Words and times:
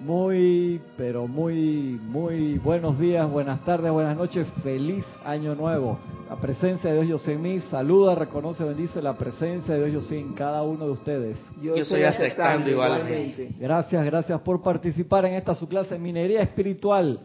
Muy, 0.00 0.80
pero 0.98 1.26
muy, 1.26 1.98
muy 2.02 2.58
buenos 2.58 2.98
días, 2.98 3.30
buenas 3.30 3.64
tardes, 3.64 3.90
buenas 3.90 4.16
noches, 4.16 4.46
feliz 4.62 5.04
año 5.24 5.54
nuevo. 5.54 5.98
La 6.28 6.36
presencia 6.36 6.90
de 6.90 6.96
Dios 6.96 7.08
yo 7.08 7.18
sé 7.18 7.34
en 7.34 7.42
mí, 7.42 7.60
saluda, 7.70 8.14
reconoce, 8.14 8.62
bendice 8.64 9.00
la 9.00 9.14
presencia 9.16 9.74
de 9.74 9.86
Dios 9.86 10.02
yo 10.02 10.08
sé 10.08 10.18
en 10.18 10.34
cada 10.34 10.62
uno 10.62 10.84
de 10.84 10.92
ustedes. 10.92 11.38
Yo, 11.62 11.74
estoy 11.74 12.02
aceptando 12.02 12.68
igualmente. 12.68 13.50
Gracias, 13.58 14.04
gracias 14.04 14.38
por 14.42 14.62
participar 14.62 15.24
en 15.24 15.34
esta 15.34 15.54
su 15.54 15.66
clase 15.66 15.94
de 15.94 16.00
minería 16.00 16.42
espiritual 16.42 17.20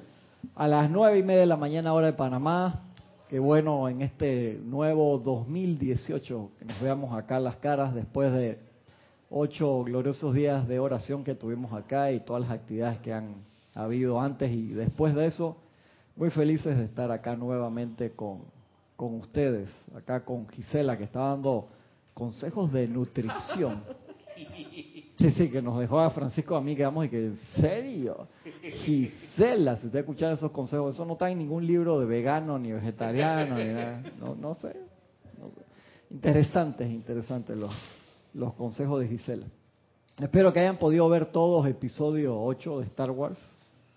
a 0.56 0.68
las 0.70 0.90
nueve 0.90 1.20
y 1.20 1.24
media 1.24 1.42
de 1.42 1.48
la 1.48 1.58
mañana 1.58 1.94
hora 1.94 2.08
de 2.08 2.14
Panamá. 2.14 2.84
Qué 3.28 3.40
bueno 3.40 3.90
en 3.90 4.02
este 4.02 4.60
nuevo 4.64 5.18
2018 5.18 6.52
que 6.60 6.66
nos 6.66 6.80
veamos 6.80 7.18
acá 7.18 7.42
las 7.42 7.58
caras 7.58 7.94
después 7.94 8.32
de 8.32 8.65
ocho 9.38 9.84
gloriosos 9.84 10.34
días 10.34 10.66
de 10.66 10.80
oración 10.80 11.26
que 11.26 11.36
tuvimos 11.36 11.74
acá 11.74 12.10
y 12.10 12.22
todas 12.22 12.44
las 12.44 12.52
actividades 12.52 13.00
que 13.00 13.12
han 13.12 13.36
habido 13.74 14.22
antes 14.22 14.50
y 14.50 14.68
después 14.68 15.14
de 15.14 15.26
eso. 15.26 15.58
Muy 16.16 16.30
felices 16.30 16.78
de 16.78 16.86
estar 16.86 17.12
acá 17.12 17.36
nuevamente 17.36 18.12
con, 18.12 18.44
con 18.96 19.16
ustedes, 19.16 19.70
acá 19.94 20.24
con 20.24 20.48
Gisela 20.48 20.98
que 20.98 21.04
está 21.04 21.20
dando 21.20 21.68
consejos 22.14 22.72
de 22.72 22.88
nutrición. 22.88 23.84
Sí, 25.18 25.32
sí, 25.32 25.50
que 25.50 25.62
nos 25.62 25.80
dejó 25.80 26.02
a 26.02 26.10
Francisco 26.10 26.58
a 26.58 26.62
mí, 26.62 26.76
quedamos 26.76 27.06
y 27.06 27.10
que, 27.10 27.28
¿en 27.28 27.38
serio? 27.56 28.28
Gisela, 28.84 29.78
si 29.78 29.86
usted 29.86 30.00
escuchar 30.00 30.34
esos 30.34 30.52
consejos, 30.52 30.94
eso 30.94 31.06
no 31.06 31.14
está 31.14 31.32
en 31.32 31.38
ningún 31.38 31.66
libro 31.66 32.02
de 32.02 32.06
vegano 32.06 32.60
ni 32.60 32.74
vegetariano, 32.74 33.56
ni 33.56 33.64
nada. 33.64 34.04
No, 34.20 34.36
no 34.36 34.54
sé, 34.56 34.76
no 35.40 35.48
sé. 35.48 35.62
Interesantes, 36.12 36.92
interesantes 36.92 37.58
los, 37.58 37.74
los 38.36 38.54
consejos 38.54 39.00
de 39.00 39.08
Gisela. 39.08 39.48
Espero 40.22 40.52
que 40.52 40.60
hayan 40.60 40.78
podido 40.78 41.08
ver 41.10 41.28
todos 41.28 41.66
episodio 41.68 42.42
8 42.42 42.80
de 42.80 42.86
Star 42.86 43.12
Wars, 43.12 43.40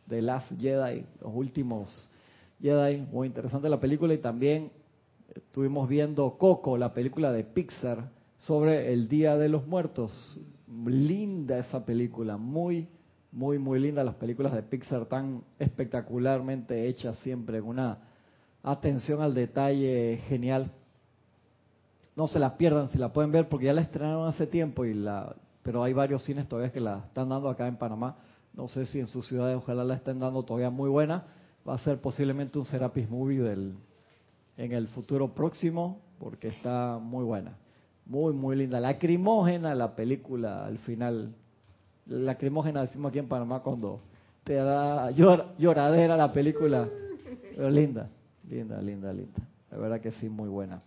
de 0.06 0.22
Last 0.22 0.53
Jedi, 0.58 1.05
los 1.20 1.33
últimos 1.34 2.08
Jedi. 2.61 2.98
Muy 3.12 3.27
interesante 3.27 3.69
la 3.69 3.80
película 3.80 4.14
y 4.14 4.19
también 4.19 4.70
estuvimos 5.34 5.89
viendo 5.89 6.39
Coco, 6.39 6.78
la 6.78 6.95
película 6.95 7.33
de 7.33 7.42
Pixar 7.45 8.11
sobre 8.36 8.92
el 8.92 9.08
Día 9.08 9.36
de 9.36 9.48
los 9.48 9.67
Muertos. 9.67 10.39
Linda 10.86 11.58
esa 11.58 11.84
película, 11.84 12.36
muy, 12.36 12.89
muy, 13.33 13.58
muy 13.58 13.80
linda. 13.80 14.05
Las 14.05 14.14
películas 14.14 14.52
de 14.52 14.62
Pixar 14.62 15.06
tan 15.06 15.42
espectacularmente 15.58 16.86
hechas 16.86 17.17
siempre, 17.25 17.61
con 17.61 17.70
una 17.70 17.98
atención 18.62 19.20
al 19.20 19.34
detalle 19.34 20.20
genial 20.28 20.70
no 22.19 22.27
se 22.27 22.41
la 22.41 22.56
pierdan 22.56 22.88
si 22.88 22.98
la 22.98 23.12
pueden 23.12 23.30
ver 23.30 23.48
porque 23.48 23.66
ya 23.66 23.72
la 23.72 23.80
estrenaron 23.80 24.27
hace 24.27 24.48
tiempo 24.48 24.84
y 24.84 24.92
la 24.92 25.36
pero 25.62 25.84
hay 25.84 25.92
varios 25.92 26.24
cines 26.24 26.48
todavía 26.48 26.72
que 26.72 26.80
la 26.80 27.05
están 27.06 27.28
dando 27.28 27.48
acá 27.48 27.69
en 27.69 27.77
Panamá. 27.77 28.16
No 28.55 28.66
sé 28.66 28.86
si 28.86 28.98
en 28.98 29.06
su 29.06 29.22
ciudad 29.22 29.55
ojalá 29.55 29.84
la 29.84 29.94
estén 29.94 30.19
dando 30.19 30.42
todavía 30.42 30.69
muy 30.69 30.91
buena. 30.91 31.27
Va 31.69 31.74
a 31.74 31.78
ser 31.78 32.00
posiblemente 32.00 32.58
un 32.58 32.64
Serapis 32.64 33.08
Movie 33.08 33.41
del 33.41 33.74
en 34.56 34.72
el 34.72 34.89
futuro 34.89 35.33
próximo 35.33 36.00
porque 36.19 36.48
está 36.48 36.98
muy 37.00 37.24
buena. 37.24 37.56
Muy 38.05 38.33
muy 38.33 38.56
linda. 38.56 38.80
Lacrimógena 38.80 39.77
la 39.77 39.94
película 39.94 40.66
al 40.66 40.78
final. 40.78 41.36
Lacrimógena 42.06 42.80
decimos 42.80 43.11
aquí 43.11 43.20
en 43.20 43.28
Panamá 43.28 43.61
cuando 43.61 44.00
te 44.42 44.55
da 44.55 45.12
lloradera 45.12 46.16
la 46.16 46.33
película. 46.33 46.89
Pero 47.55 47.70
linda 47.70 48.08
linda 48.50 48.83
linda 48.83 49.12
linda. 49.12 49.41
La 49.70 49.78
verdad 49.78 50.00
que 50.00 50.11
sí 50.11 50.28
muy 50.28 50.48
buena 50.48 50.83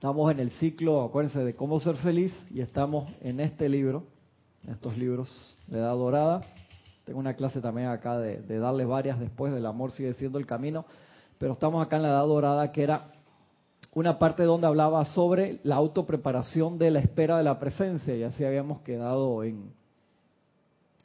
Estamos 0.00 0.30
en 0.32 0.40
el 0.40 0.50
ciclo, 0.52 1.02
acuérdense, 1.02 1.44
de 1.44 1.54
cómo 1.54 1.78
ser 1.78 1.94
feliz 1.96 2.34
y 2.50 2.62
estamos 2.62 3.12
en 3.20 3.38
este 3.38 3.68
libro, 3.68 4.04
en 4.64 4.72
estos 4.72 4.96
libros 4.96 5.58
de 5.66 5.78
Edad 5.78 5.94
Dorada. 5.94 6.40
Tengo 7.04 7.18
una 7.18 7.34
clase 7.34 7.60
también 7.60 7.88
acá 7.88 8.18
de, 8.18 8.40
de 8.40 8.58
darles 8.58 8.88
varias 8.88 9.20
después 9.20 9.52
del 9.52 9.66
amor 9.66 9.92
sigue 9.92 10.14
siendo 10.14 10.38
el 10.38 10.46
camino, 10.46 10.86
pero 11.36 11.52
estamos 11.52 11.84
acá 11.84 11.96
en 11.96 12.04
la 12.04 12.08
Edad 12.08 12.26
Dorada 12.26 12.72
que 12.72 12.82
era 12.82 13.12
una 13.92 14.18
parte 14.18 14.44
donde 14.44 14.66
hablaba 14.66 15.04
sobre 15.04 15.60
la 15.64 15.76
autopreparación 15.76 16.78
de 16.78 16.92
la 16.92 17.00
espera 17.00 17.36
de 17.36 17.44
la 17.44 17.58
presencia 17.58 18.16
y 18.16 18.22
así 18.22 18.42
habíamos 18.42 18.80
quedado 18.80 19.44
en 19.44 19.70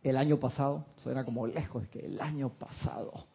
el 0.03 0.16
año 0.16 0.39
pasado, 0.39 0.85
suena 1.03 1.25
como 1.25 1.47
lejos, 1.47 1.85
que 1.88 2.00
el 2.00 2.22
año 2.22 2.47
pasado 2.47 3.25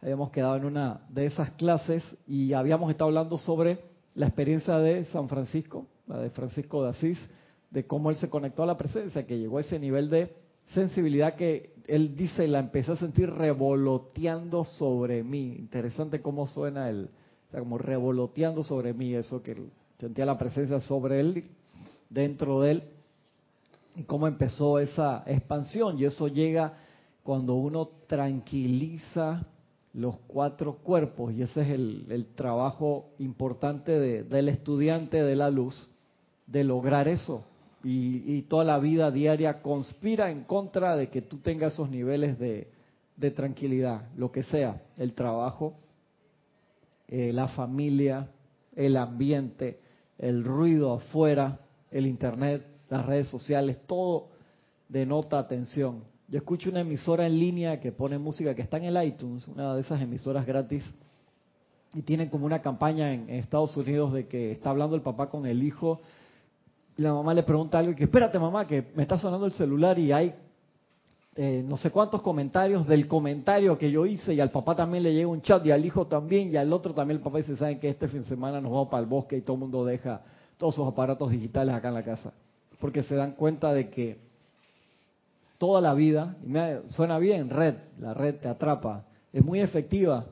habíamos 0.00 0.30
quedado 0.30 0.54
en 0.54 0.64
una 0.64 1.00
de 1.08 1.26
esas 1.26 1.50
clases 1.50 2.04
y 2.24 2.52
habíamos 2.52 2.88
estado 2.88 3.08
hablando 3.08 3.36
sobre 3.36 3.90
la 4.14 4.26
experiencia 4.26 4.78
de 4.78 5.04
San 5.06 5.28
Francisco, 5.28 5.86
la 6.06 6.18
de 6.18 6.30
Francisco 6.30 6.82
de 6.82 6.90
Asís, 6.90 7.18
de 7.70 7.86
cómo 7.86 8.10
él 8.10 8.16
se 8.16 8.28
conectó 8.28 8.62
a 8.62 8.66
la 8.66 8.76
presencia, 8.76 9.26
que 9.26 9.38
llegó 9.38 9.58
a 9.58 9.62
ese 9.62 9.78
nivel 9.78 10.10
de 10.10 10.34
sensibilidad 10.74 11.34
que 11.34 11.72
él 11.86 12.16
dice, 12.16 12.46
la 12.46 12.60
empecé 12.60 12.92
a 12.92 12.96
sentir 12.96 13.30
revoloteando 13.30 14.64
sobre 14.64 15.22
mí. 15.22 15.56
Interesante 15.58 16.20
cómo 16.20 16.46
suena 16.46 16.88
él, 16.88 17.08
como 17.50 17.78
revoloteando 17.78 18.62
sobre 18.62 18.92
mí, 18.92 19.14
eso 19.14 19.42
que 19.42 19.56
sentía 19.98 20.26
la 20.26 20.38
presencia 20.38 20.80
sobre 20.80 21.20
él, 21.20 21.44
dentro 22.10 22.60
de 22.60 22.70
él, 22.72 22.82
y 23.96 24.04
cómo 24.04 24.26
empezó 24.26 24.78
esa 24.78 25.22
expansión. 25.26 25.98
Y 25.98 26.04
eso 26.04 26.28
llega 26.28 26.74
cuando 27.22 27.54
uno 27.54 27.88
tranquiliza 28.06 29.46
los 29.94 30.16
cuatro 30.26 30.76
cuerpos 30.76 31.32
y 31.34 31.42
ese 31.42 31.60
es 31.60 31.68
el, 31.68 32.26
trabajo 32.34 33.10
importante 33.18 33.98
del 34.24 34.48
estudiante 34.48 35.22
de 35.22 35.36
la 35.36 35.50
luz, 35.50 35.88
de 36.46 36.64
lograr 36.64 37.08
eso. 37.08 37.44
Y, 37.84 38.42
toda 38.42 38.64
la 38.64 38.78
vida 38.78 39.10
diaria 39.10 39.60
conspira 39.60 40.30
en 40.30 40.44
contra 40.44 40.96
de 40.96 41.08
que 41.08 41.20
tú 41.20 41.38
tengas 41.38 41.74
esos 41.74 41.90
niveles 41.90 42.38
de, 42.38 42.68
tranquilidad, 43.32 44.08
lo 44.16 44.32
que 44.32 44.42
sea, 44.42 44.82
el 44.96 45.12
trabajo, 45.12 45.74
eh, 47.08 47.32
la 47.32 47.48
familia, 47.48 48.28
el 48.74 48.96
ambiente, 48.96 49.78
el 50.18 50.44
ruido 50.44 50.94
afuera, 50.94 51.60
el 51.90 52.06
internet, 52.06 52.66
las 52.88 53.06
redes 53.06 53.28
sociales, 53.28 53.78
todo 53.86 54.28
denota 54.88 55.38
atención. 55.38 56.02
Yo 56.32 56.38
escucho 56.38 56.70
una 56.70 56.80
emisora 56.80 57.26
en 57.26 57.38
línea 57.38 57.78
que 57.78 57.92
pone 57.92 58.16
música 58.16 58.54
que 58.54 58.62
está 58.62 58.78
en 58.78 58.84
el 58.84 59.04
iTunes, 59.04 59.46
una 59.46 59.74
de 59.74 59.82
esas 59.82 60.00
emisoras 60.00 60.46
gratis, 60.46 60.82
y 61.92 62.00
tienen 62.00 62.30
como 62.30 62.46
una 62.46 62.62
campaña 62.62 63.12
en, 63.12 63.28
Estados 63.28 63.76
Unidos 63.76 64.14
de 64.14 64.26
que 64.26 64.52
está 64.52 64.70
hablando 64.70 64.96
el 64.96 65.02
papá 65.02 65.28
con 65.28 65.44
el 65.44 65.62
hijo, 65.62 66.00
y 66.96 67.02
la 67.02 67.12
mamá 67.12 67.34
le 67.34 67.42
pregunta 67.42 67.78
algo 67.78 67.92
y 67.92 67.96
que 67.96 68.04
espérate 68.04 68.38
mamá, 68.38 68.66
que 68.66 68.82
me 68.94 69.02
está 69.02 69.18
sonando 69.18 69.44
el 69.44 69.52
celular 69.52 69.98
y 69.98 70.10
hay 70.10 70.34
eh, 71.36 71.62
no 71.68 71.76
sé 71.76 71.90
cuántos 71.90 72.22
comentarios 72.22 72.86
del 72.86 73.06
comentario 73.06 73.76
que 73.76 73.90
yo 73.90 74.06
hice 74.06 74.32
y 74.32 74.40
al 74.40 74.50
papá 74.50 74.74
también 74.74 75.02
le 75.02 75.12
llega 75.12 75.28
un 75.28 75.42
chat 75.42 75.66
y 75.66 75.70
al 75.70 75.84
hijo 75.84 76.06
también 76.06 76.50
y 76.50 76.56
al 76.56 76.72
otro 76.72 76.94
también 76.94 77.18
el 77.18 77.22
papá 77.22 77.38
dice, 77.38 77.56
saben 77.56 77.78
que 77.78 77.90
este 77.90 78.08
fin 78.08 78.22
de 78.22 78.28
semana 78.28 78.58
nos 78.58 78.72
vamos 78.72 78.88
para 78.88 79.02
el 79.02 79.06
bosque 79.06 79.36
y 79.36 79.42
todo 79.42 79.56
el 79.56 79.60
mundo 79.60 79.84
deja 79.84 80.22
todos 80.56 80.76
sus 80.76 80.88
aparatos 80.88 81.30
digitales 81.30 81.74
acá 81.74 81.88
en 81.88 81.94
la 81.94 82.02
casa, 82.02 82.32
porque 82.80 83.02
se 83.02 83.16
dan 83.16 83.32
cuenta 83.32 83.74
de 83.74 83.90
que 83.90 84.31
toda 85.62 85.80
la 85.80 85.94
vida, 85.94 86.34
y 86.42 86.48
me, 86.48 86.80
suena 86.88 87.20
bien, 87.20 87.48
red, 87.48 87.76
la 88.00 88.12
red 88.14 88.34
te 88.34 88.48
atrapa, 88.48 89.04
es 89.32 89.44
muy 89.44 89.60
efectiva 89.60 90.26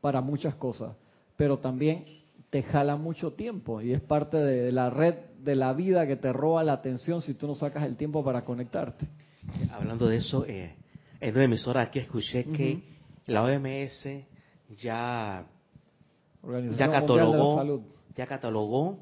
para 0.00 0.22
muchas 0.22 0.54
cosas, 0.54 0.96
pero 1.36 1.58
también 1.58 2.06
te 2.48 2.62
jala 2.62 2.96
mucho 2.96 3.34
tiempo 3.34 3.82
y 3.82 3.92
es 3.92 4.00
parte 4.00 4.38
de 4.38 4.72
la 4.72 4.88
red 4.88 5.16
de 5.40 5.54
la 5.54 5.74
vida 5.74 6.06
que 6.06 6.16
te 6.16 6.32
roba 6.32 6.64
la 6.64 6.72
atención 6.72 7.20
si 7.20 7.34
tú 7.34 7.46
no 7.46 7.54
sacas 7.54 7.84
el 7.84 7.98
tiempo 7.98 8.24
para 8.24 8.42
conectarte. 8.42 9.06
Hablando 9.70 10.08
de 10.08 10.16
eso, 10.16 10.46
eh, 10.46 10.74
en 11.20 11.34
una 11.34 11.44
emisora 11.44 11.82
aquí 11.82 11.98
escuché 11.98 12.44
que 12.44 12.82
la 13.26 13.42
OMS 13.42 14.08
ya, 14.80 15.46
ya 16.78 16.90
catalogó, 16.90 17.84
ya 18.16 18.26
catalogó 18.26 18.98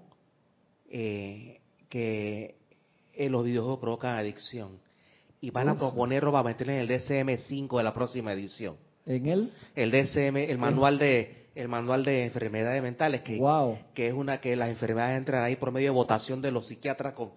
eh, 0.90 1.60
que 1.88 2.56
eh, 3.14 3.30
los 3.30 3.44
videojuegos 3.44 3.78
provocan 3.78 4.16
adicción 4.16 4.87
y 5.40 5.50
van 5.50 5.68
a 5.68 5.76
proponerlo 5.76 6.32
para 6.32 6.44
meterlo 6.44 6.72
en 6.72 6.80
el 6.80 6.88
DSM-5 6.88 7.76
de 7.78 7.82
la 7.84 7.92
próxima 7.92 8.32
edición. 8.32 8.76
¿En 9.06 9.26
él? 9.26 9.52
El 9.74 9.90
DSM, 9.90 10.36
el 10.36 10.58
manual 10.58 10.98
de 10.98 11.38
el 11.54 11.66
manual 11.66 12.04
de 12.04 12.24
enfermedades 12.24 12.80
mentales 12.80 13.22
que, 13.22 13.40
que 13.92 14.06
es 14.06 14.14
una 14.14 14.40
que 14.40 14.54
las 14.54 14.68
enfermedades 14.68 15.18
entran 15.18 15.42
ahí 15.42 15.56
por 15.56 15.72
medio 15.72 15.86
de 15.86 15.94
votación 15.94 16.40
de 16.40 16.52
los 16.52 16.68
psiquiatras 16.68 17.14
con 17.14 17.30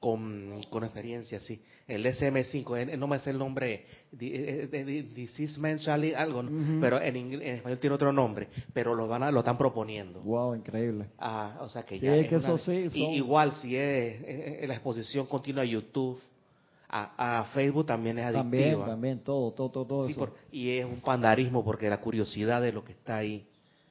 con, 0.00 0.62
con 0.70 0.82
experiencia, 0.82 1.40
sí. 1.40 1.62
El 1.86 2.04
DSM-5, 2.04 2.96
no 2.96 3.06
me 3.06 3.18
sé 3.18 3.30
el 3.30 3.38
nombre, 3.38 3.84
eh, 4.18 4.68
eh, 4.72 5.06
Disease 5.14 5.60
Mental, 5.60 6.14
algo, 6.16 6.42
pero 6.80 7.00
en, 7.02 7.16
en, 7.16 7.42
español 7.42 7.78
tiene 7.78 7.94
otro 7.94 8.12
nombre, 8.12 8.48
pero 8.72 8.94
lo 8.94 9.06
van 9.06 9.24
a, 9.24 9.30
lo 9.30 9.40
están 9.40 9.58
proponiendo. 9.58 10.22
Wow, 10.22 10.54
increíble. 10.54 11.06
Ah, 11.18 11.58
o 11.60 11.68
sea 11.68 11.82
que 11.82 12.00
ya. 12.00 12.16
es 12.16 12.28
que 12.28 12.36
eso 12.36 12.56
sí, 12.56 12.88
igual 13.12 13.52
si 13.52 13.76
es, 13.76 14.66
la 14.66 14.74
exposición 14.74 15.26
continua 15.26 15.64
a 15.64 15.66
YouTube, 15.66 16.18
a, 16.92 17.44
Facebook 17.54 17.86
también 17.86 18.18
es 18.18 18.24
adictiva. 18.24 18.42
También, 18.42 18.84
también, 18.84 19.18
todo, 19.20 19.52
todo, 19.52 19.70
todo, 19.70 20.08
eso. 20.08 20.28
y 20.50 20.70
es 20.70 20.84
un 20.84 21.00
pandarismo 21.00 21.64
porque 21.64 21.88
la 21.88 22.00
curiosidad 22.00 22.60
de 22.60 22.72
lo 22.72 22.84
que 22.84 22.92
está 22.92 23.18
ahí. 23.18 23.46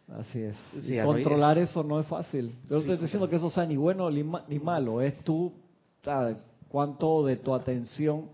Así 0.10 0.40
es. 0.40 0.56
controlar 1.04 1.58
eso 1.60 1.84
no 1.84 2.00
es 2.00 2.08
fácil. 2.08 2.56
Yo 2.68 2.76
no 2.76 2.82
estoy 2.82 2.98
diciendo 2.98 3.30
que 3.30 3.36
eso 3.36 3.50
sea 3.50 3.66
ni 3.66 3.78
bueno 3.78 4.10
ni, 4.10 4.60
malo, 4.60 5.02
es 5.02 5.18
tú, 5.24 5.54
¿sabes? 6.04 6.38
cuánto 6.68 7.26
de 7.26 7.38
tu 7.38 7.54
atención 7.54 8.28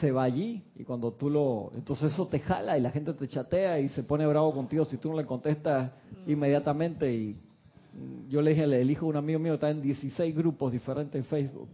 se 0.00 0.10
va 0.10 0.24
allí 0.24 0.62
y 0.76 0.84
cuando 0.84 1.12
tú 1.12 1.30
lo... 1.30 1.70
Entonces 1.74 2.12
eso 2.12 2.26
te 2.26 2.40
jala 2.40 2.76
y 2.76 2.80
la 2.80 2.90
gente 2.90 3.12
te 3.14 3.28
chatea 3.28 3.78
y 3.80 3.88
se 3.90 4.02
pone 4.02 4.26
bravo 4.26 4.52
contigo 4.52 4.84
si 4.84 4.98
tú 4.98 5.10
no 5.10 5.16
le 5.16 5.24
contestas 5.24 5.92
inmediatamente 6.26 7.14
y 7.14 7.36
yo 8.28 8.42
le 8.42 8.50
dije, 8.50 8.64
el 8.64 8.90
hijo 8.90 9.06
de 9.06 9.10
un 9.10 9.16
amigo 9.16 9.38
mío 9.38 9.54
está 9.54 9.70
en 9.70 9.80
16 9.80 10.34
grupos 10.34 10.72
diferentes 10.72 11.14
en 11.14 11.24
Facebook. 11.24 11.68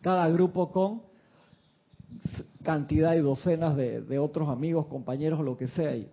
Cada 0.00 0.28
grupo 0.28 0.70
con 0.72 1.02
cantidad 2.62 3.14
y 3.14 3.18
docenas 3.18 3.76
de, 3.76 4.00
de 4.00 4.18
otros 4.18 4.48
amigos, 4.48 4.86
compañeros, 4.86 5.40
lo 5.40 5.56
que 5.56 5.68
sea. 5.68 5.94
Y 5.94 6.08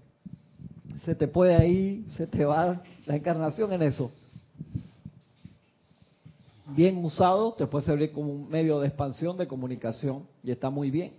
se 1.03 1.15
te 1.15 1.27
puede 1.27 1.55
ahí, 1.55 2.05
se 2.15 2.27
te 2.27 2.45
va 2.45 2.81
la 3.05 3.15
encarnación 3.15 3.73
en 3.73 3.81
eso. 3.81 4.11
Bien 6.67 7.03
usado, 7.03 7.53
te 7.53 7.67
puede 7.67 7.85
servir 7.85 8.11
como 8.11 8.31
un 8.31 8.49
medio 8.49 8.79
de 8.79 8.87
expansión, 8.87 9.37
de 9.37 9.47
comunicación, 9.47 10.23
y 10.43 10.51
está 10.51 10.69
muy 10.69 10.89
bien. 10.89 11.13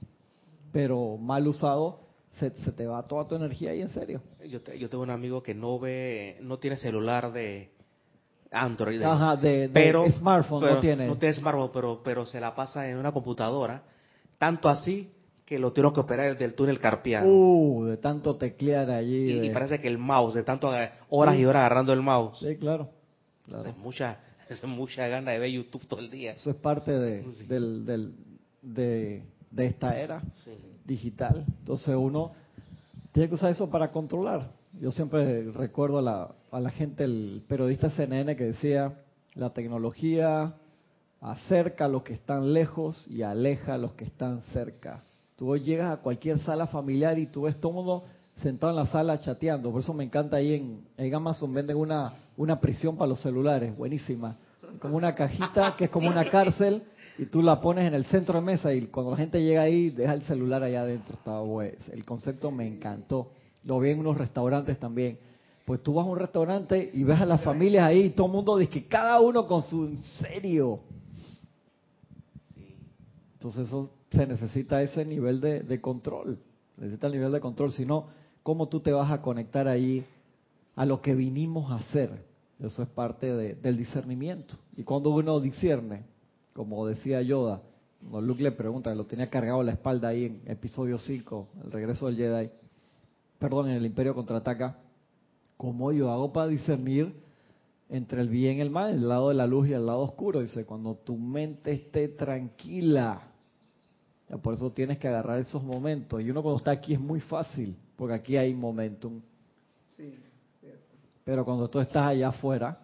Pero 0.73 1.17
mal 1.19 1.47
usado, 1.47 2.01
se, 2.39 2.51
te 2.51 2.87
va 2.87 3.07
toda 3.07 3.29
tu 3.29 3.37
energía 3.37 3.71
ahí 3.71 3.83
en 3.83 3.91
serio. 3.91 4.21
Yo, 4.49 4.61
yo 4.79 4.89
tengo 4.89 5.03
un 5.03 5.11
amigo 5.11 5.43
que 5.43 5.55
no 5.55 5.79
ve, 5.79 6.39
no 6.41 6.59
tiene 6.59 6.77
celular 6.77 7.33
de 7.33 7.71
Android, 8.51 9.01
de, 9.41 9.71
pero, 9.73 10.11
smartphone, 10.13 10.65
no 10.65 10.81
tiene. 10.81 11.07
No 11.07 11.17
tiene 11.17 11.35
smartphone, 11.35 11.71
pero, 11.73 12.01
pero 12.03 12.27
se 12.27 12.41
la 12.41 12.55
pasa 12.55 12.89
en 12.89 12.97
una 12.97 13.13
computadora, 13.13 13.83
tanto 14.45 14.69
así 14.69 15.11
que 15.47 15.59
lo 15.59 15.73
tiene 15.73 15.91
que 15.91 16.01
operar 16.01 16.33
desde 16.33 16.45
el 16.45 16.53
túnel 16.53 16.79
carpiano. 16.79 17.27
Uh, 17.27 17.85
de 17.87 17.97
tanto 17.97 18.37
teclear 18.37 18.91
allí. 18.91 19.41
Y, 19.41 19.51
parece 19.51 19.81
que 19.81 19.89
el 19.89 19.97
mouse, 19.97 20.35
de 20.35 20.43
tanto 20.43 20.71
horas 21.09 21.39
y 21.39 21.45
horas 21.47 21.61
agarrando 21.61 21.95
el 21.95 22.03
mouse. 22.03 22.41
Sí, 22.41 22.57
claro. 22.57 22.91
Es 23.49 23.75
mucha, 23.79 24.21
es 24.51 24.63
mucha 24.65 25.09
gana 25.09 25.33
de 25.33 25.39
ver 25.39 25.51
YouTube 25.51 25.87
todo 25.87 26.01
el 26.01 26.11
día. 26.11 26.33
Eso 26.33 26.51
es 26.51 26.57
parte 26.57 26.93
de, 26.93 27.23
del, 27.49 27.87
del, 27.87 28.15
de, 28.61 29.23
de 29.51 29.67
esta 29.67 29.99
era 29.99 30.23
digital. 30.85 31.47
Entonces 31.61 31.97
uno 31.97 32.33
tiene 33.13 33.31
que 33.31 33.37
usar 33.37 33.51
eso 33.51 33.71
para 33.71 33.91
controlar. 33.91 34.51
Yo 34.79 34.93
siempre 34.93 35.53
recuerdo 35.53 36.01
a 36.01 36.03
la, 36.03 36.35
a 36.51 36.61
la 36.61 36.71
gente, 36.71 37.05
el 37.05 37.43
periodista 37.49 37.89
CNN 37.89 38.37
que 38.37 38.45
decía, 38.45 38.93
la 39.35 39.55
tecnología 39.55 40.55
acerca 41.25 41.87
a 41.87 41.89
los 41.89 42.03
que 42.03 42.13
están 42.13 42.53
lejos 42.53 43.07
y 43.09 43.23
aleja 43.23 43.75
a 43.75 43.79
los 43.79 43.95
que 43.95 44.05
están 44.05 44.43
cerca. 44.53 45.03
Tú 45.37 45.57
llegas 45.57 45.91
a 45.91 46.03
cualquier 46.03 46.39
sala 46.41 46.67
familiar 46.67 47.19
y 47.19 47.27
tú 47.27 47.43
ves 47.43 47.59
todo 47.59 47.73
mundo 47.73 48.05
sentado 48.43 48.71
en 48.71 48.77
la 48.77 48.87
sala 48.87 49.19
chateando. 49.19 49.73
Por 49.73 49.81
eso 49.81 49.95
me 49.95 50.05
encanta 50.05 50.37
ahí 50.37 50.85
en, 50.99 51.15
Amazon 51.15 51.55
venden 51.55 51.79
una, 51.79 52.13
una 52.37 52.61
prisión 52.61 52.99
para 52.99 53.09
los 53.09 53.23
celulares, 53.23 53.75
buenísima. 53.75 54.37
Como 54.81 54.99
una 54.99 55.15
cajita 55.15 55.75
que 55.79 55.85
es 55.85 55.91
como 55.91 56.09
una 56.09 56.29
cárcel 56.29 56.83
y 57.17 57.25
tú 57.27 57.41
la 57.41 57.59
pones 57.59 57.87
en 57.87 57.95
el 57.95 58.05
centro 58.05 58.39
de 58.39 58.45
mesa 58.45 58.75
y 58.75 58.83
cuando 58.89 59.13
la 59.13 59.17
gente 59.17 59.43
llega 59.43 59.63
ahí 59.63 59.89
deja 59.89 60.13
el 60.13 60.23
celular 60.23 60.63
allá 60.63 60.83
adentro. 60.83 61.15
Está 61.15 61.41
El 61.91 62.05
concepto 62.05 62.51
me 62.51 62.67
encantó. 62.67 63.31
Lo 63.65 63.81
vi 63.81 63.91
en 63.91 64.01
unos 64.01 64.19
restaurantes 64.19 64.79
también. 64.79 65.19
Pues 65.65 65.83
tú 65.83 65.95
vas 65.95 66.07
a 66.07 66.11
un 66.11 66.19
restaurante 66.19 66.91
y 66.93 67.03
ves 67.03 67.19
a 67.19 67.25
las 67.25 67.41
familias 67.41 67.85
ahí 67.87 68.03
y 68.03 68.11
todo 68.11 68.27
el 68.27 68.33
mundo 68.35 68.59
dice 68.59 68.71
que 68.71 68.87
cada 68.87 69.21
uno 69.21 69.47
con 69.47 69.63
su 69.63 69.97
serio. 69.97 70.81
Entonces 73.45 73.67
eso 73.69 73.91
se 74.11 74.27
necesita 74.27 74.81
ese 74.81 75.05
nivel 75.05 75.39
de, 75.39 75.79
control, 75.83 76.39
necesita 76.79 77.09
el 77.09 77.13
nivel 77.13 77.31
de 77.31 77.41
control, 77.41 77.73
si 77.73 77.85
no, 77.85 78.07
¿cómo 78.43 78.71
tú 78.71 78.81
te 78.81 78.91
vas 78.91 79.13
a 79.13 79.21
conectar 79.21 79.69
ahí 79.69 80.03
a 80.75 80.87
lo 80.87 81.03
que 81.03 81.15
vinimos 81.15 81.71
a 81.71 81.75
hacer? 81.75 82.25
Eso 82.59 82.83
es 82.83 82.89
parte 82.89 83.55
del 83.55 83.77
discernimiento. 83.77 84.55
Y 84.79 84.83
cuando 84.83 85.11
uno 85.11 85.41
discierne, 85.41 86.05
como 86.55 86.87
decía 86.87 87.21
Yoda, 87.21 87.61
cuando 88.01 88.23
Luke 88.23 88.43
le 88.43 88.53
pregunta, 88.53 88.95
lo 88.95 89.05
tenía 89.05 89.29
cargado 89.29 89.61
a 89.61 89.65
la 89.65 89.73
espalda 89.73 90.09
ahí 90.09 90.25
en 90.25 90.41
episodio 90.47 90.97
5, 90.97 91.49
el 91.67 91.71
regreso 91.71 92.07
del 92.07 92.17
Jedi, 92.17 92.49
perdón, 93.39 93.69
en 93.69 93.77
el 93.77 93.85
Imperio 93.85 94.15
contraataca, 94.15 94.79
¿cómo 95.59 95.93
yo 95.93 96.11
hago 96.11 96.33
para 96.33 96.47
discernir 96.49 97.15
entre 97.91 98.23
el 98.23 98.31
bien 98.31 98.57
y 98.57 98.61
el 98.63 98.71
mal, 98.71 98.95
el 98.95 99.07
lado 99.07 99.29
de 99.29 99.35
la 99.35 99.47
luz 99.47 99.69
y 99.69 99.75
el 99.75 99.85
lado 99.85 100.01
oscuro? 100.01 100.41
Dice, 100.41 100.65
cuando 100.65 100.95
tu 100.95 101.19
mente 101.19 101.73
esté 101.73 102.09
tranquila, 102.09 103.33
por 104.43 104.55
eso 104.55 104.73
tienes 104.73 104.99
que 104.99 105.09
agarrar 105.09 105.39
esos 105.39 105.63
momentos. 105.63 106.21
Y 106.23 106.31
uno 106.31 106.43
cuando 106.43 106.59
está 106.59 106.71
aquí 106.71 106.95
es 106.95 107.01
muy 107.01 107.21
fácil, 107.21 107.77
porque 107.97 108.15
aquí 108.15 108.37
hay 108.37 108.55
momentum. 108.55 109.21
Sí, 109.97 110.19
Pero 111.25 111.45
cuando 111.45 111.69
tú 111.69 111.81
estás 111.81 112.07
allá 112.07 112.29
afuera, 112.29 112.81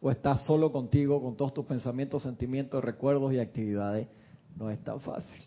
o 0.00 0.10
estás 0.10 0.44
solo 0.44 0.70
contigo, 0.70 1.20
con 1.22 1.36
todos 1.36 1.54
tus 1.54 1.64
pensamientos, 1.64 2.22
sentimientos, 2.22 2.82
recuerdos 2.82 3.32
y 3.32 3.38
actividades, 3.38 4.08
no 4.56 4.70
es 4.70 4.82
tan 4.82 5.00
fácil. 5.00 5.44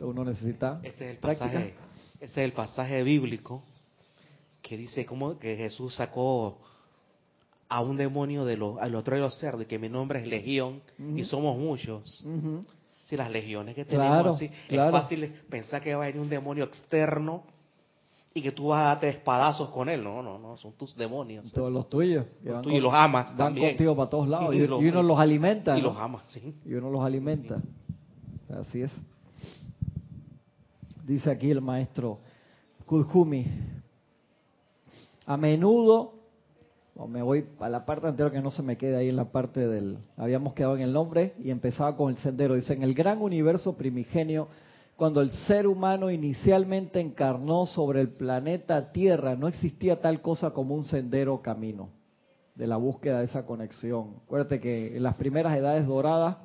Uno 0.00 0.24
necesita 0.24 0.80
ese 0.82 1.04
es 1.04 1.10
el 1.12 1.16
pasaje, 1.18 1.74
ese 2.20 2.24
es 2.24 2.36
el 2.38 2.52
pasaje 2.52 3.02
bíblico 3.02 3.62
que 4.62 4.76
dice 4.76 5.04
cómo 5.04 5.38
que 5.38 5.56
Jesús 5.56 5.94
sacó 5.96 6.58
a 7.68 7.82
un 7.82 7.96
demonio 7.96 8.44
de 8.44 8.56
los, 8.56 8.78
a 8.78 8.88
los 8.88 9.04
de 9.04 9.18
los 9.18 9.38
cerdos, 9.38 9.66
que 9.66 9.78
mi 9.78 9.88
nombre 9.88 10.20
es 10.20 10.28
Legión 10.28 10.82
y 11.16 11.24
somos 11.24 11.58
muchos 11.58 12.24
si 13.08 13.16
las 13.16 13.30
legiones 13.30 13.74
que 13.74 13.86
tenemos 13.86 14.36
así, 14.36 14.50
es 14.68 14.90
fácil 14.90 15.32
pensar 15.48 15.80
que 15.80 15.94
va 15.94 16.04
a 16.04 16.06
venir 16.08 16.20
un 16.20 16.28
demonio 16.28 16.64
externo 16.64 17.42
y 18.34 18.42
que 18.42 18.52
tú 18.52 18.68
vas 18.68 18.80
a 18.80 18.84
darte 18.84 19.08
espadazos 19.08 19.70
con 19.70 19.88
él. 19.88 20.04
No, 20.04 20.22
no, 20.22 20.38
no, 20.38 20.58
son 20.58 20.72
tus 20.72 20.94
demonios. 20.94 21.50
Todos 21.50 21.72
los 21.72 21.88
tuyos. 21.88 22.26
Los 22.42 22.60
tuyos 22.60 22.78
y 22.78 22.82
los 22.82 22.92
amas 22.92 23.34
van 23.34 23.56
contigo 23.56 23.96
para 23.96 24.10
todos 24.10 24.28
lados. 24.28 24.54
Y, 24.54 24.60
uno 24.60 25.02
los 25.02 25.18
alimenta. 25.18 25.78
Y 25.78 25.80
los 25.80 25.96
ama, 25.96 26.22
sí. 26.28 26.54
Y 26.66 26.74
uno 26.74 26.90
los 26.90 27.02
alimenta. 27.02 27.62
Así 28.50 28.82
es. 28.82 28.92
Dice 31.06 31.30
aquí 31.30 31.50
el 31.50 31.62
maestro 31.62 32.18
Kudjumi. 32.84 33.46
A 35.24 35.38
menudo 35.38 36.17
me 37.06 37.22
voy 37.22 37.46
a 37.60 37.68
la 37.68 37.84
parte 37.86 38.08
anterior 38.08 38.32
que 38.32 38.40
no 38.40 38.50
se 38.50 38.62
me 38.62 38.76
quede 38.76 38.96
ahí 38.96 39.08
en 39.08 39.16
la 39.16 39.30
parte 39.30 39.68
del... 39.68 39.98
Habíamos 40.16 40.54
quedado 40.54 40.76
en 40.76 40.82
el 40.82 40.92
nombre 40.92 41.34
y 41.38 41.50
empezaba 41.50 41.96
con 41.96 42.10
el 42.10 42.18
sendero. 42.18 42.54
Dice, 42.54 42.74
en 42.74 42.82
el 42.82 42.94
gran 42.94 43.22
universo 43.22 43.76
primigenio, 43.76 44.48
cuando 44.96 45.20
el 45.20 45.30
ser 45.30 45.68
humano 45.68 46.10
inicialmente 46.10 46.98
encarnó 46.98 47.66
sobre 47.66 48.00
el 48.00 48.08
planeta 48.08 48.90
Tierra, 48.90 49.36
no 49.36 49.46
existía 49.46 50.00
tal 50.00 50.20
cosa 50.20 50.50
como 50.50 50.74
un 50.74 50.82
sendero 50.84 51.34
o 51.34 51.42
camino 51.42 51.90
de 52.56 52.66
la 52.66 52.76
búsqueda 52.76 53.20
de 53.20 53.26
esa 53.26 53.46
conexión. 53.46 54.16
Acuérdate 54.24 54.58
que 54.58 54.96
en 54.96 55.04
las 55.04 55.14
primeras 55.14 55.56
edades 55.56 55.86
doradas 55.86 56.38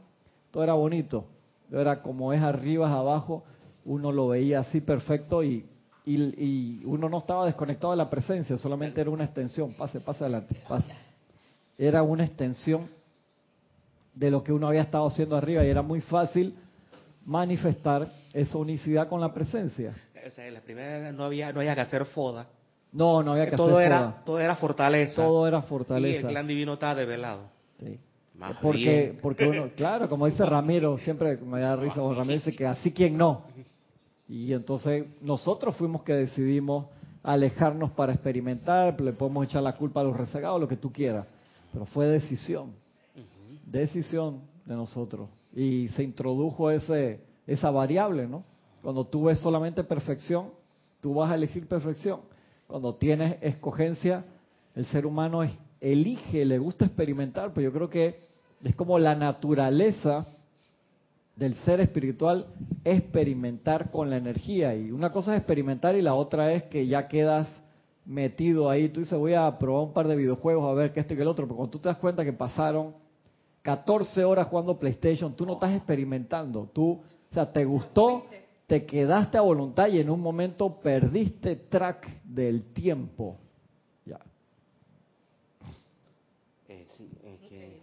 todo 0.52 0.64
era 0.64 0.74
bonito, 0.74 1.26
era 1.72 2.04
como 2.04 2.32
es 2.32 2.42
arriba, 2.44 2.94
abajo, 2.94 3.44
uno 3.86 4.12
lo 4.12 4.28
veía 4.28 4.60
así 4.60 4.82
perfecto 4.82 5.44
y 5.44 5.66
y, 6.06 6.84
uno 6.86 7.08
no 7.10 7.20
estaba 7.20 7.46
desconectado 7.46 7.92
de 7.92 7.98
la 7.98 8.10
presencia, 8.10 8.58
solamente 8.58 9.00
era 9.00 9.10
una 9.10 9.24
extensión, 9.24 9.74
pase, 9.74 10.00
pase 10.00 10.24
adelante, 10.24 10.56
pase. 10.68 10.94
Era 11.78 12.04
una 12.04 12.26
extensión 12.26 12.90
de 14.14 14.30
lo 14.30 14.44
que 14.44 14.52
uno 14.52 14.68
había 14.68 14.82
estado 14.82 15.08
haciendo 15.08 15.36
arriba 15.36 15.66
y 15.66 15.70
era 15.70 15.82
muy 15.82 16.02
fácil 16.02 16.56
manifestar 17.26 18.08
esa 18.34 18.58
unicidad 18.58 19.08
con 19.08 19.22
la 19.22 19.34
presencia. 19.34 19.94
O 20.26 20.32
sea, 20.32 20.48
en 20.48 20.54
la 20.54 20.62
primera 20.62 21.12
no 21.12 21.24
había, 21.24 21.52
no 21.52 21.60
había 21.60 21.76
que 21.76 21.82
hacer 21.82 22.06
foda. 22.06 22.48
No, 22.92 23.24
no 23.24 23.32
había 23.32 23.50
que 23.50 23.56
todo 23.56 23.78
hacer 23.78 23.88
era, 23.88 24.00
foda. 24.00 24.22
Todo 24.26 24.40
era 24.40 24.56
fortaleza. 24.56 25.16
Todo 25.16 25.48
era 25.48 25.62
fortaleza. 25.64 26.22
Y 26.22 26.26
el 26.26 26.28
clan 26.28 26.48
divino 26.48 26.74
estaba 26.74 26.96
develado. 26.96 27.50
Sí. 27.80 28.00
porque, 28.62 29.18
porque 29.22 29.48
uno, 29.48 29.70
claro, 29.76 30.08
como 30.08 30.28
dice 30.28 30.46
Ramiro, 30.46 30.98
siempre 31.00 31.38
me 31.38 31.60
da 31.60 31.76
risa, 31.76 31.96
Ramiro 31.96 32.34
dice 32.34 32.56
que 32.56 32.68
así 32.68 32.92
quien 32.92 33.18
no. 33.18 33.46
Y 34.34 34.52
entonces 34.52 35.06
nosotros 35.22 35.76
fuimos 35.76 36.02
que 36.02 36.12
decidimos 36.12 36.88
alejarnos 37.22 37.92
para 37.92 38.14
experimentar, 38.14 39.00
le 39.00 39.14
podemos 39.14 39.46
echar 39.46 39.62
la 39.62 39.78
culpa 39.78 40.02
a 40.02 40.04
los 40.04 40.18
rezagados, 40.18 40.60
lo 40.60 40.68
que 40.68 40.76
tú 40.76 40.92
quieras, 40.92 41.28
pero 41.72 41.86
fue 41.86 42.08
decisión, 42.08 42.74
decisión 43.64 44.40
de 44.66 44.74
nosotros. 44.74 45.30
Y 45.56 45.88
se 45.90 46.02
introdujo 46.02 46.72
ese, 46.72 47.20
esa 47.46 47.70
variable, 47.70 48.26
¿no? 48.28 48.44
Cuando 48.82 49.06
tú 49.06 49.26
ves 49.26 49.38
solamente 49.38 49.84
perfección, 49.84 50.50
tú 51.00 51.14
vas 51.14 51.30
a 51.30 51.36
elegir 51.36 51.68
perfección. 51.68 52.22
Cuando 52.66 52.96
tienes 52.96 53.38
escogencia, 53.40 54.26
el 54.74 54.88
ser 54.88 55.06
humano 55.06 55.42
elige, 55.80 56.44
le 56.44 56.58
gusta 56.58 56.86
experimentar, 56.86 57.54
pero 57.54 57.66
yo 57.70 57.72
creo 57.72 57.90
que 57.92 58.26
es 58.64 58.74
como 58.74 58.98
la 58.98 59.14
naturaleza 59.14 60.26
del 61.36 61.56
ser 61.58 61.82
espiritual 61.82 62.48
experimentar 62.84 63.90
con 63.92 64.10
la 64.10 64.18
energía. 64.18 64.76
Y 64.76 64.92
una 64.92 65.12
cosa 65.12 65.34
es 65.34 65.40
experimentar 65.40 65.96
y 65.96 66.02
la 66.02 66.14
otra 66.14 66.54
es 66.54 66.64
que 66.64 66.86
ya 66.86 67.08
quedas 67.08 67.48
metido 68.06 68.70
ahí. 68.70 68.90
Tú 68.90 69.00
dices, 69.00 69.18
voy 69.18 69.34
a 69.34 69.58
probar 69.58 69.88
un 69.88 69.94
par 69.94 70.08
de 70.08 70.16
videojuegos 70.16 70.70
a 70.70 70.74
ver 70.74 70.94
qué 70.94 71.00
esto 71.00 71.14
y 71.14 71.18
qué 71.18 71.24
el 71.24 71.28
otro. 71.28 71.46
Pero 71.46 71.56
cuando 71.56 71.72
tú 71.72 71.80
te 71.80 71.90
das 71.90 71.98
cuenta 71.98 72.24
que 72.24 72.34
pasaron 72.34 72.96
14 73.64 74.24
horas 74.24 74.48
jugando 74.48 74.78
PlayStation, 74.78 75.36
tú 75.36 75.46
no 75.46 75.54
estás 75.54 75.76
experimentando. 75.76 76.70
Tú, 76.72 76.92
o 76.92 77.34
sea, 77.34 77.52
te 77.52 77.66
gustó, 77.66 78.26
te 78.68 78.86
quedaste 78.86 79.38
a 79.38 79.42
voluntad 79.42 79.88
y 79.88 80.00
en 80.00 80.10
un 80.10 80.22
momento 80.22 80.80
perdiste 80.82 81.56
track 81.56 82.24
del 82.24 82.74
tiempo. 82.74 83.38
Ya. 84.06 84.20
Eh, 86.68 86.86
sí, 86.92 87.10
es 87.24 87.50
que 87.50 87.82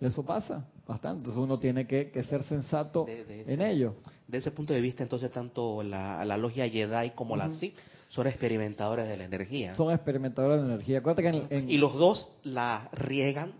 Eso 0.00 0.24
pasa 0.24 0.66
bastante. 0.88 1.18
Entonces 1.18 1.40
uno 1.40 1.58
tiene 1.58 1.86
que, 1.86 2.10
ser 2.28 2.42
sensato 2.44 3.06
en 3.06 3.62
ello. 3.62 3.94
De 4.26 4.38
ese 4.38 4.50
punto 4.50 4.72
de 4.72 4.80
vista, 4.80 5.02
entonces, 5.02 5.30
tanto 5.30 5.82
la, 5.82 6.24
la 6.24 6.36
logia 6.36 6.68
Jedi 6.68 7.10
como 7.10 7.36
la 7.36 7.52
Sith 7.52 7.76
son 8.08 8.26
experimentadores 8.26 9.06
de 9.06 9.16
la 9.16 9.24
energía. 9.24 9.76
Son 9.76 9.92
experimentadores 9.92 10.62
de 10.62 10.68
la 10.68 10.74
energía. 10.74 11.02
que 11.02 11.64
Y 11.68 11.76
los 11.76 11.94
dos 11.94 12.32
la 12.42 12.88
riegan 12.92 13.52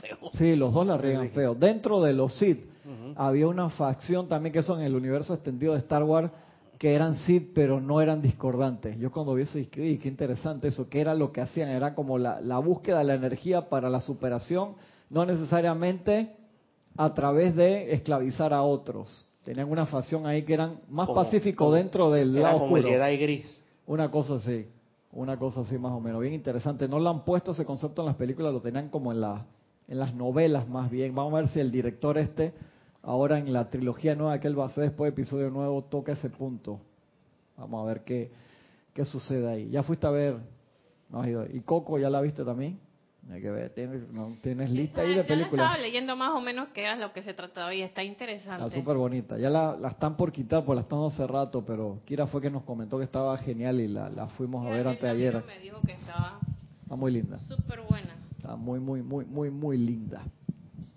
feo. 0.00 0.30
Sí, 0.34 0.56
los 0.56 0.74
dos 0.74 0.86
la 0.86 0.98
riegan 0.98 1.30
feo. 1.30 1.54
Dentro 1.54 2.02
de 2.02 2.12
los 2.12 2.36
Sith 2.36 2.66
había 3.16 3.46
una 3.46 3.70
facción 3.70 4.28
también 4.28 4.52
que 4.52 4.58
eso 4.58 4.76
en 4.76 4.84
el 4.84 4.96
universo 4.96 5.34
extendido 5.34 5.74
de 5.74 5.78
Star 5.78 6.02
Wars 6.02 6.30
que 6.78 6.94
eran 6.96 7.16
Sith 7.18 7.52
pero 7.54 7.80
no 7.80 8.00
eran 8.00 8.20
discordantes. 8.20 8.98
Yo 8.98 9.12
cuando 9.12 9.34
vi 9.34 9.42
eso 9.42 9.56
dije, 9.56 9.70
qué 9.70 10.08
interesante 10.08 10.66
eso, 10.66 10.88
que 10.88 11.00
era 11.00 11.14
lo 11.14 11.30
que 11.30 11.40
hacían, 11.40 11.68
era 11.68 11.94
como 11.94 12.18
la, 12.18 12.40
la 12.40 12.58
búsqueda 12.58 12.98
de 12.98 13.04
la 13.04 13.14
energía 13.14 13.68
para 13.68 13.88
la 13.88 14.00
superación, 14.00 14.74
no 15.08 15.24
necesariamente 15.24 16.32
a 16.96 17.14
través 17.14 17.54
de 17.56 17.92
esclavizar 17.94 18.52
a 18.52 18.62
otros. 18.62 19.26
Tenían 19.44 19.70
una 19.70 19.86
facción 19.86 20.26
ahí 20.26 20.42
que 20.42 20.54
eran 20.54 20.78
más 20.88 21.08
pacíficos 21.10 21.74
dentro 21.74 22.10
del 22.10 22.34
lado 22.34 22.60
como 22.60 22.74
oscuro. 22.76 23.04
El 23.04 23.18
gris. 23.18 23.60
Una 23.86 24.10
cosa 24.10 24.34
así, 24.34 24.66
una 25.10 25.36
cosa 25.36 25.62
así 25.62 25.76
más 25.78 25.92
o 25.92 26.00
menos, 26.00 26.20
bien 26.20 26.32
interesante. 26.32 26.86
No 26.86 27.00
lo 27.00 27.10
han 27.10 27.24
puesto 27.24 27.50
ese 27.52 27.64
concepto 27.64 28.02
en 28.02 28.06
las 28.06 28.16
películas, 28.16 28.52
lo 28.52 28.60
tenían 28.60 28.88
como 28.88 29.10
en, 29.10 29.20
la, 29.20 29.44
en 29.88 29.98
las 29.98 30.14
novelas 30.14 30.68
más 30.68 30.90
bien. 30.90 31.14
Vamos 31.14 31.32
a 31.32 31.36
ver 31.36 31.48
si 31.48 31.58
el 31.58 31.72
director 31.72 32.18
este, 32.18 32.52
ahora 33.02 33.38
en 33.38 33.52
la 33.52 33.68
trilogía 33.68 34.14
nueva 34.14 34.38
que 34.38 34.46
él 34.46 34.58
va 34.58 34.64
a 34.64 34.66
hacer 34.68 34.84
después 34.84 35.12
de 35.12 35.20
episodio 35.20 35.50
nuevo, 35.50 35.82
toca 35.82 36.12
ese 36.12 36.30
punto. 36.30 36.78
Vamos 37.56 37.82
a 37.82 37.86
ver 37.86 38.02
qué, 38.04 38.30
qué 38.94 39.04
sucede 39.04 39.48
ahí. 39.48 39.70
¿Ya 39.70 39.82
fuiste 39.82 40.06
a 40.06 40.10
ver? 40.10 40.36
No 41.10 41.26
ido. 41.28 41.44
¿Y 41.46 41.60
Coco 41.60 41.98
ya 41.98 42.08
la 42.08 42.20
viste 42.20 42.44
también? 42.44 42.78
Hay 43.30 43.40
que 43.40 43.50
ver, 43.50 43.70
tienes, 43.70 44.10
no, 44.10 44.36
tienes 44.42 44.68
lista 44.70 45.00
ahí 45.00 45.14
de 45.14 45.24
películas. 45.24 45.66
estaba 45.66 45.78
leyendo 45.78 46.16
más 46.16 46.30
o 46.30 46.40
menos 46.40 46.68
qué 46.74 46.82
era 46.82 46.96
lo 46.96 47.12
que 47.12 47.22
se 47.22 47.32
trataba 47.34 47.72
y 47.72 47.82
está 47.82 48.02
interesante. 48.02 48.64
Está 48.64 48.76
súper 48.76 48.96
bonita. 48.96 49.38
Ya 49.38 49.48
la, 49.48 49.76
la, 49.76 49.88
están 49.88 50.16
por 50.16 50.32
quitar, 50.32 50.64
pues 50.64 50.74
la 50.76 50.82
están 50.82 51.04
hace 51.04 51.26
rato, 51.26 51.64
pero 51.64 52.00
Kira 52.04 52.26
fue 52.26 52.40
que 52.40 52.50
nos 52.50 52.64
comentó 52.64 52.98
que 52.98 53.04
estaba 53.04 53.36
genial 53.38 53.80
y 53.80 53.88
la, 53.88 54.10
la 54.10 54.26
fuimos 54.28 54.66
a 54.66 54.70
ver 54.70 54.88
antes 54.88 55.02
de 55.02 55.08
ayer. 55.08 55.44
Me 55.46 55.60
dijo 55.60 55.80
que 55.86 55.92
estaba 55.92 56.40
está 56.92 56.96
muy 56.96 57.12
linda. 57.12 57.38
Súper 57.38 57.80
buena. 57.88 58.16
Está 58.36 58.54
muy, 58.56 58.80
muy, 58.80 59.02
muy, 59.02 59.24
muy, 59.24 59.50
muy 59.50 59.78
linda. 59.78 60.24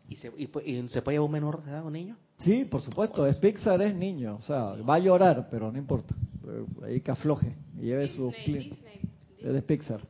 ¿Y 0.10 0.17
se, 0.17 0.32
y, 0.38 0.88
se 0.89 1.01
puede 1.01 1.15
llevar 1.15 1.25
un 1.27 1.32
menor 1.32 1.63
de 1.63 1.82
un 1.82 1.94
niño? 1.94 2.17
Sí, 2.39 2.65
por 2.65 2.82
supuesto. 2.82 3.25
Es 3.25 3.38
Pixar, 3.38 3.82
es 3.82 3.96
niño. 3.96 4.36
O 4.36 4.41
sea, 4.41 4.74
va 4.84 4.96
a 4.96 5.00
llorar, 5.00 5.48
pero 5.50 5.72
no 5.72 5.77
importa. 5.77 6.13
Ahí 6.84 7.00
que 7.00 7.12
afloje 7.12 7.55
y 7.77 7.86
lleve 7.86 8.08
su 8.10 8.32
Disney, 8.46 8.74
Es 9.39 9.63
Pixar. 9.63 10.01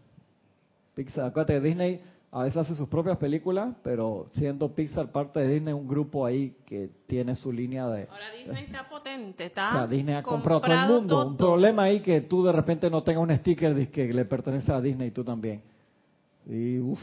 Pixar. 0.96 1.26
Acuérdate 1.26 1.54
que 1.54 1.68
Disney 1.68 2.02
a 2.32 2.44
veces 2.44 2.58
hace 2.58 2.76
sus 2.76 2.90
propias 2.90 3.18
películas, 3.18 3.76
pero 3.84 4.28
siendo 4.32 4.74
Pixar 4.74 5.12
parte 5.12 5.40
de 5.40 5.54
Disney, 5.54 5.74
un 5.74 5.88
grupo 5.88 6.26
ahí 6.26 6.56
que 6.66 6.90
tiene 7.08 7.36
su 7.36 7.52
línea 7.52 7.88
de... 7.88 8.08
Ahora 8.10 8.32
Disney 8.32 8.66
está 8.66 8.90
potente, 8.90 9.46
está... 9.46 9.70
O 9.70 9.72
sea, 9.72 9.88
Disney 9.88 10.16
ha 10.16 10.24
comprado, 10.24 10.60
todo 10.62 10.74
el 10.74 10.88
mundo. 10.88 11.28
Un 11.28 11.38
problema 11.38 11.84
ahí 11.84 12.02
que 12.02 12.22
tú 12.22 12.44
de 12.44 12.52
repente 12.52 12.90
no 12.90 13.04
tengas 13.04 13.24
un 13.24 13.36
sticker 13.38 13.90
que 13.90 14.12
le 14.12 14.26
pertenece 14.26 14.72
a 14.72 14.82
Disney 14.82 15.10
y 15.10 15.12
tú 15.12 15.24
también. 15.24 15.62
Y 16.46 16.80
uff, 16.80 17.00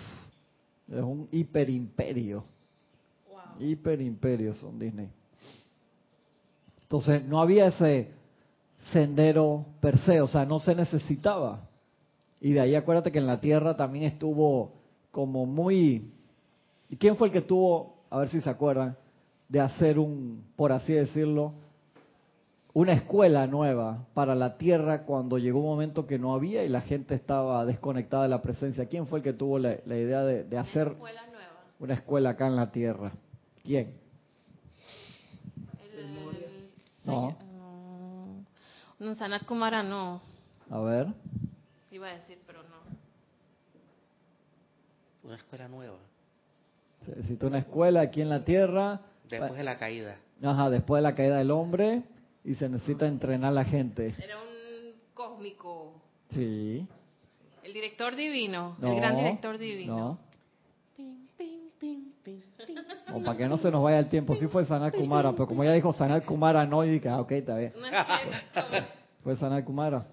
es 0.90 1.02
un 1.02 1.28
hiperimperio. 1.32 2.44
Wow. 3.30 3.66
Hiperimperio 3.66 4.52
son 4.54 4.78
Disney. 4.78 5.08
Entonces, 6.82 7.24
no 7.24 7.40
había 7.40 7.68
ese 7.68 8.10
sendero 8.92 9.64
per 9.80 9.96
se, 10.00 10.20
o 10.20 10.28
sea, 10.28 10.44
no 10.44 10.58
se 10.58 10.74
necesitaba. 10.74 11.68
Y 12.42 12.54
de 12.54 12.60
ahí 12.60 12.74
acuérdate 12.74 13.12
que 13.12 13.20
en 13.20 13.28
la 13.28 13.40
Tierra 13.40 13.76
también 13.76 14.04
estuvo 14.04 14.72
como 15.12 15.46
muy... 15.46 16.10
¿Y 16.90 16.96
quién 16.96 17.16
fue 17.16 17.28
el 17.28 17.32
que 17.32 17.40
tuvo, 17.40 17.94
a 18.10 18.18
ver 18.18 18.28
si 18.30 18.40
se 18.40 18.50
acuerdan, 18.50 18.96
de 19.48 19.60
hacer 19.60 19.96
un, 19.96 20.44
por 20.56 20.72
así 20.72 20.92
decirlo, 20.92 21.52
una 22.74 22.94
escuela 22.94 23.46
nueva 23.46 24.06
para 24.12 24.34
la 24.34 24.58
tierra 24.58 25.04
cuando 25.04 25.38
llegó 25.38 25.60
un 25.60 25.66
momento 25.66 26.06
que 26.06 26.18
no 26.18 26.34
había 26.34 26.64
y 26.64 26.68
la 26.68 26.80
gente 26.80 27.14
estaba 27.14 27.64
desconectada 27.64 28.24
de 28.24 28.30
la 28.30 28.42
presencia? 28.42 28.86
¿Quién 28.86 29.06
fue 29.06 29.20
el 29.20 29.22
que 29.22 29.34
tuvo 29.34 29.60
la, 29.60 29.74
idea 29.86 30.22
de, 30.24 30.58
hacer 30.58 30.88
una 30.88 30.94
escuela, 30.94 31.26
nueva. 31.28 31.64
una 31.78 31.94
escuela 31.94 32.30
acá 32.30 32.48
en 32.48 32.56
la 32.56 32.72
tierra? 32.72 33.12
¿Quién? 33.62 33.94
no. 37.04 37.36
no, 38.98 39.14
Sanat 39.14 39.44
Kumara 39.44 39.84
no. 39.84 40.20
A 40.70 40.80
ver. 40.80 41.06
Iba 41.92 42.08
a 42.08 42.14
decir, 42.14 42.38
pero 42.46 42.62
no. 42.62 42.76
Una 45.24 45.36
escuela 45.36 45.68
nueva. 45.68 45.98
Se 47.02 47.14
necesita 47.14 47.46
una 47.46 47.58
escuela 47.58 48.00
aquí 48.00 48.22
en 48.22 48.30
la 48.30 48.44
tierra. 48.44 49.02
Después 49.28 49.54
de 49.54 49.62
la 49.62 49.76
caída. 49.76 50.16
Ajá, 50.42 50.70
después 50.70 51.02
de 51.02 51.02
la 51.02 51.14
caída 51.14 51.36
del 51.36 51.50
hombre 51.50 52.02
y 52.44 52.54
se 52.54 52.68
necesita 52.70 53.06
entrenar 53.06 53.50
a 53.50 53.54
la 53.54 53.64
gente. 53.64 54.14
Era 54.18 54.38
un 54.38 54.94
cósmico. 55.12 55.92
Sí. 56.30 56.86
El 57.62 57.74
director 57.74 58.16
divino, 58.16 58.76
el 58.82 58.96
gran 58.96 59.14
director 59.16 59.58
divino. 59.58 59.96
No. 59.96 60.32
O 63.14 63.22
para 63.22 63.36
que 63.36 63.46
no 63.46 63.58
se 63.58 63.70
nos 63.70 63.82
vaya 63.82 63.98
el 63.98 64.08
tiempo, 64.08 64.34
sí 64.36 64.46
fue 64.46 64.64
Sanat 64.64 64.94
Kumara, 64.94 65.32
pero 65.32 65.46
como 65.46 65.62
ella 65.62 65.74
dijo 65.74 65.92
Sanat 65.92 66.24
Kumara 66.24 66.64
no, 66.64 66.84
y 66.84 66.90
dije, 66.90 67.08
ah, 67.10 67.20
ok, 67.20 67.32
está 67.32 67.56
bien. 67.56 67.72
fue 69.22 69.36
Sanat 69.36 69.64
Kumara. 69.64 70.06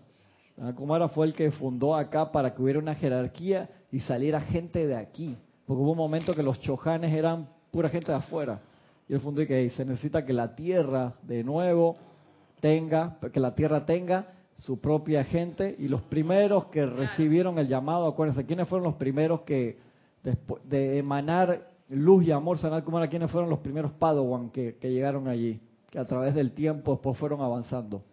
Kumara 0.75 1.08
fue 1.10 1.25
el 1.28 1.34
que 1.34 1.51
fundó 1.51 1.96
acá 1.96 2.32
para 2.32 2.54
que 2.54 2.62
hubiera 2.62 2.80
una 2.80 2.96
jerarquía 2.96 3.70
y 3.92 4.01
saliera 4.01 4.42
gente 4.42 4.86
de 4.88 4.96
aquí. 4.96 5.38
Porque 5.66 5.82
hubo 5.82 5.92
un 5.92 5.98
momento 5.98 6.36
que 6.36 6.44
los 6.44 6.60
chojanes 6.60 7.13
eran 7.13 7.48
pura 7.72 7.89
gente 7.89 8.12
de 8.12 8.18
afuera. 8.18 8.60
Y 9.08 9.13
el 9.13 9.22
fundó 9.22 9.42
y 9.42 9.48
que 9.48 9.70
se 9.72 9.86
necesita 9.86 10.25
que 10.25 10.34
la 10.34 10.56
tierra 10.56 11.13
de 11.24 11.44
nuevo 11.44 11.96
tenga, 12.60 13.18
que 13.32 13.39
la 13.39 13.56
tierra 13.56 13.86
tenga 13.86 14.34
su 14.54 14.80
propia 14.80 15.24
gente. 15.24 15.75
Y 15.80 15.88
los 15.88 16.01
primeros 16.01 16.66
que 16.66 16.86
recibieron 16.86 17.58
el 17.58 17.68
llamado, 17.68 18.08
acuérdense, 18.08 18.46
¿quiénes 18.46 18.68
fueron 18.68 18.86
los 18.86 18.96
primeros 18.96 19.42
que, 19.42 19.80
después 20.24 20.62
de 20.68 20.98
emanar 20.98 21.70
luz 21.88 22.25
y 22.25 22.32
amor, 22.32 22.58
Sanat 22.58 22.84
Kumara, 22.84 23.08
quiénes 23.08 23.32
fueron 23.32 23.50
los 23.50 23.60
primeros 23.60 23.92
Padawan 23.94 24.50
que, 24.50 24.75
que 24.75 24.92
llegaron 24.92 25.28
allí? 25.28 25.60
Que 25.89 26.00
a 26.00 26.06
través 26.06 26.36
del 26.36 26.51
tiempo 26.51 26.92
después 26.92 27.18
fueron 27.18 27.42
avanzando. 27.42 28.04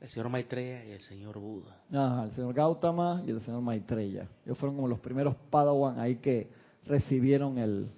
El 0.00 0.08
señor 0.08 0.28
Maitreya 0.30 0.84
y 0.86 0.90
el 0.92 1.00
señor 1.02 1.38
Buda. 1.38 1.76
Ajá, 1.92 2.24
el 2.24 2.32
señor 2.32 2.54
Gautama 2.54 3.22
y 3.26 3.30
el 3.30 3.40
señor 3.42 3.60
Maitreya. 3.60 4.28
Ellos 4.44 4.58
fueron 4.58 4.76
como 4.76 4.88
los 4.88 4.98
primeros 5.00 5.36
Padawan 5.50 6.00
ahí 6.00 6.16
que 6.16 6.50
recibieron 6.86 7.58
el, 7.58 7.90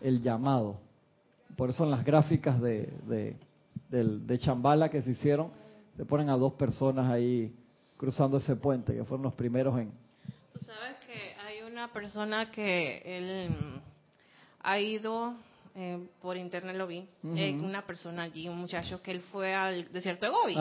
el 0.00 0.20
llamado. 0.20 0.78
Por 1.56 1.70
eso 1.70 1.84
en 1.84 1.90
las 1.90 2.04
gráficas 2.04 2.60
de, 2.60 2.92
de, 3.06 3.36
de, 3.88 4.38
Chambala 4.38 4.88
que 4.88 5.02
se 5.02 5.12
hicieron, 5.12 5.50
se 5.96 6.04
ponen 6.04 6.28
a 6.28 6.36
dos 6.36 6.54
personas 6.54 7.10
ahí 7.10 7.54
cruzando 7.96 8.36
ese 8.36 8.56
puente, 8.56 8.94
que 8.94 9.04
fueron 9.04 9.22
los 9.22 9.34
primeros 9.34 9.78
en... 9.78 9.92
Tú 10.52 10.64
sabes 10.64 10.96
que 11.06 11.40
hay 11.40 11.62
una 11.62 11.92
persona 11.92 12.50
que 12.50 13.02
él 13.04 13.80
ha 14.60 14.78
ido 14.78 15.34
eh, 15.76 15.98
por 16.22 16.36
internet 16.36 16.76
lo 16.76 16.86
vi, 16.86 17.04
eh, 17.36 17.52
una 17.60 17.84
persona 17.84 18.22
allí, 18.22 18.48
un 18.48 18.58
muchacho 18.58 19.02
que 19.02 19.10
él 19.10 19.20
fue 19.20 19.54
al 19.54 19.90
desierto 19.90 20.24
de 20.26 20.30
Gobi. 20.30 20.56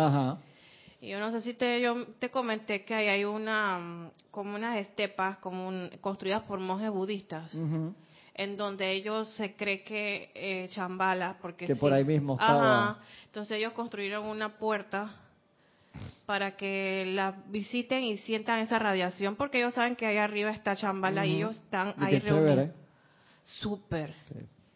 Y 1.01 1.09
yo 1.09 1.19
no 1.19 1.31
sé 1.31 1.41
si 1.41 1.53
te, 1.53 1.81
yo 1.81 2.07
te 2.17 2.31
comenté 2.31 2.83
que 2.83 2.95
ahí 2.95 3.07
hay 3.07 3.25
una, 3.25 4.09
como 4.31 4.55
unas 4.55 4.77
estepas 4.77 5.37
como 5.37 5.71
construidas 6.01 6.41
por 6.43 6.59
monjes 6.59 6.89
budistas. 6.89 7.51
En 8.35 8.57
donde 8.57 8.91
ellos 8.91 9.29
se 9.35 9.55
cree 9.55 9.83
que 9.83 10.31
eh, 10.33 10.67
Chambala, 10.69 11.37
porque 11.39 11.67
que 11.67 11.75
por 11.75 11.93
ahí 11.93 12.03
mismo 12.03 12.33
estaba. 12.33 12.97
Entonces 13.25 13.57
ellos 13.57 13.73
construyeron 13.73 14.25
una 14.25 14.57
puerta 14.57 15.13
para 16.25 16.55
que 16.55 17.05
la 17.05 17.35
visiten 17.49 18.03
y 18.03 18.17
sientan 18.17 18.61
esa 18.61 18.79
radiación, 18.79 19.35
porque 19.35 19.59
ellos 19.59 19.75
saben 19.75 19.95
que 19.95 20.07
ahí 20.07 20.17
arriba 20.17 20.49
está 20.49 20.75
Chambala 20.75 21.23
y 21.27 21.35
ellos 21.35 21.57
están 21.57 21.93
ahí 21.99 22.17
reunidos. 22.17 22.69
Súper 23.43 24.15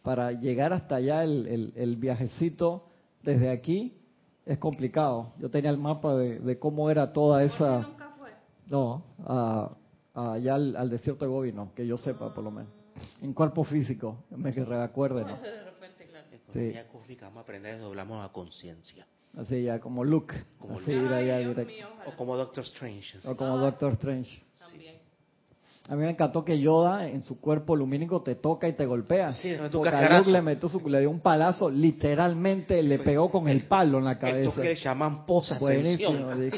para 0.02 0.32
llegar 0.32 0.72
hasta 0.72 0.96
allá 0.96 1.24
el, 1.24 1.72
el, 1.74 1.96
viajecito 1.96 2.88
desde 3.22 3.50
aquí 3.50 3.98
es 4.46 4.58
complicado. 4.58 5.32
Yo 5.38 5.50
tenía 5.50 5.70
el 5.70 5.78
mapa 5.78 6.14
de, 6.16 6.58
cómo 6.58 6.90
era 6.90 7.12
toda 7.12 7.44
esa... 7.44 7.80
nunca 7.80 8.14
fue? 8.18 8.30
No, 8.68 9.04
allá 10.14 10.54
al, 10.54 10.90
desierto 10.90 11.24
de 11.24 11.30
Gobi 11.30 11.52
no, 11.52 11.74
que 11.74 11.86
yo 11.86 11.96
sepa 11.96 12.32
por 12.32 12.44
lo 12.44 12.50
menos. 12.50 12.72
En 13.22 13.32
cuerpo 13.32 13.64
físico, 13.64 14.24
me 14.30 14.52
que 14.52 14.64
recuerde, 14.64 15.24
¿no? 15.24 15.36
De 15.40 15.64
repente, 15.64 16.06
claro. 16.06 16.26
Sí. 16.52 16.72
cósmica, 16.90 17.26
vamos 17.26 17.38
a 17.38 17.42
aprender 17.42 17.74
a 17.74 17.78
doblamos 17.78 18.28
a 18.28 18.32
conciencia. 18.32 19.06
Así 19.36 19.62
ya, 19.62 19.78
como 19.78 20.04
Luke. 20.04 20.34
Como 20.58 20.78
así 20.78 20.92
ir 20.92 21.12
allá 21.12 21.38
directo. 21.38 21.72
o 22.06 22.16
como 22.16 22.36
Doctor 22.36 22.64
Strange. 22.64 23.18
O 23.28 23.36
como 23.36 23.58
Doctor 23.58 23.92
Strange. 23.92 24.42
También. 24.58 25.07
A 25.88 25.96
mí 25.96 26.02
me 26.02 26.10
encantó 26.10 26.44
que 26.44 26.60
Yoda 26.60 27.08
en 27.08 27.22
su 27.22 27.40
cuerpo 27.40 27.74
lumínico 27.74 28.20
te 28.20 28.34
toca 28.34 28.68
y 28.68 28.74
te 28.74 28.84
golpea. 28.84 29.32
Sí, 29.32 29.54
Porque 29.72 29.88
a 29.88 30.18
Luke 30.18 30.30
le, 30.30 30.42
metió 30.42 30.68
su, 30.68 30.86
le 30.86 31.00
dio 31.00 31.10
un 31.10 31.20
palazo, 31.20 31.70
literalmente 31.70 32.82
le 32.82 32.98
pegó 32.98 33.30
con 33.30 33.48
el, 33.48 33.62
palo 33.62 33.96
en 33.96 34.04
la 34.04 34.18
cabeza. 34.18 34.50
El 34.50 34.54
toque 34.54 34.76
chamán 34.76 35.24
posa 35.24 35.58
Buenísimo. 35.58 36.10
Como 36.10 36.30
el 36.32 36.50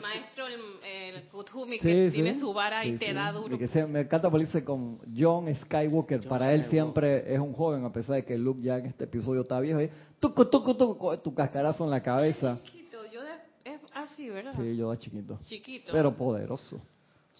maestro, 0.00 0.46
el, 0.46 1.28
Kuthumi, 1.28 1.78
que 1.78 2.10
tiene 2.12 2.38
su 2.38 2.52
vara 2.52 2.84
y 2.84 2.96
te 2.96 3.12
da 3.12 3.32
duro. 3.32 3.58
me 3.88 4.00
encanta 4.00 4.30
porque 4.30 4.64
con 4.64 4.98
John 5.16 5.52
Skywalker. 5.54 6.28
para 6.28 6.52
él 6.54 6.64
siempre 6.66 7.34
es 7.34 7.40
un 7.40 7.52
joven, 7.54 7.84
a 7.84 7.92
pesar 7.92 8.16
de 8.16 8.24
que 8.24 8.38
Luke 8.38 8.62
ya 8.62 8.78
en 8.78 8.86
este 8.86 9.04
episodio 9.04 9.42
está 9.42 9.58
viejo. 9.58 9.80
Y, 9.80 9.90
tuco, 10.20 10.48
tuco, 10.48 10.76
tuco, 10.76 11.18
tu 11.18 11.34
cascarazo 11.34 11.84
en 11.84 11.90
la 11.90 12.02
cabeza. 12.02 12.60
Chiquito, 12.62 12.98
yo 13.12 13.20
es 13.64 13.80
así, 13.92 14.30
¿verdad? 14.30 14.52
Sí, 14.56 14.76
yo 14.76 14.92
era 14.92 15.00
chiquito. 15.00 15.36
Chiquito. 15.42 15.92
Pero 15.92 16.16
poderoso. 16.16 16.80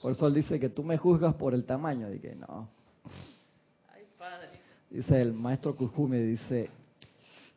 Por 0.01 0.13
eso 0.13 0.27
él 0.27 0.35
dice 0.35 0.61
que 0.61 0.69
tú 0.69 0.83
me 0.83 0.97
juzgas 0.97 1.35
por 1.35 1.55
el 1.55 1.65
tamaño. 1.65 2.13
Y 2.13 2.19
que 2.19 2.35
no. 2.35 2.69
Ay, 3.93 4.05
padre. 4.17 4.49
Dice 4.91 5.21
el 5.21 5.33
maestro 5.33 5.77
Kuthumi, 5.77 6.19
dice, 6.19 6.71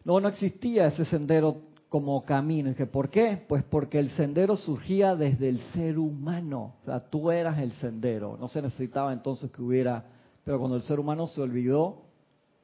no, 0.03 0.19
no 0.19 0.27
existía 0.27 0.88
ese 0.88 1.05
sendero 1.05 1.57
como 1.88 2.24
camino. 2.25 2.71
¿Y 2.71 2.75
que 2.75 2.86
por 2.86 3.10
qué? 3.10 3.43
Pues 3.48 3.63
porque 3.63 4.00
el 4.00 4.10
sendero 4.12 4.57
surgía 4.57 5.15
desde 5.15 5.50
el 5.50 5.60
ser 5.74 6.00
humano. 6.00 6.75
O 6.81 6.86
sea, 6.86 7.00
tú 7.00 7.31
eras 7.31 7.60
el 7.60 7.71
sendero. 7.74 8.38
No 8.39 8.48
se 8.48 8.62
necesitaba 8.62 9.13
entonces 9.13 9.51
que 9.51 9.62
hubiera... 9.62 10.05
Pero 10.43 10.57
cuando 10.57 10.75
el 10.75 10.81
ser 10.83 11.00
humano 11.00 11.27
se 11.27 11.41
olvidó 11.41 12.01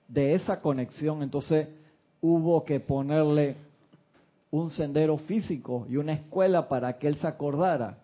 de 0.08 0.34
esa 0.34 0.62
conexión, 0.62 1.22
entonces 1.22 1.68
hubo 2.22 2.64
que 2.64 2.80
ponerle 2.80 3.58
un 4.50 4.70
sendero 4.72 5.18
físico 5.18 5.86
y 5.90 5.98
una 5.98 6.14
escuela 6.14 6.68
para 6.68 6.98
que 6.98 7.08
él 7.08 7.18
se 7.18 7.28
acordara. 7.28 7.98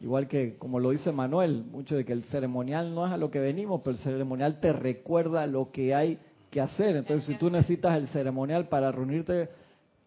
Igual 0.00 0.28
que, 0.28 0.56
como 0.58 0.78
lo 0.78 0.90
dice 0.90 1.10
Manuel, 1.10 1.64
mucho 1.64 1.96
de 1.96 2.04
que 2.04 2.12
el 2.12 2.24
ceremonial 2.24 2.94
no 2.94 3.06
es 3.06 3.12
a 3.12 3.16
lo 3.16 3.30
que 3.30 3.40
venimos, 3.40 3.80
pero 3.82 3.96
el 3.96 4.02
ceremonial 4.02 4.60
te 4.60 4.72
recuerda 4.72 5.46
lo 5.46 5.72
que 5.72 5.94
hay 5.94 6.18
que 6.50 6.60
hacer. 6.60 6.96
Entonces, 6.96 7.26
si 7.26 7.34
tú 7.34 7.50
necesitas 7.50 7.96
el 7.96 8.08
ceremonial 8.08 8.68
para 8.68 8.92
reunirte 8.92 9.48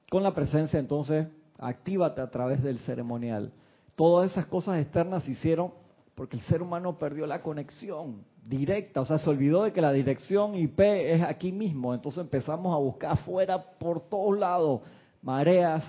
con 0.10 0.24
la 0.24 0.34
presencia, 0.34 0.80
entonces 0.80 1.28
actívate 1.58 2.22
a 2.22 2.30
través 2.30 2.64
del 2.64 2.80
ceremonial. 2.80 3.52
Todas 3.96 4.32
esas 4.32 4.46
cosas 4.46 4.80
externas 4.80 5.24
se 5.24 5.32
hicieron 5.32 5.74
porque 6.16 6.38
el 6.38 6.44
ser 6.44 6.62
humano 6.62 6.98
perdió 6.98 7.26
la 7.26 7.42
conexión 7.42 8.24
directa, 8.46 9.02
o 9.02 9.06
sea, 9.06 9.20
se 9.20 9.30
olvidó 9.30 9.64
de 9.64 9.72
que 9.72 9.82
la 9.82 9.92
dirección 9.92 10.56
IP 10.56 10.80
es 10.80 11.22
aquí 11.22 11.52
mismo, 11.52 11.94
entonces 11.94 12.24
empezamos 12.24 12.74
a 12.74 12.80
buscar 12.80 13.12
afuera 13.12 13.64
por 13.80 14.02
todos 14.02 14.38
lados, 14.38 14.82
mareas, 15.22 15.84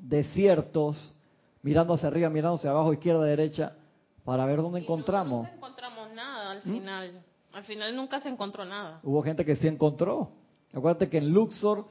desiertos, 0.00 1.14
mirando 1.68 1.94
hacia 1.94 2.08
arriba, 2.08 2.30
mirando 2.30 2.56
hacia 2.56 2.70
abajo, 2.70 2.92
izquierda, 2.92 3.24
derecha, 3.24 3.74
para 4.24 4.46
ver 4.46 4.62
dónde 4.62 4.80
encontramos. 4.80 5.46
No, 5.46 5.54
encontramos 5.54 6.10
nada 6.14 6.50
al 6.52 6.58
¿Mm? 6.64 6.72
final. 6.72 7.22
Al 7.52 7.64
final 7.64 7.96
nunca 7.96 8.20
se 8.20 8.28
encontró 8.28 8.64
nada. 8.64 9.00
Hubo 9.02 9.22
gente 9.22 9.44
que 9.44 9.56
sí 9.56 9.66
encontró. 9.66 10.30
Acuérdate 10.72 11.08
que 11.08 11.18
en 11.18 11.32
Luxor 11.32 11.86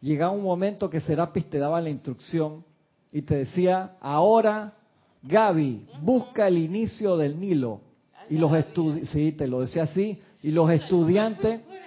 llegaba 0.00 0.32
un 0.32 0.42
momento 0.42 0.90
que 0.90 1.00
Serapis 1.00 1.48
te 1.48 1.58
daba 1.58 1.80
la 1.80 1.90
instrucción 1.90 2.64
y 3.12 3.22
te 3.22 3.36
decía, 3.36 3.96
ahora 4.00 4.74
Gaby, 5.22 5.86
busca 6.02 6.48
el 6.48 6.58
inicio 6.58 7.16
del 7.16 7.38
Nilo. 7.38 7.80
Y 8.28 8.38
los 8.38 8.54
estudiantes, 8.54 9.10
sí, 9.10 9.32
te 9.32 9.46
lo 9.46 9.60
decía 9.60 9.84
así, 9.84 10.20
y 10.42 10.50
los 10.50 10.70
estudiantes, 10.70 11.60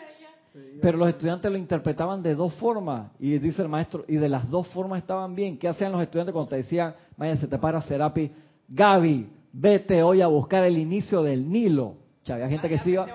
pero 0.82 0.98
los 0.98 1.10
estudiantes 1.10 1.52
lo 1.52 1.58
interpretaban 1.58 2.22
de 2.22 2.36
dos 2.36 2.54
formas, 2.56 3.12
y 3.20 3.38
dice 3.40 3.62
el 3.62 3.70
maestro, 3.70 4.06
y 4.08 4.16
de 4.16 4.30
las 4.30 4.50
dos 4.50 4.68
formas 4.68 5.00
estaban 5.00 5.36
bien. 5.36 5.58
¿Qué 5.58 5.68
hacían 5.68 5.92
los 5.92 6.02
estudiantes 6.02 6.34
cuando 6.34 6.50
te 6.50 6.58
decían, 6.58 6.96
vaya, 7.16 7.38
se 7.38 7.48
te 7.48 7.58
para 7.58 7.82
Serapis, 7.82 8.32
Gaby, 8.68 9.30
vete 9.54 10.04
hoy 10.04 10.22
a 10.22 10.28
buscar 10.28 10.64
el 10.64 10.78
inicio 10.78 11.24
del 11.24 11.50
Nilo? 11.50 11.96
O 12.28 12.34
había 12.34 12.50
gente 12.50 12.68
que 12.68 12.78
se 12.80 12.90
iba 12.92 13.08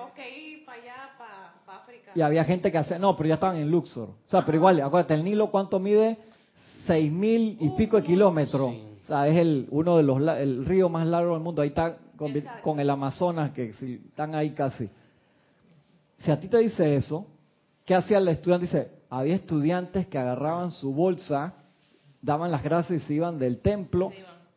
y 2.15 2.21
había 2.21 2.43
gente 2.43 2.71
que 2.71 2.77
hacía, 2.77 2.99
no, 2.99 3.15
pero 3.15 3.29
ya 3.29 3.35
estaban 3.35 3.57
en 3.57 3.71
Luxor. 3.71 4.09
O 4.09 4.29
sea, 4.29 4.45
pero 4.45 4.57
igual, 4.57 4.79
acuérdate, 4.81 5.15
el 5.15 5.23
Nilo 5.23 5.49
cuánto 5.49 5.79
mide? 5.79 6.17
Seis 6.85 7.11
mil 7.11 7.57
y 7.59 7.69
pico 7.71 7.97
de 7.97 8.03
kilómetros. 8.03 8.71
O 8.71 9.07
sea, 9.07 9.27
es 9.27 9.37
el, 9.37 9.67
uno 9.71 9.97
de 9.97 10.03
los, 10.03 10.21
el 10.37 10.65
río 10.65 10.89
más 10.89 11.07
largo 11.07 11.33
del 11.33 11.41
mundo. 11.41 11.61
Ahí 11.61 11.69
está 11.69 11.97
con, 12.61 12.79
el 12.79 12.89
Amazonas, 12.89 13.51
que 13.51 13.73
si, 13.73 13.95
están 13.95 14.35
ahí 14.35 14.51
casi. 14.51 14.89
Si 16.19 16.31
a 16.31 16.39
ti 16.39 16.47
te 16.47 16.57
dice 16.59 16.95
eso, 16.95 17.27
¿qué 17.85 17.95
hacía 17.95 18.17
el 18.17 18.27
estudiante? 18.27 18.65
Dice, 18.65 18.91
había 19.09 19.35
estudiantes 19.35 20.07
que 20.07 20.17
agarraban 20.17 20.71
su 20.71 20.93
bolsa, 20.93 21.53
daban 22.21 22.51
las 22.51 22.63
gracias 22.63 23.03
y 23.03 23.05
se 23.05 23.13
iban 23.15 23.39
del 23.39 23.59
templo. 23.59 24.11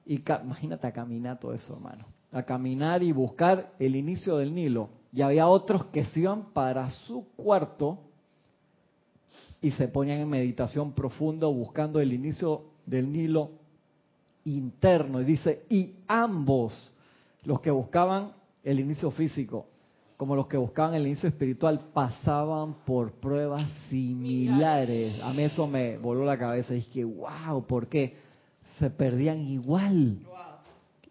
Y 0.05 0.23
imagínate 0.43 0.87
a 0.87 0.93
caminar 0.93 1.39
todo 1.39 1.53
eso, 1.53 1.75
hermano. 1.75 2.07
A 2.33 2.43
caminar 2.43 3.03
y 3.03 3.13
buscar 3.13 3.73
el 3.79 3.97
inicio 3.97 4.37
del 4.37 4.55
Nilo 4.55 4.91
y 5.13 5.23
había 5.23 5.49
otros 5.49 5.87
que 5.87 6.05
se 6.05 6.21
iban 6.21 6.53
para 6.53 6.91
su 6.91 7.27
cuarto 7.37 8.01
y 9.63 9.71
se 9.71 9.89
ponían 9.89 10.21
en 10.21 10.29
meditación 10.29 10.93
profunda 10.93 11.47
buscando 11.47 12.01
el 12.01 12.13
inicio 12.13 12.65
del 12.85 13.11
Nilo 13.11 13.53
interno. 14.45 15.23
Y 15.23 15.25
dice, 15.25 15.65
y 15.71 15.95
ambos, 16.07 16.93
los 17.45 17.61
que 17.61 17.71
buscaban 17.71 18.33
el 18.63 18.79
inicio 18.79 19.11
físico, 19.11 19.69
como 20.17 20.35
los 20.35 20.47
que 20.47 20.57
buscaban 20.57 20.95
el 20.95 21.07
inicio 21.07 21.29
espiritual, 21.29 21.81
pasaban 21.93 22.75
por 22.85 23.13
pruebas 23.13 23.69
similares. 23.91 25.21
A 25.23 25.33
mí 25.33 25.43
eso 25.43 25.67
me 25.67 25.99
voló 25.99 26.25
la 26.25 26.39
cabeza. 26.39 26.73
Y 26.73 26.77
dije, 26.77 27.05
wow, 27.05 27.67
¿por 27.67 27.89
qué? 27.89 28.17
Se 28.79 28.91
perdían 28.91 29.41
igual. 29.41 30.19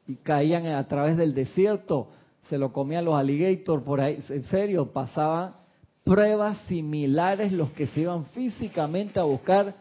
Y 0.08 0.15
caían 0.15 0.68
a 0.68 0.88
través 0.88 1.18
del 1.18 1.34
desierto 1.34 2.10
se 2.50 2.58
lo 2.58 2.72
comían 2.72 3.06
los 3.06 3.15
alligators 3.15 3.84
por 3.84 4.02
ahí, 4.02 4.20
en 4.30 4.44
serio, 4.46 4.91
pasaban 4.91 5.56
pruebas 6.04 6.58
similares 6.68 7.52
los 7.52 7.72
que 7.72 7.88
se 7.88 8.02
iban 8.02 8.26
físicamente 8.26 9.20
a 9.20 9.24
buscar 9.24 9.76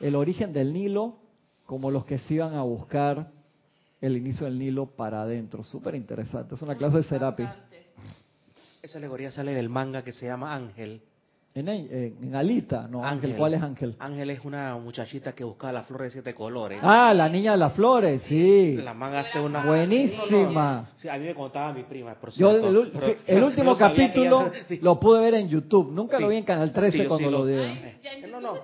el 0.00 0.14
origen 0.16 0.52
del 0.52 0.72
Nilo 0.72 1.16
como 1.66 1.90
los 1.90 2.04
que 2.04 2.18
se 2.18 2.34
iban 2.34 2.54
a 2.54 2.62
buscar 2.62 3.30
el 4.00 4.16
inicio 4.16 4.46
del 4.46 4.58
Nilo 4.58 4.86
para 4.86 5.22
adentro. 5.22 5.62
Súper 5.62 5.94
interesante, 5.94 6.54
es 6.54 6.62
una 6.62 6.74
clase 6.74 6.98
de 6.98 7.04
terapia. 7.04 7.56
Esa 8.82 8.98
alegoría 8.98 9.30
sale 9.30 9.52
del 9.52 9.68
manga 9.68 10.02
que 10.02 10.12
se 10.12 10.26
llama 10.26 10.54
Ángel, 10.54 11.02
en, 11.52 11.68
en, 11.68 12.34
Alita, 12.34 12.86
no, 12.88 13.04
Ángel. 13.04 13.34
¿cuál 13.36 13.54
es 13.54 13.62
Ángel? 13.62 13.96
Ángel 13.98 14.30
es 14.30 14.44
una 14.44 14.76
muchachita 14.76 15.32
que 15.32 15.42
buscaba 15.42 15.72
las 15.72 15.86
flores 15.86 16.06
de 16.06 16.22
siete 16.22 16.32
colores. 16.32 16.78
Ah, 16.80 17.12
la 17.12 17.28
niña 17.28 17.52
de 17.52 17.58
las 17.58 17.72
flores, 17.72 18.22
sí. 18.22 18.76
La 18.76 18.94
manga 18.94 19.20
hace 19.20 19.40
una... 19.40 19.64
Buenísima. 19.66 20.88
Sí, 20.98 21.08
a 21.08 21.18
mí 21.18 21.24
me 21.24 21.34
contaba 21.34 21.72
mi 21.72 21.82
prima, 21.82 22.14
por 22.14 22.30
Yo, 22.30 22.50
el, 22.52 23.42
último 23.42 23.76
capítulo 23.76 24.52
lo 24.80 25.00
pude 25.00 25.20
ver 25.20 25.34
en 25.34 25.48
YouTube, 25.48 25.90
nunca 25.90 26.20
lo 26.20 26.28
vi 26.28 26.36
en 26.36 26.44
Canal 26.44 26.72
13 26.72 27.06
cuando 27.06 27.30
lo 27.30 27.44
dieron. 27.44 27.78
no, 28.30 28.40
no. 28.40 28.54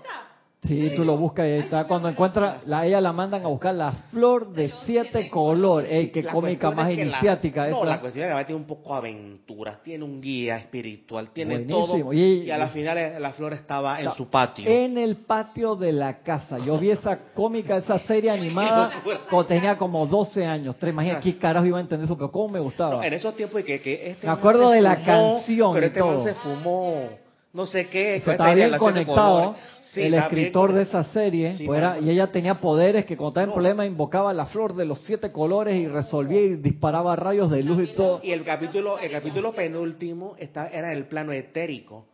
Sí, 0.66 0.92
tú 0.94 1.04
lo 1.04 1.16
buscas 1.16 1.46
y 1.46 1.50
ahí 1.50 1.58
está. 1.60 1.84
Cuando 1.84 2.08
encuentra, 2.08 2.60
la, 2.66 2.86
ella 2.86 3.00
la 3.00 3.12
mandan 3.12 3.44
a 3.44 3.48
buscar 3.48 3.74
la 3.74 3.92
flor 4.10 4.52
de 4.52 4.72
siete 4.84 5.28
colores. 5.30 5.90
Ey, 5.90 6.08
qué 6.10 6.24
cómica 6.24 6.70
más 6.70 6.92
iniciática 6.92 7.68
No, 7.68 7.84
la 7.84 8.00
cuestión 8.00 8.28
es 8.28 8.36
que 8.36 8.44
tiene 8.44 8.60
un 8.60 8.66
poco 8.66 8.92
de 8.92 8.98
aventuras, 8.98 9.82
tiene 9.82 10.04
un 10.04 10.20
guía 10.20 10.56
espiritual, 10.58 11.30
tiene 11.32 11.60
todo. 11.60 12.12
Y, 12.12 12.50
a 12.50 12.58
la 12.58 12.68
final 12.68 12.98
eh, 12.98 13.20
la 13.20 13.32
flor 13.32 13.52
estaba 13.52 14.00
en 14.00 14.12
su 14.14 14.28
patio. 14.28 14.68
En 14.68 14.98
el 14.98 15.16
patio 15.16 15.76
de 15.76 15.92
la 15.92 16.18
casa. 16.18 16.58
Yo 16.58 16.78
vi 16.78 16.90
esa 16.90 17.32
cómica, 17.34 17.76
esa 17.76 17.98
serie 18.00 18.30
animada 18.30 19.02
cuando 19.30 19.46
tenía 19.46 19.76
como 19.76 20.06
12 20.06 20.44
años. 20.44 20.76
Tres, 20.78 20.92
imagínate 20.92 21.20
qué 21.20 21.38
carajo 21.38 21.66
iba 21.66 21.78
a 21.78 21.80
entender 21.80 22.04
eso, 22.06 22.16
pero 22.16 22.30
cómo 22.30 22.48
me 22.48 22.60
gustaba. 22.60 23.06
en 23.06 23.12
esos 23.12 23.34
tiempos 23.34 23.62
que, 23.62 23.80
que 23.80 24.10
este 24.10 24.26
Me 24.26 24.32
acuerdo 24.32 24.70
de 24.70 24.80
la 24.80 25.02
canción 25.02 25.74
pero 25.74 25.86
este 25.86 26.00
todo. 26.00 26.22
se 26.22 26.34
fumó 26.34 27.25
no 27.56 27.66
sé 27.66 27.88
qué. 27.88 28.16
Estaba 28.16 28.54
bien 28.54 28.76
conectado 28.76 29.56
el 29.94 30.12
escritor 30.12 30.74
de 30.74 30.82
esa 30.82 31.04
serie, 31.04 31.56
pues 31.64 31.82
y 32.02 32.10
ella 32.10 32.26
tenía 32.26 32.56
poderes 32.56 33.06
que 33.06 33.16
cuando 33.16 33.30
estaba 33.30 33.44
en 33.44 33.52
problema 33.52 33.86
invocaba 33.86 34.34
la 34.34 34.44
flor 34.44 34.74
de 34.74 34.84
los 34.84 35.00
siete 35.04 35.32
colores 35.32 35.74
y 35.74 35.88
resolvía 35.88 36.42
y 36.42 36.56
disparaba 36.56 37.16
rayos 37.16 37.50
de 37.50 37.62
luz 37.62 37.82
y 37.82 37.94
todo. 37.94 38.20
Y 38.22 38.32
el 38.32 38.44
capítulo, 38.44 38.98
el 38.98 39.10
capítulo 39.10 39.52
penúltimo 39.52 40.34
está, 40.38 40.68
era 40.68 40.92
el 40.92 41.06
plano 41.06 41.32
etérico. 41.32 42.04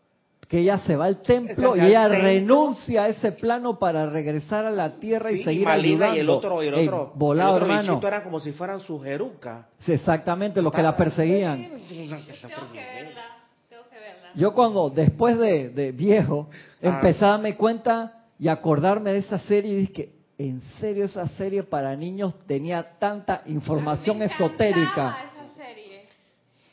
Que 0.46 0.58
ella 0.58 0.78
se 0.80 0.96
va 0.96 1.06
al 1.06 1.22
templo 1.22 1.74
y 1.76 1.80
ella 1.80 2.06
renuncia 2.08 3.04
a 3.04 3.08
ese 3.08 3.32
plano 3.32 3.78
para 3.78 4.10
regresar 4.10 4.66
a 4.66 4.70
la 4.70 5.00
tierra 5.00 5.32
y 5.32 5.42
seguir 5.42 5.66
y 5.66 5.70
ayudando. 5.70 6.16
Y 6.16 6.20
el 6.20 6.28
otro, 6.28 6.62
y 6.62 6.68
el 6.68 6.74
otro, 6.74 7.12
volado, 7.14 7.56
el 7.56 7.62
hermano. 7.62 8.00
era 8.06 8.22
como 8.22 8.38
si 8.38 8.52
fueran 8.52 8.80
sus 8.80 9.02
jerucas. 9.02 9.66
Sí, 9.78 9.92
exactamente, 9.92 10.60
los 10.60 10.72
que 10.72 10.82
la 10.82 10.94
perseguían. 10.94 11.70
Yo 14.34 14.52
cuando, 14.54 14.90
después 14.90 15.38
de, 15.38 15.92
viejo, 15.92 16.48
ah. 16.50 16.54
empecé 16.80 17.24
a 17.24 17.28
darme 17.28 17.56
cuenta 17.56 18.26
y 18.38 18.48
acordarme 18.48 19.12
de 19.12 19.18
esa 19.18 19.38
serie 19.40 19.72
y 19.72 19.76
dije, 19.86 20.12
¿en 20.38 20.60
serio 20.80 21.04
esa 21.04 21.28
serie 21.28 21.62
para 21.62 21.94
niños 21.96 22.34
tenía 22.46 22.98
tanta 22.98 23.42
información 23.46 24.22
esotérica? 24.22 25.30
Esa 25.32 25.54
serie. 25.54 26.06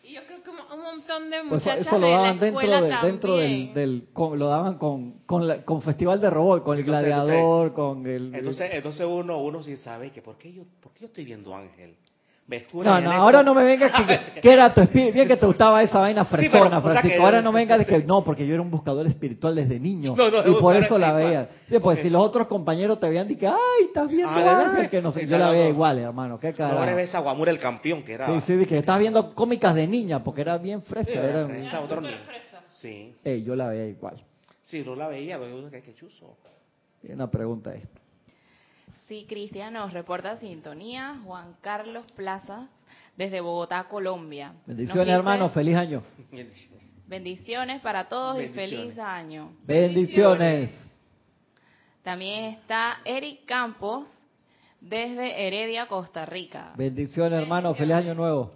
Y 0.04 0.14
yo 0.14 0.22
creo 0.26 0.42
que 0.42 0.50
un 0.50 0.82
montón 0.82 1.30
de 1.30 1.38
pues 1.50 1.64
muchachas 1.64 1.88
eso, 1.88 2.00
lo 2.00 2.10
daban 2.10 2.40
dentro, 2.40 2.82
de, 2.82 2.96
dentro 3.04 3.38
del, 3.38 3.74
del 3.74 4.08
lo 4.16 4.48
daban 4.48 4.78
con, 4.78 5.20
con, 5.26 5.62
con 5.64 5.82
festival 5.82 6.22
de 6.22 6.30
robot, 6.30 6.64
con 6.64 6.78
el 6.78 6.84
gladiador, 6.84 7.74
con 7.74 8.06
el 8.06 8.34
entonces 8.34 8.70
entonces 8.74 9.06
uno 9.08 9.40
uno 9.40 9.64
sí 9.64 9.78
sabe 9.78 10.12
que 10.12 10.22
por 10.22 10.38
qué 10.38 10.54
yo 10.54 10.64
por 10.80 10.94
qué 10.94 11.02
yo 11.02 11.08
estoy 11.08 11.26
viendo 11.26 11.56
Ángel 11.56 11.96
no, 12.74 13.02
no, 13.02 13.12
ahora 13.12 13.44
no 13.44 13.54
me 13.54 13.64
vengas 13.64 13.92
que, 13.92 14.42
que, 14.42 14.52
era 14.52 14.74
tu 14.74 14.82
espíritu. 14.82 15.14
Bien 15.14 15.28
que 15.28 15.38
te 15.38 15.46
gustaba 15.46 15.84
esa 15.84 16.00
vaina 16.00 16.26
fresona, 16.26 16.82
Francisco. 16.82 17.24
ahora 17.24 17.42
no 17.42 17.52
me 17.52 17.60
vengas 17.60 17.80
de 17.80 17.86
que 17.86 18.00
no, 18.06 18.24
porque 18.24 18.48
yo 18.48 18.54
era 18.54 18.62
un 18.62 18.72
buscador 18.72 19.06
espiritual 19.06 19.56
desde 19.56 19.80
niño. 19.80 20.16
y 20.46 20.52
por 20.60 20.76
eso 20.76 20.98
la 20.98 21.14
veía. 21.14 21.50
Después, 21.68 22.00
si 22.00 22.10
los 22.10 22.24
otros 22.24 22.48
compañeros 22.48 23.00
te 23.00 23.08
veían, 23.08 23.28
dije, 23.28 23.48
ay, 23.48 23.86
estás 23.86 24.10
viendo 24.10 24.34
ah, 24.34 24.88
que 24.90 25.02
no 25.02 25.12
sé. 25.12 25.28
Yo 25.28 25.38
la 25.38 25.52
veía 25.52 25.70
igual, 25.70 26.00
hermano. 26.00 26.40
Qué 26.40 26.54
carajo. 26.54 26.80
Ahora 26.80 26.96
ves 26.96 27.14
a 27.14 27.20
Guamura 27.20 27.52
el 27.52 27.60
campeón, 27.60 28.04
que 28.04 28.14
era. 28.14 28.28
Sí, 28.28 28.44
sí, 28.48 28.54
dije, 28.56 28.80
estás 28.80 29.00
viendo 29.00 29.34
cómicas 29.36 29.76
de 29.76 29.88
niña, 29.88 30.24
porque 30.24 30.42
era 30.42 30.58
bien 30.58 30.82
fresca. 30.82 31.14
era, 31.14 31.42
era 31.46 31.82
otro 31.82 32.02
Sí. 32.70 33.14
Ey, 33.24 33.44
yo 33.44 33.56
la 33.56 33.68
veía 33.68 33.88
igual. 33.88 34.24
Sí, 34.64 34.84
no 34.86 34.96
la 34.96 35.08
veía, 35.08 35.38
pero 35.38 35.70
que 35.70 35.94
chuzo. 35.96 36.38
Y 37.04 37.12
una 37.12 37.30
pregunta 37.30 37.72
ahí. 37.72 37.82
Sí, 39.10 39.26
Cristian 39.28 39.74
nos 39.74 39.92
reporta 39.92 40.38
sintonía. 40.38 41.18
Juan 41.26 41.56
Carlos 41.62 42.06
Plaza, 42.16 42.70
desde 43.18 43.42
Bogotá, 43.42 43.86
Colombia. 43.86 44.54
Bendiciones, 44.68 45.16
hermano. 45.16 45.50
Feliz 45.50 45.76
año. 45.76 46.04
Bendiciones 47.08 47.82
para 47.82 48.08
todos 48.08 48.40
y 48.40 48.50
feliz 48.50 49.00
año. 49.00 49.54
Bendiciones. 49.66 50.70
También 52.04 52.54
está 52.54 53.00
Eric 53.04 53.46
Campos, 53.46 54.08
desde 54.80 55.48
Heredia, 55.48 55.88
Costa 55.88 56.28
Rica. 56.28 56.74
Bendiciones, 56.78 57.42
hermano. 57.42 57.74
Feliz 57.74 57.96
año 57.96 58.14
nuevo. 58.14 58.52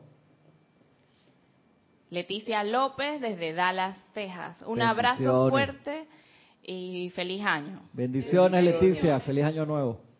Leticia 2.11 2.63
López, 2.63 3.19
desde 3.19 3.53
Dallas, 3.53 3.97
Texas. 4.13 4.61
Un 4.67 4.83
abrazo 4.83 5.49
fuerte 5.49 6.05
y 6.61 7.09
feliz 7.15 7.43
año. 7.43 7.89
Bendiciones, 7.91 8.63
Leticia. 8.63 9.19
Feliz 9.19 9.45
año 9.45 9.65
nuevo. 9.65 10.12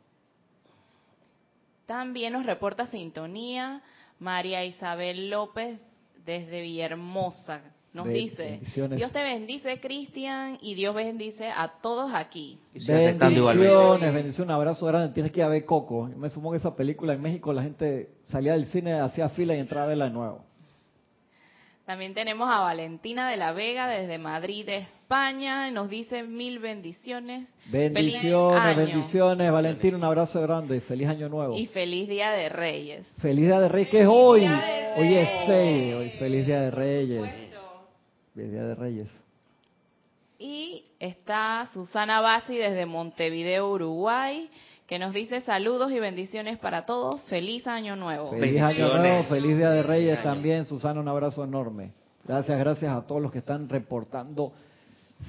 También 1.86 2.34
nos 2.34 2.46
reporta 2.46 2.88
sintonía 2.88 3.82
María 4.19 4.63
Isabel 4.63 5.30
López 5.30 5.80
desde 6.26 6.62
Villahermosa. 6.62 7.62
Nos 7.93 8.08
dice, 8.08 8.60
Dios 8.96 9.12
te 9.12 9.22
bendice, 9.22 9.80
Cristian, 9.80 10.58
y 10.62 10.74
Dios 10.74 10.96
bendice 10.96 11.48
a 11.50 11.74
todos 11.80 12.12
aquí. 12.15 12.58
Bendiciones, 12.74 13.19
bendiciones, 13.19 14.39
un 14.39 14.50
abrazo 14.50 14.88
grande. 14.88 15.13
Tienes 15.13 15.32
que 15.32 15.41
ir 15.41 15.43
a 15.43 15.50
ver 15.50 15.63
Coco. 15.65 16.10
Yo 16.10 16.17
me 16.17 16.28
sumo 16.30 16.50
que 16.50 16.58
esa 16.58 16.76
película 16.76 17.13
en 17.13 17.22
México 17.22 17.54
la 17.54 17.62
gente 17.62 18.10
salía 18.24 18.54
del 18.54 18.65
cine, 18.65 18.93
hacía 18.93 19.30
fila 19.30 19.56
y 19.56 19.60
entraba 19.60 19.86
a 19.86 19.89
verla 19.89 20.06
de 20.06 20.12
nuevo. 20.12 20.43
También 21.86 22.13
tenemos 22.13 22.50
a 22.50 22.62
Valentina 22.62 23.30
de 23.30 23.36
la 23.36 23.52
Vega 23.52 23.89
desde 23.89 24.17
Madrid, 24.17 24.69
España. 24.69 25.69
Nos 25.69 25.89
dice 25.89 26.24
mil 26.24 26.60
bendiciones. 26.60 27.50
Bendiciones, 27.65 28.78
bendiciones. 28.78 29.52
Valentina, 29.52 29.98
un 29.98 30.04
abrazo 30.06 30.41
grande. 30.41 30.80
Feliz 30.80 31.10
año 31.10 31.28
nuevo. 31.28 31.58
Y 31.58 31.67
feliz 31.67 32.08
Día 32.08 32.32
de 32.32 32.48
Reyes. 32.48 33.06
Feliz 33.17 33.46
Día 33.48 33.60
de 33.60 33.67
Reyes, 33.67 33.89
que 33.89 34.02
es 34.02 34.08
hoy. 34.10 34.46
Hoy 34.96 35.13
es 35.13 35.30
6. 35.46 35.96
Hoy 35.96 36.10
feliz 36.12 36.46
Día 36.46 36.62
de 36.62 36.72
Reyes. 36.72 37.30
Feliz 38.34 38.52
Día 38.52 38.63
de 38.63 38.76
Reyes. 38.76 39.10
Y 40.39 40.86
está 41.00 41.67
Susana 41.74 42.22
Basi 42.22 42.56
desde 42.56 42.86
Montevideo, 42.86 43.69
Uruguay 43.69 44.50
que 44.88 45.00
nos 45.00 45.13
dice 45.13 45.41
saludos 45.41 45.91
y 45.91 46.00
bendiciones 46.00 46.58
para 46.58 46.86
todos. 46.86 47.22
Feliz 47.24 47.67
año 47.67 47.96
nuevo. 47.96 48.32
Feliz 48.32 48.62
año 48.62 48.98
nuevo, 48.98 49.24
feliz 49.24 49.58
Día 49.58 49.69
de 49.72 49.84
Reyes 49.84 50.22
también. 50.22 50.65
Susana, 50.65 51.00
un 51.00 51.08
abrazo 51.08 51.43
enorme. 51.43 51.93
Gracias, 52.26 52.58
gracias 52.58 52.96
a 52.96 53.06
todos 53.06 53.22
los 53.22 53.32
que 53.32 53.39
están 53.39 53.69
reportando 53.69 54.54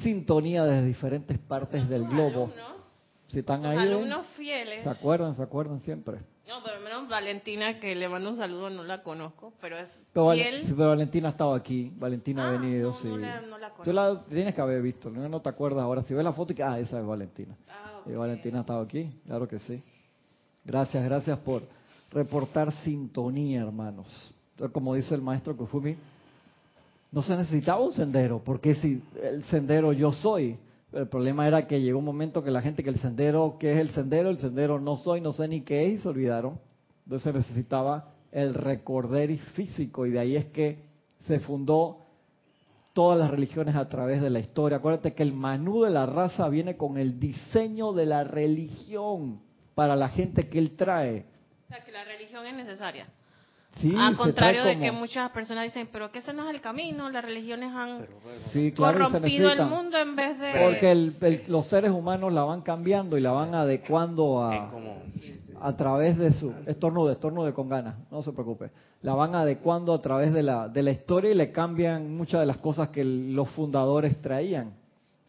sintonía 0.03 0.65
desde 0.65 0.87
diferentes 0.87 1.39
partes 1.39 1.89
del 1.89 2.05
globo. 2.07 2.53
Si 3.29 3.41
están 3.41 3.65
ahí. 3.65 3.79
Alumnos 3.79 4.27
fieles. 4.37 4.85
¿Se 4.85 4.91
acuerdan? 4.91 5.35
¿Se 5.35 5.43
acuerdan 5.43 5.81
siempre? 5.81 6.19
No, 6.47 6.63
pero 6.63 6.79
menos 6.81 7.09
Valentina, 7.09 7.81
que 7.81 7.95
le 7.95 8.07
mando 8.07 8.31
un 8.31 8.37
saludo, 8.37 8.69
no 8.69 8.85
la 8.85 9.03
conozco, 9.03 9.55
pero 9.63 9.79
es 9.79 9.89
fiel. 10.13 10.63
sí, 10.65 10.75
pero 10.77 10.91
Valentina 10.91 11.29
ha 11.29 11.31
estado 11.31 11.55
aquí, 11.55 11.91
Valentina 11.97 12.45
ha 12.45 12.49
ah, 12.49 12.53
venido, 12.53 12.93
sí. 12.93 13.09
No 13.09 13.17
la, 13.17 13.41
no 13.41 13.59
la 13.59 13.71
Tú 13.83 13.93
la 13.93 14.23
tienes 14.29 14.55
que 14.55 14.61
haber 14.61 14.83
visto, 14.83 15.09
no, 15.11 15.41
te 15.41 15.49
acuerdas 15.49 15.83
ahora. 15.83 16.03
Si 16.03 16.13
ves 16.13 16.23
la 16.23 16.35
foto, 16.35 16.53
y 16.53 16.57
que, 16.57 16.63
ah, 16.63 16.79
esa 16.79 17.01
es 17.01 17.07
Valentina. 17.07 17.57
Ah, 17.67 17.94
y 18.07 18.13
Valentina 18.13 18.59
ha 18.59 18.61
estado 18.63 18.81
aquí, 18.81 19.11
claro 19.27 19.49
que 19.49 19.59
sí. 19.59 19.83
Gracias, 20.65 21.05
gracias 21.05 21.39
por 21.41 21.63
reportar 22.11 22.73
sintonía, 22.83 23.63
hermanos. 23.63 24.33
Como 24.73 24.95
dice 24.95 25.15
el 25.15 25.23
maestro 25.23 25.57
Kufumi, 25.57 25.97
no 27.11 27.23
se 27.23 27.37
necesitaba 27.37 27.81
un 27.81 27.93
sendero, 27.93 28.43
porque 28.45 28.75
si 28.77 29.03
el 29.23 29.45
sendero 29.45 29.93
yo 29.93 30.13
soy, 30.13 30.57
el 30.93 31.09
problema 31.09 31.47
era 31.47 31.67
que 31.67 31.81
llegó 31.81 31.99
un 31.99 32.05
momento 32.05 32.43
que 32.43 32.51
la 32.51 32.63
gente 32.63 32.83
que 32.85 32.91
el 32.91 33.01
sendero, 33.01 33.57
¿qué 33.59 33.73
es 33.73 33.79
el 33.79 33.91
sendero? 33.91 34.31
El 34.31 34.39
sendero 34.39 34.81
no 34.81 34.97
soy, 34.97 35.21
no 35.21 35.33
sé 35.33 35.49
ni 35.49 35.63
qué 35.63 35.87
es, 35.87 35.95
y 35.95 35.99
se 35.99 36.09
olvidaron. 36.09 36.59
Entonces 37.05 37.35
necesitaba 37.35 38.11
el 38.33 38.55
recorder 38.55 39.37
físico, 39.37 40.07
y 40.07 40.11
de 40.11 40.19
ahí 40.19 40.37
es 40.37 40.47
que 40.47 40.79
se 41.27 41.41
fundó 41.41 42.04
todas 42.95 43.19
las 43.19 43.31
religiones 43.31 43.77
a 43.77 43.89
través 43.89 44.23
de 44.23 44.31
la 44.31 44.39
historia. 44.39 44.79
Acuérdate 44.79 45.15
que 45.15 45.23
el 45.23 45.35
manú 45.35 45.83
de 45.83 45.91
la 45.91 46.07
raza 46.07 46.49
viene 46.49 46.77
con 46.77 46.97
el 46.97 47.21
diseño 47.21 47.93
de 47.93 48.07
la 48.07 48.25
religión 48.25 49.41
para 49.75 49.97
la 49.97 50.09
gente 50.09 50.49
que 50.49 50.59
él 50.59 50.77
trae. 50.77 51.27
O 51.67 51.69
sea, 51.69 51.85
que 51.85 51.93
la 51.93 52.05
religión 52.05 52.47
es 52.47 52.55
necesaria. 52.55 53.07
Sí, 53.81 53.93
Al 53.99 54.17
contrario 54.17 54.65
de 54.65 54.79
que 54.79 54.93
muchas 54.93 55.33
personas 55.33 55.65
dicen, 55.65 55.89
pero 55.93 56.13
que 56.13 56.21
ese 56.21 56.33
no 56.33 56.49
es 56.49 56.55
el 56.55 56.61
camino, 56.61 57.11
las 57.11 57.25
religiones 57.25 57.73
han 57.75 58.07
corrompido 58.77 59.51
el 59.51 59.67
mundo 59.67 59.99
en 59.99 60.15
vez 60.15 60.39
de... 60.39 60.53
Porque 60.53 61.43
los 61.49 61.69
seres 61.69 61.91
humanos 61.91 62.33
la 62.33 62.45
van 62.45 62.63
cambiando 62.63 63.19
y 63.19 63.21
la 63.21 63.33
van 63.33 63.53
adecuando 63.53 64.45
a, 64.45 64.71
a 65.61 65.77
través 65.77 66.19
de 66.19 66.33
su... 66.33 66.53
Estornude, 66.67 67.13
estornude 67.13 67.53
con 67.53 67.69
ganas, 67.69 67.97
no 68.11 68.23
se 68.23 68.33
preocupe 68.33 68.71
la 69.05 69.13
van 69.13 69.35
adecuando 69.35 69.93
a 69.93 70.01
través 70.01 70.33
de 70.33 70.43
la, 70.43 70.67
de 70.67 70.83
la 70.83 70.91
historia 70.91 71.31
y 71.31 71.35
le 71.35 71.53
cambian 71.53 72.17
muchas 72.17 72.41
de 72.41 72.47
las 72.47 72.57
cosas 72.57 72.89
que 72.89 73.05
los 73.05 73.51
fundadores 73.51 74.19
traían. 74.23 74.73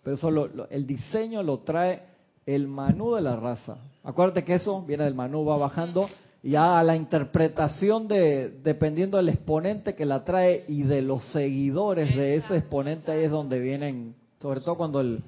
Pero 0.01 0.15
eso 0.15 0.49
el 0.69 0.87
diseño 0.87 1.43
lo 1.43 1.59
trae 1.59 2.03
el 2.45 2.69
manú 2.69 3.15
de 3.15 3.21
la 3.21 3.35
raza. 3.35 3.75
Acuérdate 4.01 4.45
que 4.45 4.53
eso 4.55 4.81
viene 4.83 5.03
del 5.03 5.13
manú, 5.13 5.43
va 5.43 5.57
bajando 5.57 6.07
y 6.41 6.51
ya 6.51 6.79
a 6.79 6.83
la 6.83 6.95
interpretación 6.95 8.07
de, 8.07 8.49
dependiendo 8.63 9.17
del 9.17 9.27
exponente 9.27 9.93
que 9.93 10.05
la 10.05 10.23
trae 10.23 10.63
y 10.69 10.83
de 10.83 11.01
los 11.01 11.25
seguidores 11.33 12.15
de 12.15 12.35
ese 12.35 12.55
exponente, 12.55 13.11
ahí 13.11 13.25
es 13.25 13.31
donde 13.31 13.59
vienen, 13.59 14.15
sobre 14.39 14.61
todo 14.61 14.77
cuando 14.77 15.01
el, 15.01 15.21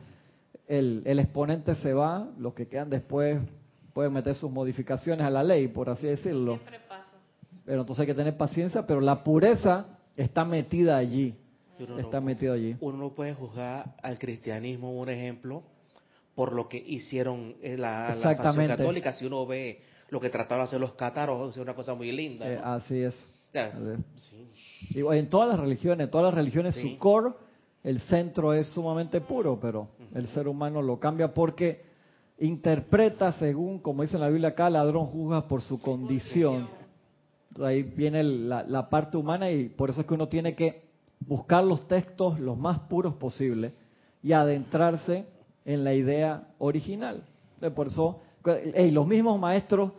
el, 0.70 1.02
el 1.04 1.20
exponente 1.20 1.76
se 1.76 1.94
va, 1.94 2.30
los 2.40 2.54
que 2.54 2.70
quedan 2.70 2.90
después 2.90 3.42
pueden 3.98 4.14
meter 4.14 4.36
sus 4.36 4.52
modificaciones 4.52 5.26
a 5.26 5.30
la 5.32 5.42
ley, 5.42 5.70
por 5.70 5.90
así 5.90 6.06
decirlo 6.06 6.60
pero 7.66 7.82
entonces 7.82 8.02
hay 8.02 8.06
que 8.06 8.14
tener 8.14 8.38
paciencia, 8.38 8.86
pero 8.86 9.02
la 9.02 9.24
pureza 9.24 9.88
está 10.16 10.46
metida 10.46 10.98
allí. 10.98 11.34
está 11.98 12.22
metida 12.22 12.54
allí. 12.54 12.78
Uno 12.80 12.98
no 12.98 13.10
puede 13.10 13.34
juzgar 13.34 13.96
al 14.04 14.20
cristianismo, 14.20 14.94
un 14.94 15.10
ejemplo, 15.10 15.64
por 16.36 16.54
lo 16.54 16.70
que 16.70 16.78
hicieron 16.78 17.56
la, 17.62 18.16
la 18.16 18.38
católica. 18.38 19.14
Si 19.14 19.26
uno 19.26 19.48
ve 19.48 19.82
lo 20.12 20.22
que 20.22 20.30
trataron 20.30 20.66
de 20.66 20.68
hacer 20.68 20.80
los 20.80 20.94
cátaros, 20.94 21.56
es 21.56 21.58
una 21.58 21.74
cosa 21.74 21.96
muy 21.96 22.12
linda. 22.12 22.48
Eh, 22.48 22.62
así 22.64 23.02
es. 23.02 23.16
Sí. 24.94 25.02
en 25.02 25.30
todas 25.30 25.50
las 25.50 25.60
religiones, 25.60 26.06
en 26.06 26.12
todas 26.12 26.26
las 26.26 26.36
religiones, 26.36 26.76
su 26.76 27.00
core, 27.00 27.34
el 27.84 28.00
centro 28.02 28.54
es 28.54 28.68
sumamente 28.68 29.22
puro, 29.22 29.60
pero 29.60 29.90
el 30.14 30.28
ser 30.28 30.48
humano 30.48 30.84
lo 30.84 31.00
cambia 31.00 31.34
porque 31.34 31.87
interpreta 32.39 33.32
según, 33.34 33.80
como 33.80 34.04
dice 34.04 34.15
en 34.15 34.21
la 34.21 34.30
Biblia 34.30 34.50
acá, 34.50 34.69
ladrón 34.69 35.08
juzga 35.08 35.47
por 35.47 35.62
su 35.62 35.82
condición 35.82 36.67
ahí 37.65 37.84
viene 37.84 38.23
la, 38.23 38.89
parte 38.89 39.17
humana 39.17 39.50
y 39.52 39.69
por 39.69 39.89
eso 39.89 40.02
es 40.02 40.08
que 40.08 40.13
uno 40.13 40.28
tiene 40.28 40.56
que 40.56 40.84
buscar 41.19 41.63
los 41.63 41.88
textos 41.88 42.39
los 42.39 42.58
más 42.58 42.80
puros 42.82 43.15
posibles 43.15 43.73
y 44.21 44.34
adentrarse 44.34 45.26
en 45.65 45.84
la 45.84 45.93
idea 45.93 46.47
original. 46.60 47.23
Por 47.76 47.88
eso, 47.88 48.21
los 48.43 49.08
mismos 49.08 49.39
maestros 49.39 49.91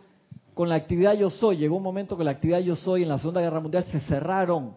con 0.54 0.68
la 0.68 0.74
actividad 0.74 1.14
yo 1.14 1.30
soy, 1.30 1.56
llegó 1.56 1.76
un 1.76 1.82
momento 1.82 2.16
que 2.16 2.24
la 2.24 2.32
actividad 2.32 2.60
yo 2.60 2.74
soy 2.74 3.02
en 3.02 3.08
la 3.08 3.18
Segunda 3.18 3.40
Guerra 3.40 3.60
Mundial 3.60 3.84
se 3.84 4.00
cerraron. 4.00 4.74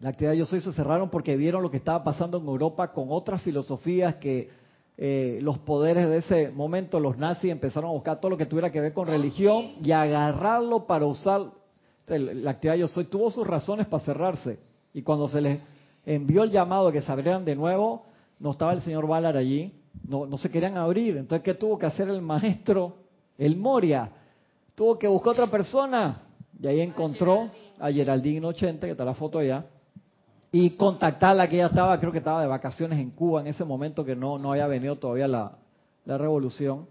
La 0.00 0.10
actividad 0.10 0.34
yo 0.34 0.44
soy 0.44 0.60
se 0.60 0.72
cerraron 0.72 1.08
porque 1.08 1.36
vieron 1.36 1.62
lo 1.62 1.70
que 1.70 1.76
estaba 1.76 2.02
pasando 2.02 2.38
en 2.38 2.46
Europa 2.46 2.92
con 2.92 3.06
otras 3.10 3.42
filosofías 3.42 4.16
que 4.16 4.50
eh, 4.98 5.40
los 5.42 5.58
poderes 5.58 6.08
de 6.08 6.18
ese 6.18 6.50
momento, 6.50 6.98
los 6.98 7.18
nazis 7.18 7.50
empezaron 7.50 7.90
a 7.90 7.92
buscar 7.92 8.18
todo 8.18 8.30
lo 8.30 8.36
que 8.36 8.46
tuviera 8.46 8.70
que 8.70 8.80
ver 8.80 8.92
con 8.94 9.06
religión 9.06 9.72
y 9.82 9.92
agarrarlo 9.92 10.86
para 10.86 11.04
usar. 11.04 11.50
La 12.06 12.52
actividad 12.52 12.76
Yo 12.76 12.88
Soy 12.88 13.04
tuvo 13.04 13.30
sus 13.30 13.46
razones 13.46 13.86
para 13.86 14.04
cerrarse. 14.04 14.58
Y 14.94 15.02
cuando 15.02 15.28
se 15.28 15.40
les 15.40 15.60
envió 16.04 16.44
el 16.44 16.50
llamado 16.50 16.86
de 16.86 16.92
que 16.92 17.02
se 17.02 17.12
abrieran 17.12 17.44
de 17.44 17.56
nuevo, 17.56 18.06
no 18.38 18.52
estaba 18.52 18.72
el 18.72 18.80
señor 18.80 19.06
Ballard 19.06 19.36
allí, 19.36 19.72
no, 20.06 20.24
no 20.24 20.38
se 20.38 20.50
querían 20.50 20.76
abrir. 20.76 21.16
Entonces, 21.16 21.42
¿qué 21.42 21.54
tuvo 21.54 21.78
que 21.78 21.86
hacer 21.86 22.08
el 22.08 22.22
maestro? 22.22 22.96
El 23.36 23.56
Moria. 23.56 24.10
Tuvo 24.74 24.98
que 24.98 25.08
buscar 25.08 25.32
otra 25.32 25.48
persona. 25.48 26.22
Y 26.58 26.66
ahí 26.66 26.80
encontró 26.80 27.50
a 27.78 27.90
Geraldine 27.90 28.46
80, 28.46 28.86
que 28.86 28.92
está 28.92 29.04
la 29.04 29.14
foto 29.14 29.40
allá 29.40 29.66
y 30.58 30.70
contactarla, 30.70 31.50
que 31.50 31.56
ella 31.56 31.66
estaba, 31.66 32.00
creo 32.00 32.10
que 32.10 32.18
estaba 32.18 32.40
de 32.40 32.46
vacaciones 32.46 32.98
en 32.98 33.10
Cuba 33.10 33.42
en 33.42 33.48
ese 33.48 33.62
momento, 33.62 34.06
que 34.06 34.16
no, 34.16 34.38
no 34.38 34.52
había 34.52 34.66
venido 34.66 34.96
todavía 34.96 35.28
la, 35.28 35.52
la 36.06 36.16
revolución, 36.16 36.86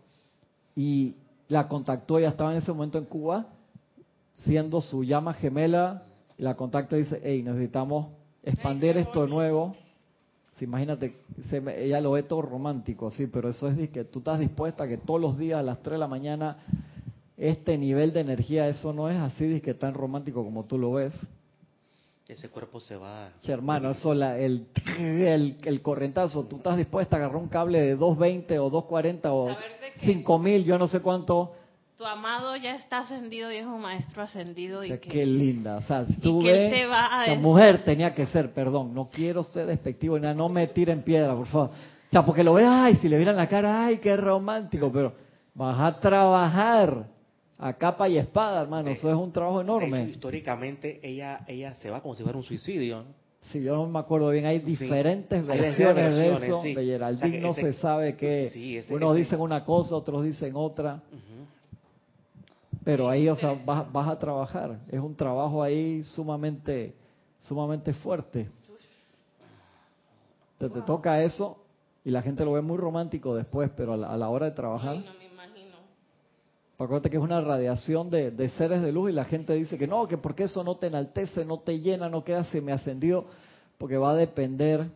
y 0.75 1.15
la 1.47 1.67
contactó, 1.67 2.19
ella 2.19 2.29
estaba 2.29 2.51
en 2.51 2.59
ese 2.59 2.71
momento 2.71 2.99
en 2.99 3.05
Cuba, 3.05 3.47
siendo 4.35 4.81
su 4.81 5.03
llama 5.03 5.33
gemela, 5.33 6.03
y 6.37 6.43
la 6.43 6.53
contacta 6.55 6.95
y 6.95 6.99
dice, 6.99 7.19
hey, 7.23 7.41
necesitamos 7.41 8.09
expandir 8.43 8.97
esto 8.97 9.23
de 9.23 9.29
nuevo. 9.29 9.75
imagínate, 10.61 11.15
ella 11.75 12.01
lo 12.01 12.11
ve 12.11 12.21
todo 12.21 12.43
romántico, 12.43 13.09
sí, 13.09 13.25
pero 13.25 13.49
eso 13.49 13.67
es 13.67 13.89
que 13.89 14.03
tú 14.03 14.19
estás 14.19 14.37
dispuesta 14.37 14.83
a 14.83 14.87
que 14.87 14.97
todos 14.97 15.19
los 15.19 15.39
días 15.39 15.59
a 15.59 15.63
las 15.63 15.79
3 15.81 15.93
de 15.93 15.97
la 15.97 16.07
mañana 16.07 16.57
este 17.35 17.79
nivel 17.79 18.13
de 18.13 18.19
energía, 18.19 18.67
eso 18.67 18.93
no 18.93 19.09
es 19.09 19.17
así 19.17 19.59
que 19.61 19.73
tan 19.73 19.95
romántico 19.95 20.43
como 20.43 20.65
tú 20.65 20.77
lo 20.77 20.91
ves. 20.91 21.15
Ese 22.27 22.49
cuerpo 22.49 22.79
se 22.79 22.95
va. 22.95 23.29
hermano, 23.47 23.91
eso 23.91 24.13
el, 24.13 24.67
el, 24.99 25.57
el, 25.63 25.81
correntazo, 25.83 26.45
tú 26.45 26.57
estás 26.57 26.75
dispuesta 26.75 27.15
a 27.15 27.19
agarrar 27.19 27.37
un 27.37 27.49
cable 27.49 27.79
de 27.79 27.95
220 27.95 28.57
o 28.59 28.69
240 28.71 29.33
o 29.33 29.55
5000, 29.99 30.63
yo 30.63 30.79
no 30.79 30.87
sé 30.87 31.01
cuánto. 31.01 31.53
Tu 31.95 32.03
amado 32.03 32.55
ya 32.55 32.75
está 32.75 32.99
ascendido 32.99 33.51
y 33.51 33.57
es 33.57 33.65
un 33.65 33.79
maestro 33.79 34.23
ascendido. 34.23 34.83
y 34.83 34.89
que, 34.89 34.99
qué 34.99 35.25
linda. 35.25 35.77
O 35.77 35.81
sea, 35.83 36.05
si 36.07 36.19
tú 36.19 36.41
ves, 36.41 36.73
la 36.89 37.35
mujer 37.39 37.85
tenía 37.85 38.13
que 38.15 38.25
ser, 38.25 38.51
perdón, 38.53 38.93
no 38.93 39.07
quiero 39.09 39.43
ser 39.43 39.67
despectivo, 39.67 40.17
no 40.17 40.49
me 40.49 40.67
tiren 40.67 41.03
piedra, 41.03 41.35
por 41.35 41.45
favor. 41.45 41.69
O 41.69 42.11
sea, 42.11 42.25
porque 42.25 42.43
lo 42.43 42.55
ves, 42.55 42.65
ay, 42.67 42.95
si 42.95 43.07
le 43.07 43.17
vieran 43.17 43.35
la 43.35 43.47
cara, 43.47 43.85
ay, 43.85 43.99
qué 43.99 44.17
romántico, 44.17 44.91
pero 44.91 45.13
vas 45.53 45.79
a 45.79 45.99
trabajar 45.99 47.14
a 47.57 47.73
capa 47.73 48.09
y 48.09 48.17
espada, 48.17 48.61
hermano. 48.61 48.89
Eso 48.89 49.09
es 49.09 49.15
un 49.15 49.31
trabajo 49.31 49.61
enorme. 49.61 50.09
históricamente 50.09 50.99
ella 51.03 51.45
ella 51.47 51.75
se 51.75 51.89
va 51.89 52.01
como 52.01 52.15
si 52.15 52.23
fuera 52.23 52.37
un 52.37 52.43
suicidio. 52.43 53.05
Sí, 53.51 53.61
yo 53.61 53.75
no 53.75 53.87
me 53.87 53.99
acuerdo 53.99 54.29
bien. 54.31 54.45
Hay 54.45 54.59
diferentes 54.59 55.45
versiones, 55.45 56.15
de 56.15 56.47
eso. 56.47 56.63
De 56.63 56.83
Geraldine 56.83 57.39
no 57.39 57.53
se 57.53 57.73
sabe 57.73 58.15
qué. 58.15 58.83
Unos 58.89 59.15
dicen 59.15 59.39
una 59.39 59.63
cosa, 59.63 59.95
otros 59.95 60.23
dicen 60.23 60.53
otra. 60.55 61.01
Pero 62.83 63.09
ahí, 63.09 63.27
o 63.29 63.35
sea, 63.35 63.53
vas, 63.65 63.91
vas, 63.91 64.07
a 64.07 64.19
trabajar. 64.19 64.79
Es 64.89 64.99
un 64.99 65.15
trabajo 65.15 65.63
ahí 65.63 66.03
sumamente, 66.03 66.93
sumamente 67.39 67.93
fuerte. 67.93 68.47
Te, 70.59 70.69
te 70.69 70.81
toca 70.81 71.21
eso 71.23 71.65
y 72.05 72.11
la 72.11 72.21
gente 72.21 72.45
lo 72.45 72.53
ve 72.53 72.61
muy 72.61 72.77
romántico 72.77 73.35
después, 73.35 73.71
pero 73.75 73.93
a 73.93 74.15
la, 74.15 74.29
hora 74.29 74.45
de 74.45 74.51
trabajar. 74.51 74.97
Acuérdate 76.77 77.09
que 77.09 77.15
es 77.15 77.23
una 77.23 77.39
radiación 77.39 78.09
de, 78.09 78.49
seres 78.57 78.81
de 78.81 78.91
luz 78.91 79.09
y 79.09 79.13
la 79.13 79.23
gente 79.23 79.53
dice 79.53 79.77
que 79.77 79.87
no, 79.87 80.07
que 80.07 80.17
porque 80.17 80.43
eso 80.43 80.61
no 80.61 80.75
te 80.75 80.87
enaltece, 80.87 81.45
no 81.45 81.59
te 81.59 81.79
llena, 81.79 82.09
no 82.09 82.25
queda 82.25 82.45
me 82.61 82.73
ascendido, 82.73 83.25
porque 83.77 83.97
va 83.97 84.11
a 84.11 84.15
depender 84.15 84.89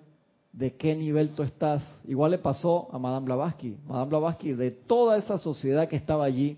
de 0.52 0.76
qué 0.76 0.94
nivel 0.94 1.30
tú 1.30 1.44
estás. 1.44 1.82
Igual 2.06 2.32
le 2.32 2.38
pasó 2.38 2.90
a 2.92 3.00
Madame 3.00 3.28
Blavatsky. 3.28 3.78
Madame 3.88 4.10
Blavatsky, 4.10 4.54
de 4.54 4.72
toda 4.72 5.18
esa 5.18 5.38
sociedad 5.38 5.88
que 5.88 5.96
estaba 5.96 6.26
allí, 6.26 6.58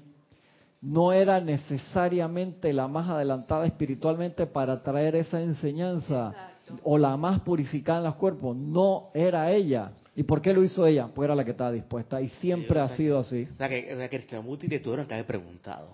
no 0.81 1.13
era 1.13 1.39
necesariamente 1.39 2.73
la 2.73 2.87
más 2.87 3.07
adelantada 3.07 3.67
espiritualmente 3.67 4.47
para 4.47 4.81
traer 4.81 5.15
esa 5.15 5.39
enseñanza 5.39 6.33
o 6.83 6.97
la 6.97 7.15
más 7.15 7.41
purificada 7.41 7.99
en 7.99 8.05
los 8.05 8.15
cuerpos. 8.15 8.57
No 8.57 9.09
era 9.13 9.51
ella. 9.51 9.91
¿Y 10.15 10.23
por 10.23 10.41
qué 10.41 10.53
lo 10.53 10.63
hizo 10.63 10.85
ella? 10.85 11.07
Pues 11.13 11.25
era 11.25 11.35
la 11.35 11.45
que 11.45 11.51
estaba 11.51 11.71
dispuesta 11.71 12.21
y 12.21 12.29
siempre 12.29 12.79
ha 12.79 12.95
sido 12.95 13.19
así. 13.19 13.47
O 13.53 13.57
sea, 13.57 13.69
que, 13.69 13.93
o 13.93 13.97
sea, 13.97 14.09
Krishnamurti 14.09 14.67
te 14.67 14.79
tuvieron 14.79 15.05
que 15.05 15.13
haber 15.13 15.25
preguntado. 15.25 15.87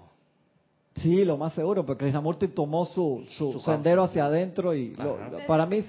Sí, 0.95 1.23
lo 1.23 1.37
más 1.37 1.53
seguro, 1.53 1.85
porque 1.85 2.05
Krishnamurti 2.05 2.47
tomó 2.47 2.85
su, 2.85 3.23
su, 3.37 3.59
sendero 3.59 4.03
hacia 4.03 4.25
adentro 4.25 4.73
y 4.73 4.95
para 5.47 5.65
mí... 5.65 5.83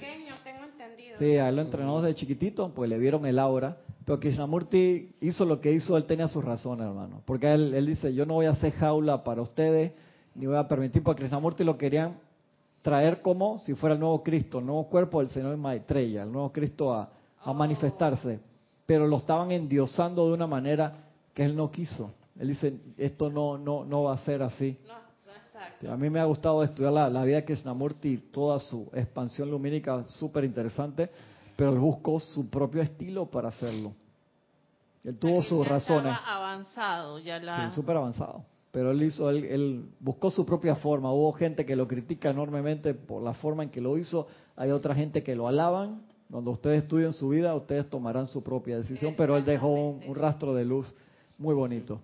Sí, 1.18 1.36
a 1.36 1.48
él 1.48 1.56
lo 1.56 1.62
entrenó 1.62 2.00
desde 2.00 2.14
chiquitito, 2.14 2.72
pues 2.72 2.88
le 2.88 2.96
vieron 2.96 3.26
el 3.26 3.40
aura. 3.40 3.78
Pero 4.04 4.20
Krishnamurti 4.20 5.16
hizo 5.20 5.44
lo 5.44 5.60
que 5.60 5.72
hizo, 5.72 5.96
él 5.96 6.04
tenía 6.04 6.28
sus 6.28 6.44
razones, 6.44 6.86
hermano. 6.86 7.22
Porque 7.24 7.52
él, 7.52 7.74
él 7.74 7.86
dice, 7.86 8.14
yo 8.14 8.24
no 8.24 8.34
voy 8.34 8.46
a 8.46 8.50
hacer 8.50 8.72
jaula 8.72 9.24
para 9.24 9.42
ustedes, 9.42 9.92
ni 10.34 10.46
voy 10.46 10.56
a 10.56 10.68
permitir, 10.68 11.02
porque 11.02 11.22
Krishnamurti 11.22 11.64
lo 11.64 11.76
querían 11.76 12.18
traer 12.82 13.20
como 13.20 13.58
si 13.58 13.74
fuera 13.74 13.94
el 13.94 14.00
nuevo 14.00 14.22
Cristo, 14.22 14.60
el 14.60 14.66
nuevo 14.66 14.88
cuerpo 14.88 15.18
del 15.18 15.28
Señor 15.28 15.56
Maitreya, 15.56 16.22
el 16.22 16.30
nuevo 16.30 16.52
Cristo 16.52 16.94
a, 16.94 17.10
a 17.42 17.52
manifestarse, 17.52 18.40
pero 18.86 19.06
lo 19.06 19.18
estaban 19.18 19.52
endiosando 19.52 20.26
de 20.26 20.34
una 20.34 20.46
manera 20.46 20.92
que 21.34 21.44
él 21.44 21.54
no 21.56 21.70
quiso. 21.70 22.14
Él 22.38 22.48
dice, 22.48 22.78
esto 22.96 23.30
no, 23.30 23.58
no, 23.58 23.84
no 23.84 24.04
va 24.04 24.14
a 24.14 24.18
ser 24.18 24.42
así. 24.42 24.78
a 25.88 25.96
mí 25.96 26.10
me 26.10 26.20
ha 26.20 26.24
gustado 26.24 26.62
estudiar 26.62 26.92
la, 26.92 27.08
la 27.10 27.24
vida 27.24 27.36
de 27.36 27.44
Krishnamurti 27.44 28.08
y 28.08 28.16
toda 28.18 28.58
su 28.58 28.88
expansión 28.92 29.50
lumínica, 29.50 30.04
súper 30.06 30.44
interesante, 30.44 31.10
pero 31.56 31.72
él 31.72 31.78
buscó 31.78 32.20
su 32.20 32.48
propio 32.48 32.82
estilo 32.82 33.26
para 33.26 33.48
hacerlo. 33.48 33.92
Él 35.04 35.16
tuvo 35.18 35.42
sus 35.42 35.66
razones. 35.66 36.16
avanzado, 36.26 37.18
ya 37.18 37.38
la... 37.38 37.70
Sí, 37.70 37.74
súper 37.74 37.96
avanzado. 37.96 38.44
Pero 38.70 38.90
él 38.90 39.02
hizo, 39.02 39.30
él, 39.30 39.44
él 39.44 39.84
buscó 39.98 40.30
su 40.30 40.44
propia 40.44 40.76
forma. 40.76 41.12
Hubo 41.12 41.32
gente 41.32 41.64
que 41.64 41.74
lo 41.74 41.88
critica 41.88 42.30
enormemente 42.30 42.94
por 42.94 43.22
la 43.22 43.32
forma 43.32 43.62
en 43.62 43.70
que 43.70 43.80
lo 43.80 43.96
hizo. 43.96 44.28
Hay 44.56 44.70
otra 44.70 44.94
gente 44.94 45.22
que 45.22 45.34
lo 45.34 45.48
alaban 45.48 46.02
cuando 46.30 46.50
ustedes 46.50 46.82
estudien 46.82 47.12
su 47.12 47.30
vida, 47.30 47.54
ustedes 47.54 47.88
tomarán 47.88 48.26
su 48.26 48.42
propia 48.42 48.76
decisión, 48.76 49.14
pero 49.16 49.36
él 49.36 49.44
dejó 49.44 49.68
un, 49.68 50.14
rastro 50.14 50.54
de 50.54 50.64
luz 50.64 50.94
muy 51.38 51.54
bonito. 51.54 52.00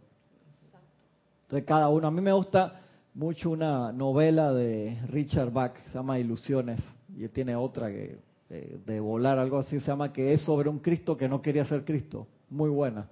De 1.51 1.65
cada 1.65 1.89
uno. 1.89 2.09
A 2.09 2.11
mí 2.11 2.21
me 2.21 2.33
gusta 2.33 2.81
mucho 3.13 3.51
una 3.51 3.93
novela 3.93 4.53
de 4.53 4.99
Richard 5.09 5.53
Bach, 5.53 5.77
se 5.87 5.95
llama 5.95 6.19
Ilusiones, 6.19 6.81
y 7.15 7.29
tiene 7.29 7.55
otra 7.55 7.89
que 7.89 8.19
de, 8.49 9.01
volar, 9.01 9.39
algo 9.39 9.59
así, 9.59 9.79
se 9.81 9.87
llama 9.87 10.13
que 10.13 10.33
es 10.33 10.43
sobre 10.43 10.69
un 10.69 10.79
Cristo 10.79 11.17
que 11.17 11.29
no 11.29 11.43
quería 11.43 11.65
ser 11.65 11.85
Cristo. 11.85 12.27
Muy 12.49 12.71
buena, 12.71 13.09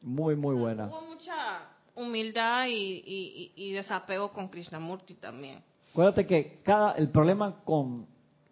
muy, 0.00 0.36
muy 0.36 0.54
buena. 0.54 0.86
Hubo 0.86 1.06
mucha 1.06 1.34
humildad 1.94 2.66
y, 2.68 3.52
y 3.56 3.72
desapego 3.72 4.32
con 4.32 4.48
Krishnamurti 4.48 5.14
también. 5.14 5.62
Acuérdate 5.90 6.26
que 6.26 6.60
cada, 6.62 6.92
el 6.92 7.08
problema 7.08 7.62
con 7.64 8.06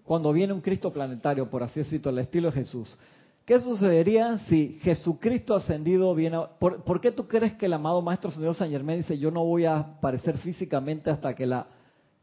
cuando 0.08 0.32
viene 0.32 0.54
un 0.54 0.62
Cristo 0.62 0.90
planetario, 0.90 1.50
por 1.50 1.62
así 1.62 1.80
decirlo, 1.80 2.08
al 2.08 2.20
estilo 2.20 2.48
de 2.48 2.54
Jesús. 2.54 2.96
¿Qué 3.44 3.60
sucedería 3.60 4.38
si 4.48 4.78
Jesucristo 4.80 5.54
ascendido 5.54 6.14
viene? 6.14 6.38
¿Por, 6.58 6.98
qué 7.02 7.12
tú 7.12 7.28
crees 7.28 7.52
que 7.56 7.66
el 7.66 7.74
amado 7.74 8.00
Maestro 8.00 8.30
Señor 8.30 8.54
San 8.54 8.70
Germán 8.70 8.96
dice, 8.96 9.18
yo 9.18 9.30
no 9.30 9.44
voy 9.44 9.66
a 9.66 9.76
aparecer 9.76 10.38
físicamente 10.38 11.10
hasta 11.10 11.34
que 11.34 11.44
la 11.44 11.66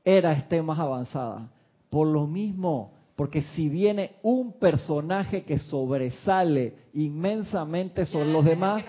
era 0.04 0.34
esté 0.34 0.64
más 0.64 0.80
avanzada? 0.80 1.48
Por 1.92 2.08
lo 2.08 2.26
mismo, 2.26 2.92
porque 3.16 3.44
si 3.54 3.70
viene 3.70 4.16
un 4.24 4.54
personaje 4.54 5.44
que 5.44 5.60
sobresale 5.60 6.74
inmensamente 6.96 8.04
sobre 8.08 8.32
los 8.32 8.44
demás, 8.44 8.84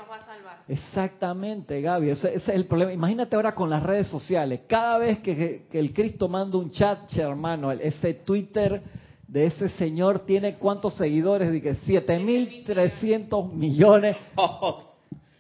Exactamente, 0.69 1.81
Gaby, 1.81 2.11
ese, 2.11 2.35
es 2.35 2.49
el 2.49 2.67
problema. 2.67 2.93
Imagínate 2.93 3.37
ahora 3.37 3.55
con 3.55 3.71
las 3.71 3.83
redes 3.83 4.09
sociales. 4.09 4.63
Cada 4.67 4.99
vez 4.99 5.21
que, 5.21 5.67
el 5.73 5.93
Cristo 5.93 6.29
manda 6.29 6.59
un 6.59 6.71
chat, 6.71 7.13
hermano, 7.17 7.71
ese 7.71 8.15
Twitter 8.15 8.83
de 9.29 9.47
ese 9.47 9.69
señor 9.71 10.21
tiene 10.21 10.55
cuántos 10.55 10.95
seguidores, 10.95 11.53
dije, 11.53 11.73
7.300 11.73 13.53
millones. 13.53 14.17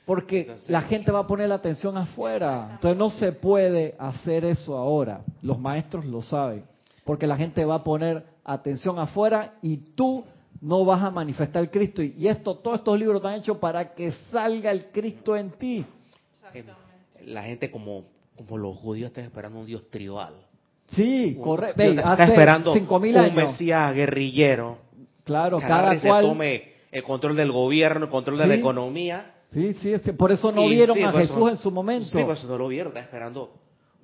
Porque 0.04 0.56
la 0.68 0.82
gente 0.82 1.10
va 1.10 1.20
a 1.20 1.26
poner 1.26 1.48
la 1.48 1.56
atención 1.56 1.96
afuera. 1.96 2.68
Entonces 2.74 2.96
no 2.96 3.10
se 3.10 3.32
puede 3.32 3.96
hacer 3.98 4.44
eso 4.44 4.76
ahora. 4.76 5.22
Los 5.42 5.58
maestros 5.58 6.04
lo 6.04 6.22
saben. 6.22 6.64
Porque 7.04 7.26
la 7.26 7.36
gente 7.36 7.64
va 7.64 7.76
a 7.76 7.84
poner 7.84 8.24
atención 8.44 9.00
afuera 9.00 9.54
y 9.62 9.76
tú 9.76 10.24
no 10.60 10.84
vas 10.84 11.02
a 11.02 11.10
manifestar 11.10 11.62
el 11.62 11.70
Cristo. 11.70 12.02
Y 12.02 12.28
esto, 12.28 12.56
todos 12.56 12.78
estos 12.78 12.98
libros 12.98 13.16
están 13.16 13.34
hechos 13.34 13.58
para 13.58 13.94
que 13.94 14.12
salga 14.30 14.70
el 14.70 14.86
Cristo 14.86 15.36
en 15.36 15.50
ti. 15.50 15.84
La 17.24 17.42
gente 17.42 17.70
como, 17.70 18.04
como 18.36 18.58
los 18.58 18.76
judíos 18.76 19.08
está 19.08 19.20
esperando 19.20 19.60
un 19.60 19.66
Dios 19.66 19.90
tribal. 19.90 20.34
Sí, 20.88 21.36
correcto. 21.42 21.82
Está 21.82 22.24
esperando 22.24 22.72
un 22.72 23.34
Mesías 23.34 23.94
guerrillero. 23.94 24.78
Claro, 25.24 25.58
cada 25.58 25.98
cual. 26.00 26.24
tome 26.24 26.72
el 26.92 27.02
control 27.02 27.34
del 27.36 27.50
gobierno, 27.50 28.04
el 28.04 28.10
control 28.10 28.38
de 28.38 28.46
la 28.46 28.54
economía. 28.54 29.32
Sí, 29.50 29.74
sí, 29.74 30.12
por 30.12 30.32
eso 30.32 30.52
no 30.52 30.68
vieron 30.68 31.02
a 31.02 31.12
Jesús 31.12 31.50
en 31.50 31.56
su 31.56 31.70
momento. 31.70 32.06
Sí, 32.06 32.22
por 32.22 32.36
eso 32.36 32.46
no 32.46 32.58
lo 32.58 32.68
vieron, 32.68 32.92
está 32.92 33.00
esperando 33.00 33.52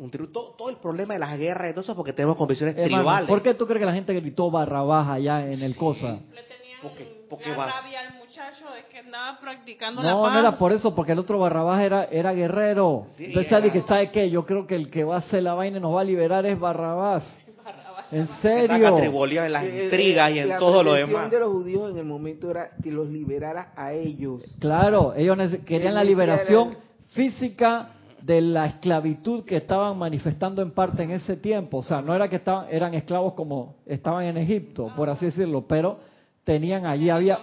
un 0.03 0.11
todo, 0.11 0.55
todo, 0.59 0.69
el 0.69 0.77
problema 0.77 1.15
de 1.15 1.21
las 1.21 1.39
guerras 1.39 1.71
y 1.71 1.73
todo 1.73 1.83
eso 1.83 1.95
porque 1.95 2.13
tenemos 2.13 2.37
convicciones 2.37 2.75
tribales. 2.75 3.29
¿Por 3.29 3.43
qué 3.43 3.55
tú 3.55 3.67
crees 3.67 3.81
que 3.81 3.87
la 3.87 3.95
gente 3.95 4.13
gritó 4.15 4.51
barra 4.51 4.83
baja 4.83 5.15
allá 5.15 5.47
en 5.47 5.63
el 5.63 5.77
cosa? 5.77 6.19
Le 6.35 6.43
tenían 6.43 6.81
porque, 6.83 7.25
porque 7.31 7.55
rabia 7.55 8.01
al 8.01 8.15
muchacho 8.19 8.65
de 8.75 8.85
que 8.91 8.99
andaba 8.99 9.39
practicando 9.39 10.03
no, 10.03 10.09
la 10.09 10.15
paz. 10.21 10.33
No, 10.33 10.41
era 10.41 10.59
por 10.59 10.73
eso, 10.73 10.95
porque 10.95 11.13
el 11.13 11.21
otro 11.21 11.39
Barrabás 11.39 11.83
era, 11.83 12.05
era 12.07 12.33
guerrero. 12.33 13.05
Sí, 13.17 13.27
Entonces, 13.27 13.73
que 13.73 13.83
¿sabe 13.83 14.11
qué? 14.11 14.29
Yo 14.29 14.45
creo 14.45 14.67
que 14.67 14.75
el 14.75 14.91
que 14.91 15.05
va 15.05 15.17
a 15.17 15.19
hacer 15.19 15.45
la 15.45 15.55
vaina 15.55 15.79
y 15.79 15.81
nos 15.81 15.95
va 15.95 16.01
a 16.01 16.05
liberar 16.05 16.45
es 16.47 16.59
Barrabás. 16.59 17.23
¿En 18.11 18.29
serio? 18.43 18.99
en 18.99 19.53
las 19.53 19.65
intrigas 19.65 20.33
y 20.33 20.39
en 20.41 20.59
todo 20.59 20.83
lo 20.83 20.95
demás. 20.95 21.25
La 21.25 21.29
de 21.29 21.39
los 21.39 21.49
judíos 21.51 21.91
en 21.93 21.99
el 21.99 22.05
momento 22.05 22.51
era 22.51 22.71
que 22.83 22.91
los 22.91 23.09
liberara 23.09 23.73
a 23.77 23.93
ellos. 23.93 24.45
Claro, 24.59 25.15
ellos 25.17 25.39
querían 25.65 25.95
la 25.95 26.03
liberación 26.03 26.77
física 27.11 27.91
de 28.23 28.41
la 28.41 28.67
esclavitud 28.67 29.45
que 29.45 29.57
estaban 29.57 29.99
manifestando 29.99 30.63
en 30.63 30.71
parte 30.71 31.03
en 31.03 31.11
ese 31.11 31.37
tiempo. 31.37 31.79
O 31.79 31.83
sea, 31.83 32.01
no 32.01 32.15
era 32.15 32.29
que 32.29 32.37
estaban, 32.37 32.67
eran 32.71 32.95
esclavos 32.95 33.35
como 33.35 33.77
estaban 33.85 34.25
en 34.25 34.37
Egipto, 34.37 34.91
por 34.97 35.11
así 35.11 35.27
decirlo, 35.27 35.67
pero 35.67 35.99
tenían 36.45 36.87
allí, 36.87 37.11
había, 37.11 37.41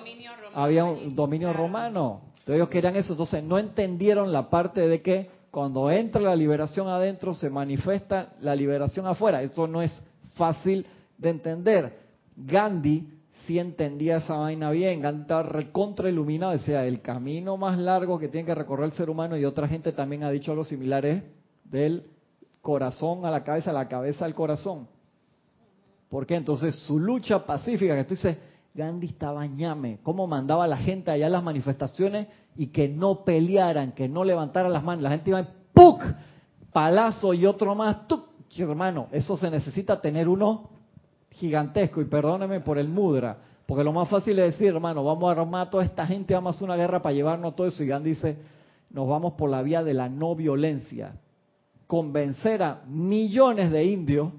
había 0.54 0.86
un 0.86 1.16
dominio 1.16 1.54
romano. 1.54 2.22
Entonces 2.30 2.56
ellos 2.56 2.70
querían 2.70 2.96
eso. 2.96 3.14
Entonces 3.14 3.44
no 3.44 3.58
entendieron 3.58 4.32
la 4.32 4.50
parte 4.50 4.88
de 4.88 5.02
que 5.02 5.30
cuando 5.52 5.92
entra 5.92 6.22
la 6.22 6.36
liberación 6.36 6.88
adentro, 6.88 7.34
se 7.34 7.50
manifiesta 7.50 8.34
la 8.42 8.56
liberación 8.56 9.06
afuera. 9.06 9.42
Eso 9.42 9.68
no 9.68 9.82
es 9.82 10.04
fácil 10.36 10.86
de 11.18 11.30
entender. 11.30 12.00
Gandhi 12.36 13.19
sí 13.50 13.58
entendía 13.58 14.18
esa 14.18 14.36
vaina 14.36 14.70
bien, 14.70 15.02
Gandhi 15.02 15.22
estaba 15.22 15.42
recontra 15.42 16.08
iluminado, 16.08 16.52
decía, 16.52 16.86
el 16.86 17.02
camino 17.02 17.58
más 17.58 17.80
largo 17.80 18.20
que 18.20 18.28
tiene 18.28 18.46
que 18.46 18.54
recorrer 18.54 18.86
el 18.86 18.92
ser 18.92 19.10
humano, 19.10 19.36
y 19.36 19.44
otra 19.44 19.68
gente 19.68 19.92
también 19.92 20.24
ha 20.24 20.30
dicho 20.30 20.52
algo 20.52 20.64
similar, 20.64 21.04
es 21.04 21.24
del 21.64 22.04
corazón 22.62 23.26
a 23.26 23.32
la 23.32 23.44
cabeza, 23.44 23.74
la 23.74 23.88
cabeza 23.88 24.26
al 24.26 24.36
corazón. 24.36 24.88
¿Por 26.12 26.28
qué? 26.28 26.36
Entonces 26.36 26.76
su 26.76 27.00
lucha 27.00 27.44
pacífica, 27.44 27.96
que 27.96 28.04
tú 28.04 28.14
dices, 28.14 28.38
Gandhi 28.76 29.08
estaba 29.08 29.44
ñame, 29.48 29.98
cómo 30.04 30.28
mandaba 30.28 30.66
a 30.66 30.68
la 30.68 30.78
gente 30.78 31.10
allá 31.10 31.26
a 31.26 31.32
las 31.32 31.44
manifestaciones 31.44 32.28
y 32.56 32.68
que 32.68 32.88
no 32.88 33.24
pelearan, 33.24 33.94
que 33.94 34.08
no 34.08 34.24
levantaran 34.24 34.72
las 34.72 34.84
manos. 34.84 35.02
La 35.02 35.10
gente 35.10 35.32
iba 35.32 35.48
¡puc! 35.74 36.04
Palazo 36.72 37.34
y 37.34 37.48
otro 37.48 37.74
más, 37.74 38.08
¡tuc! 38.08 38.30
Hermano, 38.60 39.08
eso 39.12 39.36
se 39.38 39.50
necesita 39.50 40.00
tener 40.00 40.28
uno 40.28 40.70
gigantesco, 41.40 42.02
y 42.02 42.06
perdóneme 42.06 42.60
por 42.60 42.78
el 42.78 42.90
mudra, 42.90 43.38
porque 43.66 43.84
lo 43.84 43.94
más 43.94 44.10
fácil 44.10 44.38
es 44.40 44.54
decir, 44.54 44.68
hermano, 44.68 45.04
vamos 45.04 45.28
a 45.30 45.40
armar 45.40 45.68
a 45.68 45.70
toda 45.70 45.84
esta 45.84 46.06
gente, 46.06 46.34
vamos 46.34 46.56
a 46.56 46.58
hacer 46.58 46.66
una 46.66 46.76
guerra 46.76 47.02
para 47.02 47.14
llevarnos 47.14 47.56
todo 47.56 47.68
eso, 47.68 47.84
y 47.84 47.88
Gandhi 47.88 48.12
dice, 48.12 48.38
nos 48.90 49.08
vamos 49.08 49.34
por 49.34 49.50
la 49.50 49.62
vía 49.62 49.84
de 49.84 49.94
la 49.94 50.10
no 50.10 50.36
violencia, 50.36 51.14
convencer 51.88 52.62
a 52.62 52.82
millones 52.88 53.72
de 53.72 53.86
indios 53.86 54.32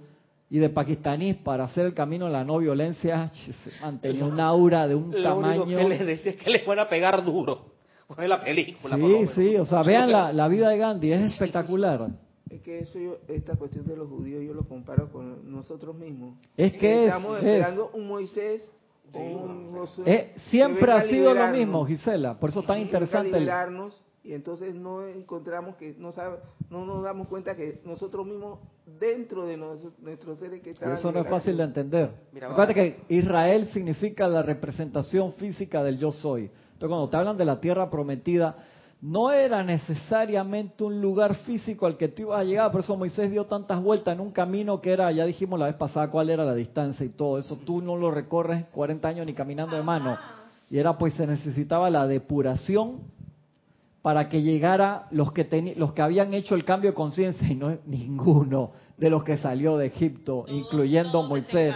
y 0.50 0.58
de 0.58 0.68
pakistaníes 0.68 1.36
para 1.36 1.64
hacer 1.64 1.86
el 1.86 1.94
camino 1.94 2.26
de 2.26 2.32
la 2.32 2.44
no 2.44 2.58
violencia, 2.58 3.32
mantenía 3.80 4.24
un 4.24 4.38
aura 4.38 4.86
de 4.86 4.94
un 4.94 5.10
tamaño... 5.10 5.64
que 5.64 5.88
les 5.88 6.06
decía 6.06 6.32
es 6.32 6.36
que 6.36 6.50
les 6.50 6.66
van 6.66 6.80
a 6.80 6.88
pegar 6.88 7.24
duro. 7.24 7.72
la 8.18 8.40
película. 8.40 8.96
Sí, 8.96 9.26
sí, 9.34 9.56
o 9.56 9.64
sea, 9.64 9.82
vean 9.82 10.10
la, 10.10 10.32
la 10.32 10.48
vida 10.48 10.68
de 10.68 10.78
Gandhi, 10.78 11.12
es 11.12 11.32
espectacular. 11.32 12.08
Es 12.50 12.62
que 12.62 12.80
eso 12.80 12.98
yo, 12.98 13.18
esta 13.28 13.54
cuestión 13.54 13.86
de 13.86 13.96
los 13.96 14.08
judíos 14.08 14.42
yo 14.42 14.52
lo 14.52 14.66
comparo 14.66 15.10
con 15.10 15.50
nosotros 15.50 15.94
mismos. 15.96 16.36
Es 16.56 16.72
que 16.72 17.06
estamos 17.06 17.38
esperando 17.38 17.90
un 17.94 18.08
Moisés 18.08 18.68
un 19.12 19.72
Josué 19.72 20.04
eh, 20.06 20.34
siempre 20.50 20.92
ha 20.92 21.02
sido 21.02 21.34
lo 21.34 21.48
mismo, 21.48 21.84
Gisela. 21.84 22.38
Por 22.38 22.50
eso 22.50 22.60
es 22.60 22.66
tan 22.66 22.80
interesante. 22.80 23.40
Liberarnos, 23.40 24.00
y 24.22 24.34
entonces 24.34 24.74
no 24.74 25.06
encontramos 25.06 25.76
que 25.76 25.94
no 25.98 26.12
sabe, 26.12 26.38
no 26.68 26.84
nos 26.84 27.02
damos 27.02 27.28
cuenta 27.28 27.56
que 27.56 27.80
nosotros 27.84 28.26
mismos 28.26 28.58
dentro 28.98 29.46
de 29.46 29.56
nuestros 29.56 30.38
seres 30.38 30.62
que 30.62 30.70
están 30.70 30.92
eso 30.92 31.10
no 31.10 31.20
es 31.20 31.28
fácil 31.28 31.56
de 31.56 31.62
entender 31.62 32.10
Mira, 32.32 32.74
que 32.74 33.00
Israel 33.08 33.70
significa 33.72 34.26
la 34.26 34.42
representación 34.42 35.32
física 35.34 35.82
del 35.82 35.98
yo 35.98 36.12
soy 36.12 36.50
entonces 36.72 36.88
cuando 36.88 37.08
te 37.08 37.16
hablan 37.16 37.36
de 37.38 37.44
la 37.44 37.60
tierra 37.60 37.88
prometida 37.88 38.58
no 39.02 39.32
era 39.32 39.62
necesariamente 39.62 40.84
un 40.84 41.00
lugar 41.00 41.34
físico 41.36 41.86
al 41.86 41.96
que 41.96 42.08
tú 42.08 42.22
ibas 42.22 42.40
a 42.40 42.44
llegar, 42.44 42.70
por 42.70 42.80
eso 42.80 42.96
Moisés 42.96 43.30
dio 43.30 43.46
tantas 43.46 43.82
vueltas 43.82 44.14
en 44.14 44.20
un 44.20 44.30
camino 44.30 44.80
que 44.80 44.92
era, 44.92 45.10
ya 45.10 45.24
dijimos 45.24 45.58
la 45.58 45.66
vez 45.66 45.76
pasada 45.76 46.10
cuál 46.10 46.28
era 46.28 46.44
la 46.44 46.54
distancia 46.54 47.06
y 47.06 47.10
todo, 47.10 47.38
eso 47.38 47.56
tú 47.64 47.80
no 47.80 47.96
lo 47.96 48.10
recorres 48.10 48.66
40 48.72 49.08
años 49.08 49.26
ni 49.26 49.32
caminando 49.32 49.76
de 49.76 49.82
mano. 49.82 50.18
Y 50.70 50.78
era 50.78 50.98
pues 50.98 51.14
se 51.14 51.26
necesitaba 51.26 51.88
la 51.88 52.06
depuración 52.06 52.98
para 54.02 54.28
que 54.28 54.42
llegara 54.42 55.06
los 55.10 55.32
que, 55.32 55.74
los 55.76 55.92
que 55.92 56.02
habían 56.02 56.34
hecho 56.34 56.54
el 56.54 56.64
cambio 56.64 56.90
de 56.90 56.94
conciencia 56.94 57.48
y 57.48 57.54
no 57.54 57.76
ninguno 57.86 58.72
de 58.96 59.10
los 59.10 59.24
que 59.24 59.38
salió 59.38 59.78
de 59.78 59.86
Egipto, 59.86 60.44
incluyendo 60.48 61.22
Moisés. 61.22 61.74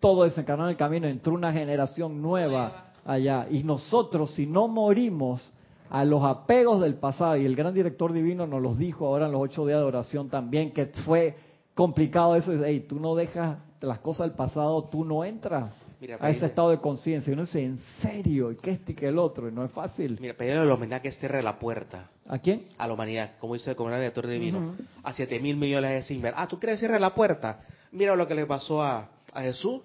Todo 0.00 0.24
desencarnaron 0.24 0.70
el 0.70 0.76
camino, 0.76 1.06
entró 1.06 1.34
una 1.34 1.52
generación 1.52 2.22
nueva 2.22 2.92
allá. 3.04 3.46
Y 3.50 3.62
nosotros, 3.64 4.32
si 4.32 4.46
no 4.46 4.66
morimos, 4.68 5.52
a 5.92 6.06
los 6.06 6.24
apegos 6.24 6.80
del 6.80 6.94
pasado, 6.94 7.36
y 7.36 7.44
el 7.44 7.54
gran 7.54 7.74
director 7.74 8.14
divino 8.14 8.46
nos 8.46 8.62
los 8.62 8.78
dijo 8.78 9.06
ahora 9.06 9.26
en 9.26 9.32
los 9.32 9.42
ocho 9.42 9.66
días 9.66 9.78
de 9.78 9.84
oración 9.84 10.30
también, 10.30 10.72
que 10.72 10.86
fue 11.04 11.36
complicado 11.74 12.34
eso, 12.34 12.50
hey, 12.64 12.86
tú 12.88 12.98
no 12.98 13.14
dejas 13.14 13.58
las 13.82 13.98
cosas 13.98 14.28
del 14.28 14.34
pasado, 14.34 14.84
tú 14.84 15.04
no 15.04 15.22
entras 15.22 15.70
a 16.18 16.30
ese 16.30 16.46
estado 16.46 16.70
de 16.70 16.78
conciencia. 16.78 17.30
Y 17.30 17.34
uno 17.34 17.42
dice, 17.42 17.62
¿en 17.62 17.78
serio? 18.00 18.50
¿Y 18.50 18.56
qué 18.56 18.70
este 18.70 18.92
y 18.92 18.94
qué 18.94 19.08
el 19.08 19.18
otro? 19.18 19.50
Y 19.50 19.52
no 19.52 19.66
es 19.66 19.70
fácil. 19.70 20.16
Mira, 20.18 20.32
pedirle 20.32 20.60
a 20.60 20.64
la 20.64 20.72
humanidad 20.72 21.02
que 21.02 21.12
cierre 21.12 21.42
la 21.42 21.58
puerta. 21.58 22.08
¿A 22.26 22.38
quién? 22.38 22.68
A 22.78 22.86
la 22.86 22.94
humanidad, 22.94 23.32
como 23.38 23.52
dice 23.52 23.68
el 23.68 23.76
comandante 23.76 24.04
director 24.04 24.26
divino, 24.26 24.74
a 25.02 25.12
siete 25.12 25.40
mil 25.40 25.58
millones 25.58 25.90
de 25.90 26.02
Simmer. 26.04 26.32
Ah, 26.38 26.48
¿tú 26.48 26.58
quieres 26.58 26.78
cierre 26.78 26.98
la 27.00 27.12
puerta? 27.12 27.66
Mira 27.90 28.16
lo 28.16 28.26
que 28.26 28.34
le 28.34 28.46
pasó 28.46 28.80
a, 28.80 29.10
a 29.34 29.42
Jesús, 29.42 29.82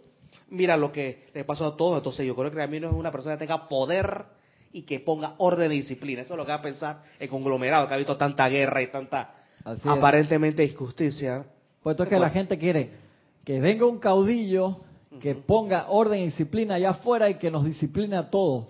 mira 0.49 0.77
lo 0.77 0.93
que 0.93 1.25
le 1.33 1.43
pasó 1.43 1.65
a 1.65 1.75
todos. 1.75 1.97
Entonces 1.97 2.25
yo 2.25 2.33
creo 2.33 2.49
que 2.49 2.61
a 2.61 2.67
mí 2.67 2.79
no 2.79 2.87
es 2.87 2.93
una 2.93 3.11
persona 3.11 3.35
que 3.35 3.45
tenga 3.45 3.67
poder 3.67 4.36
y 4.71 4.83
que 4.83 4.99
ponga 4.99 5.35
orden 5.37 5.71
y 5.71 5.77
disciplina. 5.77 6.21
Eso 6.21 6.33
es 6.33 6.37
lo 6.37 6.45
que 6.45 6.51
va 6.51 6.57
a 6.57 6.61
pensar 6.61 7.03
el 7.19 7.29
conglomerado 7.29 7.87
que 7.87 7.93
ha 7.93 7.97
visto 7.97 8.17
tanta 8.17 8.47
guerra 8.49 8.81
y 8.81 8.87
tanta 8.87 9.35
aparentemente 9.85 10.63
injusticia. 10.63 11.45
Pues 11.81 11.99
es 11.99 12.09
que 12.09 12.19
la 12.19 12.29
gente 12.29 12.57
quiere 12.57 12.91
que 13.43 13.59
venga 13.59 13.85
un 13.85 13.99
caudillo 13.99 14.81
que 15.21 15.35
ponga 15.35 15.87
orden 15.89 16.21
y 16.21 16.25
disciplina 16.25 16.75
allá 16.75 16.91
afuera 16.91 17.29
y 17.29 17.35
que 17.35 17.49
nos 17.49 17.65
discipline 17.65 18.13
a 18.13 18.29
todos, 18.29 18.67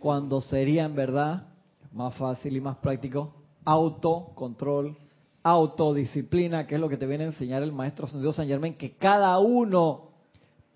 cuando 0.00 0.40
sería 0.40 0.84
en 0.84 0.94
verdad 0.94 1.46
más 1.92 2.14
fácil 2.16 2.56
y 2.56 2.60
más 2.60 2.76
práctico 2.78 3.32
autocontrol, 3.64 4.96
autodisciplina, 5.42 6.66
que 6.66 6.76
es 6.76 6.80
lo 6.80 6.88
que 6.88 6.96
te 6.96 7.06
viene 7.06 7.24
a 7.24 7.28
enseñar 7.28 7.62
el 7.62 7.72
maestro 7.72 8.06
San 8.06 8.48
Germán, 8.48 8.74
que 8.74 8.92
cada 8.92 9.38
uno 9.38 10.05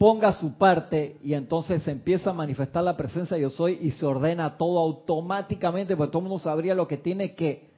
ponga 0.00 0.32
su 0.32 0.56
parte 0.56 1.18
y 1.22 1.34
entonces 1.34 1.82
se 1.82 1.90
empieza 1.90 2.30
a 2.30 2.32
manifestar 2.32 2.82
la 2.82 2.96
presencia 2.96 3.36
de 3.36 3.42
yo 3.42 3.50
soy 3.50 3.76
y 3.82 3.90
se 3.90 4.06
ordena 4.06 4.56
todo 4.56 4.78
automáticamente, 4.78 5.94
porque 5.94 6.10
todo 6.10 6.20
el 6.20 6.28
mundo 6.30 6.42
sabría 6.42 6.74
lo 6.74 6.88
que 6.88 6.96
tiene 6.96 7.34
que 7.34 7.68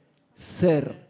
ser. 0.61 1.05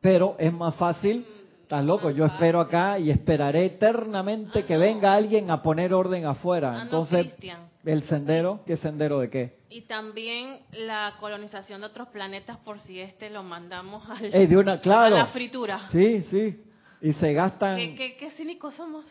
Pero 0.00 0.36
es 0.38 0.52
más 0.52 0.76
fácil, 0.76 1.26
estás 1.60 1.84
loco, 1.84 2.10
yo 2.10 2.24
espero 2.24 2.60
acá 2.60 3.00
y 3.00 3.10
esperaré 3.10 3.64
eternamente 3.64 4.64
que 4.64 4.78
venga 4.78 5.12
alguien 5.12 5.50
a 5.50 5.60
poner 5.60 5.92
orden 5.92 6.24
afuera. 6.24 6.78
Ah, 6.78 6.82
entonces, 6.82 7.36
el 7.84 8.02
sendero, 8.04 8.60
¿qué 8.64 8.76
sendero 8.76 9.18
de 9.18 9.28
qué? 9.28 9.58
Y 9.70 9.80
también 9.82 10.60
la 10.70 11.16
colonización 11.18 11.80
de 11.80 11.88
otros 11.88 12.06
planetas 12.10 12.58
por 12.58 12.78
si 12.78 13.00
este 13.00 13.28
lo 13.28 13.42
mandamos 13.42 14.08
al, 14.08 14.30
de 14.30 14.56
una, 14.56 14.80
claro, 14.80 15.16
a 15.16 15.18
la 15.18 15.26
fritura. 15.26 15.88
Sí, 15.90 16.22
sí. 16.30 16.62
Y 17.00 17.12
se 17.14 17.32
gastan... 17.32 17.76
¿Qué, 17.96 18.16
qué 18.16 18.30
cínicos 18.30 18.74
somos? 18.74 19.04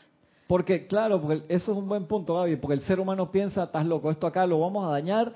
Porque, 0.52 0.86
claro, 0.86 1.22
porque 1.22 1.46
eso 1.48 1.72
es 1.72 1.78
un 1.78 1.88
buen 1.88 2.08
punto, 2.08 2.36
Gaby, 2.36 2.58
porque 2.58 2.74
el 2.74 2.82
ser 2.82 3.00
humano 3.00 3.32
piensa, 3.32 3.64
estás 3.64 3.86
loco, 3.86 4.12
esto 4.12 4.28
acá 4.28 4.46
lo 4.46 4.60
vamos 4.60 4.86
a 4.86 4.90
dañar, 4.90 5.32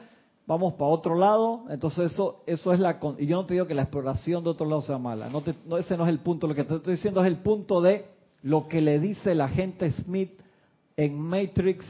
vamos 0.45 0.73
para 0.73 0.91
otro 0.91 1.15
lado, 1.15 1.63
entonces 1.69 2.11
eso 2.11 2.43
eso 2.45 2.73
es 2.73 2.81
la... 2.81 2.99
Y 3.17 3.25
yo 3.25 3.37
no 3.37 3.45
te 3.45 3.53
digo 3.53 3.65
que 3.65 3.73
la 3.73 3.83
exploración 3.83 4.43
de 4.43 4.49
otro 4.49 4.67
lado 4.67 4.81
sea 4.81 4.97
mala, 4.97 5.29
no, 5.29 5.41
no 5.67 5.77
ese 5.77 5.95
no 5.95 6.03
es 6.03 6.09
el 6.09 6.19
punto, 6.19 6.47
lo 6.47 6.53
que 6.53 6.65
te 6.65 6.75
estoy 6.75 6.95
diciendo 6.95 7.21
es 7.21 7.27
el 7.27 7.37
punto 7.37 7.79
de 7.79 8.07
lo 8.41 8.67
que 8.67 8.81
le 8.81 8.99
dice 8.99 9.33
la 9.35 9.47
gente 9.47 9.89
Smith 9.89 10.37
en 10.97 11.17
Matrix 11.17 11.85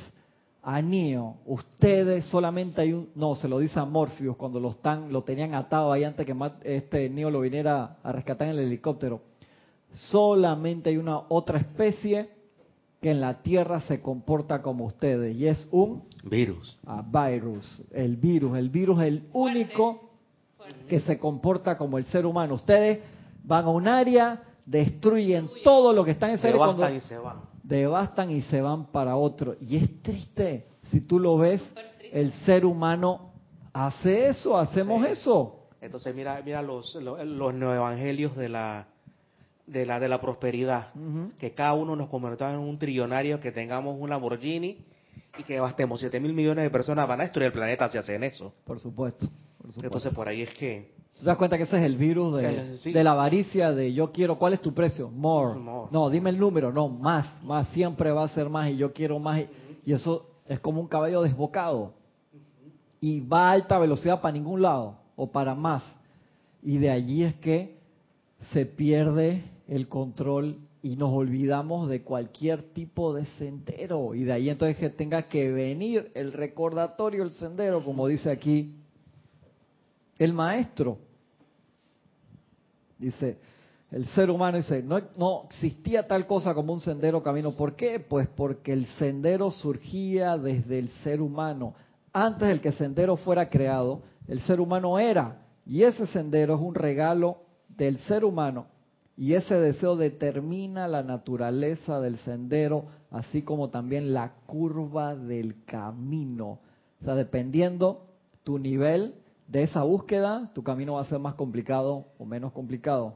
a 0.61 0.83
Neo. 0.83 1.37
Ustedes 1.47 2.25
solamente 2.27 2.81
hay 2.81 2.93
un... 2.93 3.09
No, 3.15 3.33
se 3.33 3.47
lo 3.47 3.57
dice 3.57 3.79
a 3.79 3.85
Morpheus 3.85 4.37
cuando 4.37 4.59
lo, 4.59 4.69
están, 4.69 5.11
lo 5.11 5.23
tenían 5.23 5.55
atado 5.55 5.91
ahí 5.91 6.03
antes 6.03 6.27
que 6.27 6.35
este 6.63 7.09
Neo 7.09 7.31
lo 7.31 7.39
viniera 7.39 7.97
a 8.03 8.11
rescatar 8.11 8.49
en 8.49 8.59
el 8.59 8.65
helicóptero. 8.65 9.21
Solamente 9.91 10.91
hay 10.91 10.97
una 10.97 11.21
otra 11.27 11.57
especie 11.57 12.34
que 13.05 13.11
en 13.11 13.21
la 13.21 13.43
Tierra 13.43 13.81
se 13.81 14.01
comporta 14.01 14.63
como 14.63 14.85
ustedes 14.85 15.35
y 15.35 15.45
es 15.45 15.67
un 15.69 16.05
virus. 16.23 16.75
Ah, 16.87 17.03
virus, 17.05 17.83
el 17.91 18.15
virus, 18.17 18.57
el 18.57 18.71
virus 18.71 18.99
es 18.99 19.07
el 19.09 19.23
único 19.31 20.09
que 20.89 20.99
se 21.01 21.19
comporta 21.19 21.77
como 21.77 21.99
el 21.99 22.05
ser 22.05 22.25
humano. 22.25 22.55
Ustedes 22.55 23.01
van 23.43 23.65
a 23.65 23.69
un 23.69 23.87
área, 23.87 24.41
destruyen 24.65 25.51
todo 25.63 25.93
lo 25.93 26.03
que 26.03 26.09
está 26.09 26.29
en 26.29 26.33
ese 26.33 26.47
área. 26.47 26.59
Devastan 26.59 26.95
y 26.95 26.99
se 27.01 27.17
van. 27.19 27.41
Devastan 27.61 28.31
y 28.31 28.41
se 28.41 28.59
van 28.59 28.87
para 28.87 29.17
otro. 29.17 29.55
Y 29.61 29.75
es 29.75 30.01
triste, 30.01 30.65
si 30.89 31.01
tú 31.01 31.19
lo 31.19 31.37
ves, 31.37 31.61
el 32.11 32.33
ser 32.43 32.65
humano 32.65 33.33
hace 33.71 34.29
eso, 34.29 34.57
hacemos 34.57 35.05
eso. 35.05 35.67
Entonces 35.79 36.15
mira, 36.15 36.41
mira 36.43 36.63
los, 36.63 36.95
los, 36.95 37.23
los 37.23 37.53
neoevangelios 37.53 38.35
de 38.35 38.49
la 38.49 38.87
de 39.67 39.85
la 39.85 39.99
de 39.99 40.07
la 40.07 40.21
prosperidad, 40.21 40.93
que 41.39 41.53
cada 41.53 41.73
uno 41.73 41.95
nos 41.95 42.07
convirtamos 42.07 42.61
en 42.61 42.69
un 42.69 42.77
trillonario, 42.77 43.39
que 43.39 43.51
tengamos 43.51 43.97
un 43.99 44.09
Lamborghini 44.09 44.77
y 45.37 45.43
que 45.43 45.59
bastemos 45.59 45.99
7 45.99 46.19
mil 46.19 46.33
millones 46.33 46.63
de 46.63 46.69
personas 46.69 47.07
van 47.07 47.19
a 47.19 47.23
destruir 47.23 47.47
el 47.47 47.51
planeta 47.51 47.89
si 47.89 47.97
hacen 47.97 48.23
eso. 48.23 48.53
Por 48.63 48.79
supuesto, 48.79 49.27
Entonces 49.81 50.13
por 50.13 50.27
ahí 50.27 50.41
es 50.41 50.53
que... 50.53 50.93
¿Te 51.17 51.23
das 51.25 51.37
cuenta 51.37 51.57
que 51.57 51.63
ese 51.63 51.77
es 51.77 51.83
el 51.83 51.95
virus 51.95 52.37
de, 52.37 53.03
la 53.03 53.11
avaricia 53.11 53.71
de 53.71 53.93
yo 53.93 54.11
quiero, 54.11 54.37
¿cuál 54.37 54.53
es 54.53 54.61
tu 54.61 54.73
precio? 54.73 55.09
More. 55.09 55.57
No, 55.89 56.09
dime 56.09 56.29
el 56.29 56.37
número, 56.37 56.73
no, 56.73 56.89
más, 56.89 57.41
más, 57.41 57.67
siempre 57.69 58.11
va 58.11 58.25
a 58.25 58.27
ser 58.27 58.49
más 58.49 58.69
y 58.69 58.77
yo 58.77 58.91
quiero 58.91 59.17
más. 59.17 59.43
Y, 59.85 59.93
eso 59.93 60.27
es 60.45 60.59
como 60.59 60.81
un 60.81 60.87
caballo 60.87 61.21
desbocado. 61.21 61.93
Y 62.99 63.21
va 63.21 63.49
a 63.49 63.51
alta 63.53 63.79
velocidad 63.79 64.19
para 64.19 64.33
ningún 64.33 64.61
lado 64.61 64.97
o 65.15 65.31
para 65.31 65.55
más. 65.55 65.83
Y 66.61 66.79
de 66.79 66.89
allí 66.89 67.23
es 67.23 67.35
que 67.35 67.77
se 68.51 68.65
pierde 68.65 69.54
el 69.67 69.87
control 69.87 70.59
y 70.81 70.95
nos 70.95 71.11
olvidamos 71.11 71.89
de 71.89 72.03
cualquier 72.03 72.73
tipo 72.73 73.13
de 73.13 73.25
sendero. 73.37 74.13
Y 74.13 74.23
de 74.23 74.33
ahí 74.33 74.49
entonces 74.49 74.77
que 74.77 74.89
tenga 74.89 75.23
que 75.23 75.51
venir 75.51 76.11
el 76.13 76.31
recordatorio, 76.31 77.23
el 77.23 77.31
sendero, 77.31 77.83
como 77.83 78.07
dice 78.07 78.29
aquí 78.29 78.75
el 80.19 80.33
maestro. 80.33 80.99
Dice, 82.97 83.37
el 83.91 84.05
ser 84.09 84.29
humano 84.29 84.57
dice, 84.57 84.83
no, 84.83 85.01
no 85.17 85.43
existía 85.49 86.07
tal 86.07 86.27
cosa 86.27 86.53
como 86.53 86.73
un 86.73 86.79
sendero 86.79 87.23
camino. 87.23 87.55
¿Por 87.55 87.75
qué? 87.75 87.99
Pues 87.99 88.27
porque 88.27 88.71
el 88.73 88.85
sendero 88.99 89.51
surgía 89.51 90.37
desde 90.37 90.79
el 90.79 90.89
ser 91.03 91.21
humano. 91.21 91.73
Antes 92.13 92.47
del 92.47 92.61
que 92.61 92.71
sendero 92.71 93.17
fuera 93.17 93.49
creado, 93.49 94.03
el 94.27 94.39
ser 94.41 94.59
humano 94.59 94.99
era. 94.99 95.41
Y 95.65 95.83
ese 95.83 96.07
sendero 96.07 96.55
es 96.55 96.61
un 96.61 96.75
regalo 96.75 97.39
del 97.69 97.97
ser 97.99 98.23
humano. 98.23 98.67
Y 99.17 99.33
ese 99.33 99.55
deseo 99.55 99.95
determina 99.95 100.87
la 100.87 101.03
naturaleza 101.03 102.01
del 102.01 102.17
sendero, 102.19 102.85
así 103.11 103.43
como 103.43 103.69
también 103.69 104.13
la 104.13 104.33
curva 104.45 105.15
del 105.15 105.63
camino. 105.65 106.59
O 107.01 107.05
sea, 107.05 107.15
dependiendo 107.15 108.07
tu 108.43 108.59
nivel 108.59 109.15
de 109.47 109.63
esa 109.63 109.83
búsqueda, 109.83 110.51
tu 110.53 110.63
camino 110.63 110.95
va 110.95 111.01
a 111.01 111.05
ser 111.05 111.19
más 111.19 111.35
complicado 111.35 112.05
o 112.17 112.25
menos 112.25 112.51
complicado. 112.51 113.15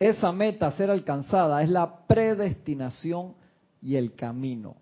Esa 0.00 0.32
meta 0.32 0.66
a 0.66 0.72
ser 0.72 0.90
alcanzada 0.90 1.62
es 1.62 1.68
la 1.68 2.06
predestinación 2.06 3.34
y 3.82 3.96
el 3.96 4.14
camino. 4.14 4.76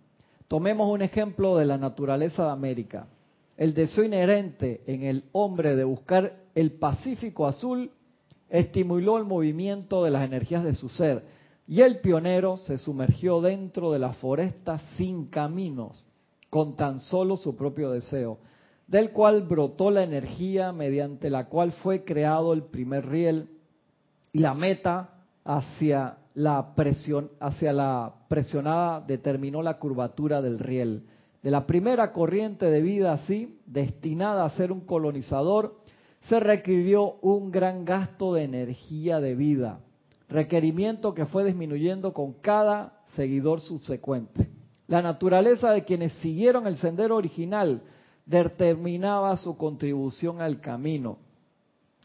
Tomemos 0.49 0.93
un 0.93 1.03
ejemplo 1.03 1.57
de 1.57 1.67
la 1.67 1.77
naturaleza 1.77 2.45
de 2.45 2.51
América. 2.51 3.07
El 3.57 3.75
deseo 3.75 4.05
inherente 4.05 4.83
en 4.87 5.03
el 5.03 5.25
hombre 5.33 5.75
de 5.75 5.85
buscar 5.85 6.37
el 6.55 6.73
Pacífico 6.73 7.47
Azul 7.47 7.91
estimuló 8.49 9.19
el 9.19 9.25
movimiento 9.25 10.05
de 10.05 10.11
las 10.11 10.25
energías 10.25 10.65
de 10.65 10.75
su 10.75 10.89
ser 10.89 11.25
y 11.69 11.81
el 11.81 12.01
pionero 12.01 12.57
se 12.57 12.79
sumergió 12.79 13.41
dentro 13.41 13.91
de 13.91 13.99
la 13.99 14.13
foresta 14.13 14.81
sin 14.97 15.27
caminos, 15.27 16.05
con 16.49 16.77
tan 16.77 17.01
solo 17.01 17.37
su 17.37 17.57
propio 17.57 17.91
deseo, 17.91 18.39
del 18.87 19.11
cual 19.11 19.43
brotó 19.43 19.91
la 19.91 20.05
energía 20.05 20.73
mediante 20.73 21.29
la 21.29 21.47
cual 21.47 21.73
fue 21.73 22.05
creado 22.05 22.53
el 22.53 22.63
primer 22.63 23.09
riel 23.09 23.49
y 24.33 24.39
la 24.39 24.55
meta 24.55 25.11
hacia 25.45 26.19
la 26.35 26.75
presión, 26.75 27.31
hacia 27.41 27.73
la 27.73 28.15
presionada 28.29 29.01
determinó 29.01 29.63
la 29.63 29.79
curvatura 29.79 30.41
del 30.41 30.59
riel. 30.59 31.05
De 31.43 31.51
la 31.51 31.67
primera 31.67 32.13
corriente 32.13 32.67
de 32.67 32.83
vida 32.83 33.13
así, 33.13 33.59
destinada 33.67 34.45
a 34.45 34.51
ser 34.51 34.71
un 34.71 34.81
colonizador, 34.81 35.77
se 36.29 36.41
requirió 36.41 37.17
un 37.23 37.51
gran 37.51 37.85
gasto 37.85 38.35
de 38.35 38.45
energía 38.45 39.21
de 39.21 39.35
vida, 39.35 39.81
requerimiento 40.29 41.15
que 41.15 41.27
fue 41.27 41.45
disminuyendo 41.45 42.13
con 42.13 42.33
cada 42.35 43.01
seguidor 43.15 43.61
subsecuente. 43.61 44.49
La 44.89 45.03
naturaleza 45.03 45.71
de 45.71 45.85
quienes 45.85 46.13
siguieron 46.15 46.67
el 46.67 46.79
sendero 46.79 47.17
original 47.17 47.83
determinaba 48.25 49.37
su 49.37 49.57
contribución 49.57 50.41
al 50.41 50.61
camino. 50.61 51.19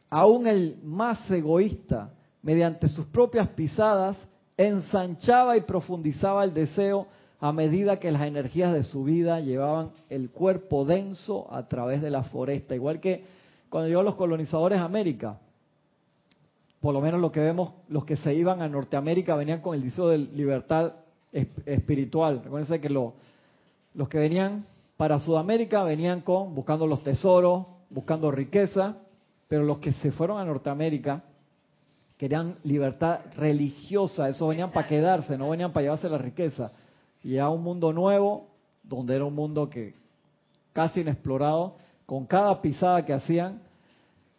Aún 0.09 0.45
el 0.45 0.79
más 0.83 1.29
egoísta 1.29 2.13
mediante 2.43 2.89
sus 2.89 3.05
propias 3.07 3.49
pisadas, 3.49 4.17
ensanchaba 4.57 5.57
y 5.57 5.61
profundizaba 5.61 6.43
el 6.43 6.53
deseo 6.53 7.07
a 7.39 7.51
medida 7.51 7.99
que 7.99 8.11
las 8.11 8.23
energías 8.23 8.73
de 8.73 8.83
su 8.83 9.03
vida 9.03 9.39
llevaban 9.39 9.91
el 10.09 10.29
cuerpo 10.29 10.85
denso 10.85 11.51
a 11.51 11.67
través 11.67 12.01
de 12.01 12.11
la 12.11 12.23
foresta. 12.23 12.75
Igual 12.75 12.99
que 12.99 13.23
cuando 13.71 13.87
llegó 13.87 14.03
los 14.03 14.15
colonizadores 14.15 14.79
a 14.79 14.83
América, 14.83 15.39
por 16.81 16.93
lo 16.93 16.99
menos 16.99 17.21
lo 17.21 17.31
que 17.31 17.39
vemos, 17.39 17.71
los 17.87 18.03
que 18.03 18.17
se 18.17 18.33
iban 18.33 18.61
a 18.61 18.67
Norteamérica 18.67 19.33
venían 19.37 19.61
con 19.61 19.75
el 19.75 19.81
deseo 19.81 20.09
de 20.09 20.17
libertad 20.17 20.95
espiritual. 21.31 22.41
Recuerden 22.43 22.81
que 22.81 22.89
los 22.89 24.09
que 24.09 24.19
venían 24.19 24.65
para 24.97 25.19
Sudamérica 25.19 25.83
venían 25.83 26.19
con 26.19 26.53
buscando 26.53 26.85
los 26.85 27.01
tesoros, 27.01 27.65
buscando 27.89 28.29
riqueza, 28.29 28.97
pero 29.47 29.63
los 29.63 29.77
que 29.77 29.93
se 29.93 30.11
fueron 30.11 30.37
a 30.39 30.43
Norteamérica 30.43 31.23
querían 32.17 32.57
libertad 32.63 33.21
religiosa, 33.37 34.27
eso 34.27 34.49
venían 34.49 34.71
para 34.71 34.85
quedarse, 34.85 35.37
no 35.37 35.49
venían 35.49 35.71
para 35.71 35.83
llevarse 35.83 36.09
la 36.09 36.17
riqueza. 36.17 36.73
Y 37.23 37.37
a 37.37 37.47
un 37.47 37.63
mundo 37.63 37.93
nuevo, 37.93 38.47
donde 38.83 39.15
era 39.15 39.23
un 39.23 39.33
mundo 39.33 39.69
que 39.69 39.93
casi 40.73 40.99
inexplorado, 40.99 41.77
con 42.11 42.25
cada 42.25 42.61
pisada 42.61 43.05
que 43.05 43.13
hacían, 43.13 43.61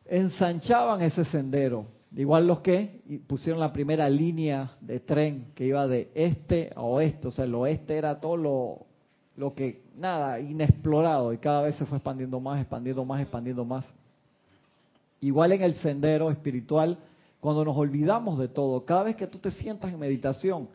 ensanchaban 0.05 1.01
ese 1.01 1.25
sendero. 1.25 1.87
Igual 2.15 2.47
los 2.47 2.61
que 2.61 3.01
pusieron 3.27 3.61
la 3.61 3.73
primera 3.73 4.11
línea 4.11 4.73
de 4.83 5.01
tren 5.01 5.47
que 5.55 5.65
iba 5.65 5.87
de 5.87 6.11
este 6.15 6.71
a 6.77 6.83
oeste, 6.83 7.29
o 7.29 7.31
sea, 7.31 7.47
el 7.47 7.55
oeste 7.55 7.97
era 7.97 8.21
todo 8.21 8.37
lo, 8.37 9.55
que, 9.55 9.85
nada, 9.97 10.39
inexplorado, 10.39 11.33
y 11.33 11.39
cada 11.39 11.63
vez 11.63 11.75
se 11.77 11.87
fue 11.87 11.97
expandiendo 11.97 12.39
más, 12.41 12.61
expandiendo 12.61 13.07
más, 13.07 13.23
expandiendo 13.23 13.65
más. 13.65 13.91
Igual 15.23 15.53
en 15.53 15.63
el 15.63 15.73
sendero 15.77 16.31
espiritual, 16.31 16.99
cuando 17.41 17.65
nos 17.65 17.75
olvidamos 17.75 18.37
de 18.37 18.49
todo, 18.49 18.85
cada 18.85 19.05
vez 19.05 19.17
que 19.17 19.29
tú 19.29 19.39
te 19.39 19.51
sientas 19.51 19.91
en 19.91 19.99
meditación 19.99 20.69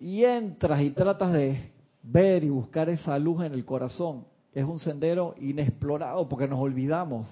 y 0.00 0.24
entras 0.24 0.80
y 0.80 0.92
tratas 0.92 1.30
de 1.34 1.58
ver 2.02 2.42
y 2.42 2.48
buscar 2.48 2.88
esa 2.88 3.18
luz 3.18 3.44
en 3.44 3.52
el 3.52 3.66
corazón, 3.66 4.31
es 4.54 4.64
un 4.64 4.78
sendero 4.78 5.34
inexplorado 5.40 6.28
porque 6.28 6.48
nos 6.48 6.60
olvidamos 6.60 7.28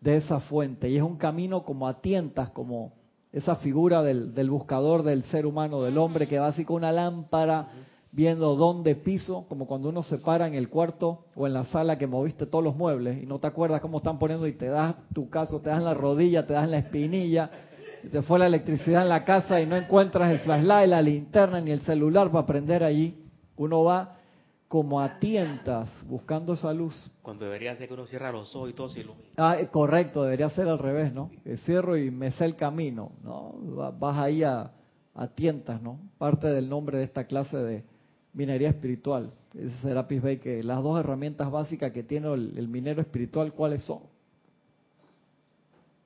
de 0.00 0.16
esa 0.16 0.40
fuente. 0.40 0.88
Y 0.88 0.96
es 0.96 1.02
un 1.02 1.16
camino 1.16 1.64
como 1.64 1.88
a 1.88 2.00
tientas, 2.00 2.50
como 2.50 2.92
esa 3.32 3.56
figura 3.56 4.02
del, 4.02 4.50
buscador 4.50 5.02
del 5.02 5.22
ser 5.24 5.46
humano, 5.46 5.82
del 5.82 5.98
hombre 5.98 6.26
que 6.26 6.38
va 6.38 6.48
así 6.48 6.64
con 6.64 6.76
una 6.76 6.92
lámpara 6.92 7.68
viendo 8.12 8.56
dónde 8.56 8.94
piso, 8.94 9.44
como 9.48 9.66
cuando 9.66 9.90
uno 9.90 10.02
se 10.02 10.18
para 10.18 10.46
en 10.46 10.54
el 10.54 10.70
cuarto 10.70 11.26
o 11.34 11.46
en 11.46 11.52
la 11.52 11.66
sala 11.66 11.98
que 11.98 12.06
moviste 12.06 12.46
todos 12.46 12.64
los 12.64 12.74
muebles 12.74 13.22
y 13.22 13.26
no 13.26 13.38
te 13.38 13.46
acuerdas 13.46 13.82
cómo 13.82 13.98
están 13.98 14.18
poniendo 14.18 14.46
y 14.46 14.52
te 14.52 14.68
das 14.68 14.96
tu 15.12 15.28
caso, 15.28 15.60
te 15.60 15.68
das 15.68 15.78
en 15.78 15.84
la 15.84 15.92
rodilla, 15.92 16.46
te 16.46 16.54
das 16.54 16.64
en 16.64 16.70
la 16.70 16.78
espinilla 16.78 17.50
se 18.10 18.22
fue 18.22 18.38
la 18.38 18.46
electricidad 18.46 19.02
en 19.02 19.08
la 19.08 19.24
casa 19.24 19.60
y 19.60 19.66
no 19.66 19.76
encuentras 19.76 20.30
el 20.30 20.40
flashlight, 20.40 20.88
la 20.88 21.02
linterna 21.02 21.60
ni 21.60 21.70
el 21.70 21.80
celular 21.80 22.30
para 22.30 22.46
prender 22.46 22.84
allí, 22.84 23.24
uno 23.56 23.84
va 23.84 24.16
como 24.68 25.00
a 25.00 25.18
tientas 25.18 25.88
buscando 26.06 26.54
esa 26.54 26.72
luz. 26.72 26.94
Cuando 27.22 27.44
debería 27.44 27.76
ser 27.76 27.88
que 27.88 27.94
uno 27.94 28.06
cierra 28.06 28.32
los 28.32 28.54
ojos 28.56 28.70
y 28.70 28.72
todo 28.72 28.88
se 28.88 29.00
ilumina. 29.00 29.28
Ah, 29.36 29.56
eh, 29.60 29.68
correcto, 29.68 30.24
debería 30.24 30.50
ser 30.50 30.68
al 30.68 30.78
revés, 30.78 31.12
¿no? 31.12 31.30
Que 31.44 31.56
cierro 31.58 31.96
y 31.96 32.10
me 32.10 32.32
sé 32.32 32.44
el 32.44 32.56
camino, 32.56 33.12
¿no? 33.22 33.54
Vas 33.98 34.16
ahí 34.16 34.42
a, 34.42 34.72
a 35.14 35.28
tientas, 35.28 35.80
¿no? 35.80 36.00
Parte 36.18 36.48
del 36.48 36.68
nombre 36.68 36.98
de 36.98 37.04
esta 37.04 37.24
clase 37.24 37.56
de 37.56 37.84
minería 38.32 38.70
espiritual. 38.70 39.30
Ese 39.54 39.76
Serapis 39.82 40.22
Bay, 40.22 40.38
que 40.38 40.62
las 40.62 40.82
dos 40.82 40.98
herramientas 40.98 41.50
básicas 41.50 41.92
que 41.92 42.02
tiene 42.02 42.32
el 42.32 42.68
minero 42.68 43.00
espiritual, 43.00 43.52
¿cuáles 43.52 43.82
son? 43.84 44.00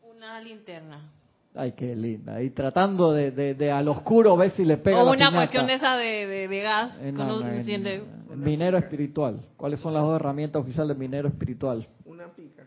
Una 0.03 0.41
linterna 0.41 1.11
Ay, 1.55 1.73
qué 1.73 1.97
linda. 1.97 2.41
Y 2.41 2.51
tratando 2.51 3.13
de, 3.13 3.33
de, 3.33 3.73
al 3.73 3.89
oscuro 3.89 4.37
ver 4.37 4.53
si 4.53 4.65
le 4.65 4.77
pega. 4.77 5.03
O 5.03 5.11
una 5.11 5.33
cuestión 5.33 5.67
de 5.67 5.75
esa 5.75 5.97
de, 5.97 6.49
de, 6.49 6.61
gas. 6.61 6.97
Eh, 7.01 8.03
minero 8.37 8.79
espiritual. 8.79 9.41
¿Cuáles 9.57 9.81
son 9.81 9.93
las 9.93 10.03
dos 10.03 10.15
herramientas 10.15 10.63
oficiales 10.63 10.97
de 10.97 11.01
minero 11.01 11.29
espiritual? 11.29 11.87
Una 12.05 12.29
pica. 12.29 12.63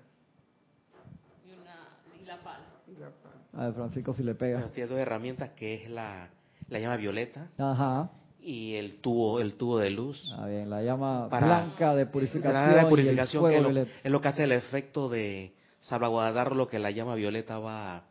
Y, 1.46 1.52
una, 1.54 2.22
y 2.22 2.26
la 2.26 2.38
pala. 2.44 2.66
Y 2.88 3.00
la 3.00 3.10
pala. 3.10 3.64
A 3.64 3.66
ver, 3.68 3.74
Francisco, 3.74 4.14
si 4.14 4.24
le 4.24 4.36
pega. 4.36 4.62
tiene 4.74 4.90
dos 4.90 5.00
herramientas 5.00 5.52
que 5.52 5.76
es 5.76 5.90
la, 5.90 6.28
la 6.68 6.80
llama 6.80 6.98
violeta. 6.98 7.48
Ajá. 7.58 8.10
Y 8.42 8.76
el 8.76 9.00
tubo, 9.00 9.40
el 9.40 9.54
tubo 9.54 9.80
de 9.80 9.92
luz. 9.92 10.36
Ah, 10.38 10.48
bien, 10.48 10.70
la 10.70 10.84
llama 10.84 11.28
blanca 11.28 11.96
de 11.96 12.06
purificación. 12.06 12.84
de 12.84 12.90
purificación 12.90 13.50
que 13.50 13.58
es 14.04 14.12
lo, 14.12 14.20
que 14.20 14.28
hace 14.28 14.44
el 14.44 14.52
efecto 14.52 15.08
de 15.08 15.54
salvaguardar 15.80 16.54
lo 16.54 16.68
que 16.68 16.80
la 16.80 16.92
llama 16.92 17.16
violeta 17.16 17.60
va 17.60 17.96
a 17.96 18.04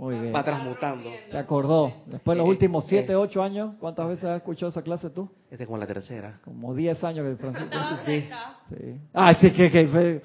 muy 0.00 0.18
bien. 0.18 0.34
Va 0.34 0.42
transmutando. 0.42 1.10
¿Te 1.30 1.36
acordó? 1.36 1.92
Después 2.06 2.34
de 2.34 2.42
los 2.42 2.48
últimos 2.48 2.86
7, 2.86 3.14
8 3.14 3.42
años, 3.42 3.74
¿cuántas 3.78 4.08
veces 4.08 4.24
has 4.24 4.38
escuchado 4.38 4.70
esa 4.70 4.82
clase 4.82 5.10
tú? 5.10 5.28
Este 5.50 5.64
es 5.64 5.66
como 5.66 5.76
la 5.76 5.86
tercera. 5.86 6.40
Como 6.42 6.74
10 6.74 7.04
años 7.04 7.28
que 7.28 7.36
Francisco. 7.36 7.76
sí, 8.06 8.24
sí. 8.70 8.94
Ah, 9.12 9.34
sí, 9.34 9.52
que, 9.52 9.70
que 9.70 10.22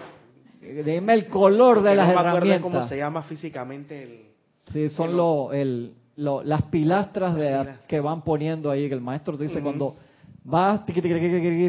dime 0.81 1.13
el 1.13 1.27
color 1.27 1.83
de 1.83 1.93
las 1.93 2.07
no 2.07 2.13
me 2.15 2.21
herramientas. 2.21 2.61
cómo 2.61 2.83
se 2.87 2.95
llama 2.95 3.23
físicamente 3.23 4.03
el. 4.03 4.25
Sí, 4.71 4.87
son 4.89 5.17
lo, 5.17 5.51
el, 5.51 5.93
lo, 6.15 6.41
las 6.41 6.63
pilastras 6.63 7.35
de, 7.35 7.75
que 7.87 7.99
van 7.99 8.23
poniendo 8.23 8.71
ahí, 8.71 8.87
que 8.87 8.95
el 8.95 9.01
maestro 9.01 9.35
dice 9.35 9.61
cuando 9.61 9.97
vas 10.45 10.83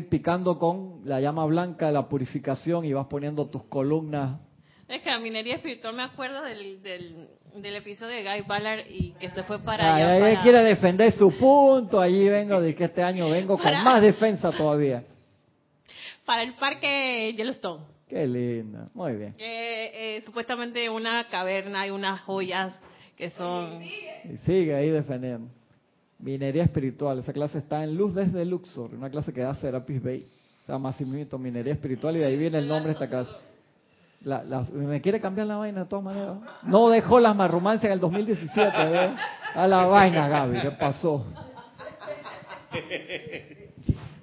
picando 0.09 0.59
con 0.61 1.01
la 1.05 1.21
llama 1.21 1.45
blanca 1.45 1.87
de 1.87 1.93
la 1.93 2.09
purificación 2.09 2.85
y 2.85 2.93
vas 2.93 3.09
poniendo 3.09 3.47
tus 3.47 3.65
columnas. 3.65 4.39
Es 4.87 5.03
que 5.03 5.11
la 5.11 5.19
minería 5.19 5.57
espiritual 5.57 5.97
me 5.97 6.05
acuerdo 6.05 6.43
del, 6.43 6.81
del 6.83 7.29
del 7.63 7.77
episodio 7.77 8.17
de 8.17 8.23
Guy 8.23 8.43
Ballard 8.47 8.87
y 8.89 9.13
que 9.13 9.31
se 9.31 9.43
fue 9.45 9.59
para 9.59 9.95
allá. 9.95 10.21
Para... 10.21 10.43
quiere 10.43 10.63
defender 10.63 11.13
su 11.13 11.31
punto, 11.39 12.01
allí 12.01 12.29
vengo 12.29 12.61
de 12.61 12.75
que 12.75 12.85
este 12.85 13.03
año 13.03 13.29
vengo 13.31 13.57
con 13.59 13.73
más 13.85 14.03
defensa 14.03 14.51
todavía. 14.53 15.05
Para 16.25 16.43
el 16.43 16.55
parque 16.55 17.35
Yellowstone. 17.37 17.85
Qué 18.09 18.27
lindo, 18.27 18.89
muy 18.95 19.17
bien. 19.17 19.35
Eh, 19.39 20.23
supuestamente 20.25 20.89
una 20.89 21.29
caverna 21.29 21.87
y 21.87 21.91
unas 21.91 22.21
joyas 22.21 22.79
que 23.17 23.31
son... 23.31 23.83
Y 23.83 24.37
sigue 24.45 24.75
ahí 24.75 24.91
defendiendo. 24.91 25.49
Minería 26.19 26.63
espiritual, 26.63 27.19
esa 27.19 27.33
clase 27.33 27.59
está 27.59 27.85
en 27.85 27.97
Luz 27.97 28.15
desde 28.15 28.45
Luxor, 28.45 28.95
una 28.95 29.11
clase 29.11 29.33
que 29.33 29.41
da 29.41 29.55
Serapis 29.55 30.03
Bay. 30.03 30.27
Se 30.65 30.73
llama 30.73 30.95
Minería 31.39 31.73
Espiritual 31.73 32.17
y 32.17 32.21
de 32.21 32.27
ahí 32.27 32.37
viene 32.37 32.59
el 32.59 32.67
nombre 32.67 32.89
de 32.89 32.93
esta 32.95 33.09
clase. 33.09 33.31
Me 34.74 35.01
quiere 35.01 35.20
cambiar 35.20 35.47
la 35.47 35.57
vaina 35.57 35.81
de 35.81 35.87
todas 35.87 36.05
maneras. 36.05 36.39
No 36.64 36.89
dejó 36.89 37.20
las 37.20 37.37
marrumancias 37.37 37.85
en 37.85 37.93
el 37.93 38.01
2017, 38.01 38.91
¿ves? 38.91 39.11
A 39.55 39.66
la 39.66 39.87
vaina, 39.87 40.29
Gaby, 40.29 40.61
¿qué 40.61 40.70
pasó? 40.72 41.24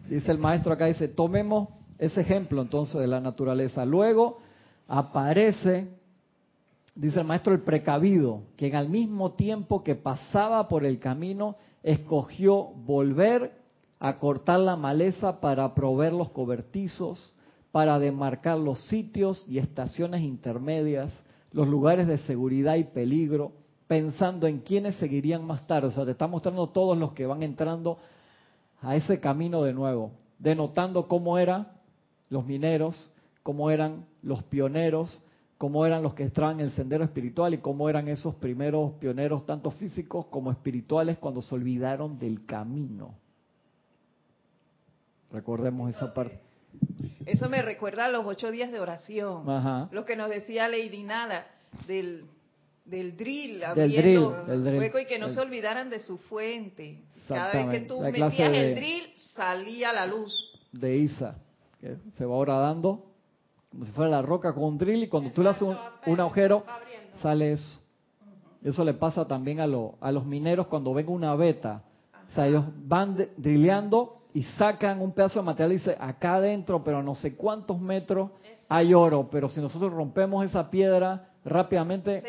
Dice 0.09 0.31
el 0.31 0.37
maestro 0.37 0.73
acá, 0.73 0.85
dice, 0.85 1.07
tomemos 1.07 1.69
ese 1.97 2.21
ejemplo 2.21 2.61
entonces 2.61 2.99
de 2.99 3.07
la 3.07 3.21
naturaleza. 3.21 3.85
Luego 3.85 4.39
aparece, 4.87 5.87
dice 6.93 7.21
el 7.21 7.25
maestro, 7.25 7.53
el 7.53 7.61
precavido, 7.61 8.43
que 8.57 8.75
al 8.75 8.89
mismo 8.89 9.31
tiempo 9.31 9.83
que 9.83 9.95
pasaba 9.95 10.67
por 10.67 10.85
el 10.85 10.99
camino, 10.99 11.55
escogió 11.81 12.65
volver 12.65 13.53
a 13.99 14.19
cortar 14.19 14.59
la 14.59 14.75
maleza 14.75 15.39
para 15.39 15.73
proveer 15.73 16.11
los 16.11 16.29
cobertizos, 16.31 17.35
para 17.73 17.97
demarcar 17.97 18.59
los 18.59 18.79
sitios 18.85 19.43
y 19.49 19.57
estaciones 19.57 20.21
intermedias, 20.21 21.11
los 21.51 21.67
lugares 21.67 22.05
de 22.05 22.19
seguridad 22.19 22.75
y 22.75 22.83
peligro, 22.83 23.51
pensando 23.87 24.45
en 24.45 24.59
quiénes 24.59 24.95
seguirían 24.97 25.43
más 25.43 25.65
tarde. 25.65 25.87
O 25.87 25.91
sea, 25.91 26.05
te 26.05 26.11
está 26.11 26.27
mostrando 26.27 26.69
todos 26.69 26.95
los 26.95 27.13
que 27.13 27.25
van 27.25 27.41
entrando 27.41 27.97
a 28.79 28.95
ese 28.95 29.19
camino 29.19 29.63
de 29.63 29.73
nuevo, 29.73 30.11
denotando 30.37 31.07
cómo 31.07 31.39
eran 31.39 31.67
los 32.29 32.45
mineros, 32.45 33.11
cómo 33.41 33.71
eran 33.71 34.05
los 34.21 34.43
pioneros, 34.43 35.23
cómo 35.57 35.83
eran 35.87 36.03
los 36.03 36.13
que 36.13 36.25
estaban 36.25 36.59
en 36.59 36.67
el 36.67 36.73
sendero 36.73 37.03
espiritual 37.03 37.55
y 37.55 37.57
cómo 37.57 37.89
eran 37.89 38.07
esos 38.07 38.35
primeros 38.35 38.91
pioneros, 38.99 39.47
tanto 39.47 39.71
físicos 39.71 40.27
como 40.27 40.51
espirituales, 40.51 41.17
cuando 41.17 41.41
se 41.41 41.55
olvidaron 41.55 42.19
del 42.19 42.45
camino. 42.45 43.15
Recordemos 45.31 45.89
esa 45.89 46.13
parte. 46.13 46.52
Eso 47.25 47.49
me 47.49 47.61
recuerda 47.61 48.05
a 48.05 48.09
los 48.09 48.25
ocho 48.25 48.51
días 48.51 48.71
de 48.71 48.79
oración. 48.79 49.89
Lo 49.91 50.05
que 50.05 50.15
nos 50.15 50.29
decía 50.29 50.67
Lady 50.67 51.03
Nada 51.03 51.45
del, 51.87 52.25
del 52.85 53.17
drill, 53.17 53.63
del 53.75 53.91
drill, 53.91 54.77
hueco 54.77 54.99
y 54.99 55.05
que 55.05 55.19
no 55.19 55.29
se 55.29 55.39
olvidaran 55.39 55.89
de 55.89 55.99
su 55.99 56.17
fuente. 56.17 57.01
Cada 57.27 57.53
vez 57.53 57.69
que 57.69 57.87
tú 57.87 58.01
metías 58.01 58.33
el 58.39 58.75
drill, 58.75 59.03
salía 59.33 59.93
la 59.93 60.05
luz. 60.05 60.51
De 60.71 60.97
Isa, 60.97 61.35
que 61.79 61.97
se 62.17 62.25
va 62.25 62.33
ahora 62.33 62.57
dando 62.57 63.13
como 63.73 63.85
si 63.85 63.91
fuera 63.91 64.11
la 64.11 64.21
roca 64.21 64.53
con 64.53 64.65
un 64.65 64.77
drill 64.77 65.03
y 65.03 65.07
cuando 65.07 65.31
tú 65.31 65.41
le 65.41 65.49
haces 65.49 65.63
un, 65.63 66.19
agujero, 66.19 66.63
sale 67.23 67.53
eso. 67.53 67.79
Eso 68.63 68.85
le 68.85 68.93
pasa 68.93 69.27
también 69.27 69.59
a, 69.59 69.63
a 69.63 70.11
los 70.11 70.25
mineros 70.25 70.67
cuando 70.67 70.93
ven 70.93 71.09
una 71.09 71.35
beta. 71.35 71.81
O 72.29 72.31
sea, 72.33 72.47
ellos 72.47 72.65
van 72.85 73.17
drilleando 73.35 74.22
y 74.33 74.43
sacan 74.43 75.01
un 75.01 75.11
pedazo 75.11 75.39
de 75.39 75.45
material 75.45 75.71
y 75.73 75.75
dice, 75.75 75.95
acá 75.99 76.35
adentro, 76.35 76.83
pero 76.83 77.03
no 77.03 77.15
sé 77.15 77.35
cuántos 77.35 77.79
metros 77.79 78.31
hay 78.67 78.93
oro, 78.93 79.29
pero 79.31 79.49
si 79.49 79.61
nosotros 79.61 79.93
rompemos 79.93 80.43
esa 80.45 80.71
piedra 80.71 81.29
rápidamente, 81.45 82.23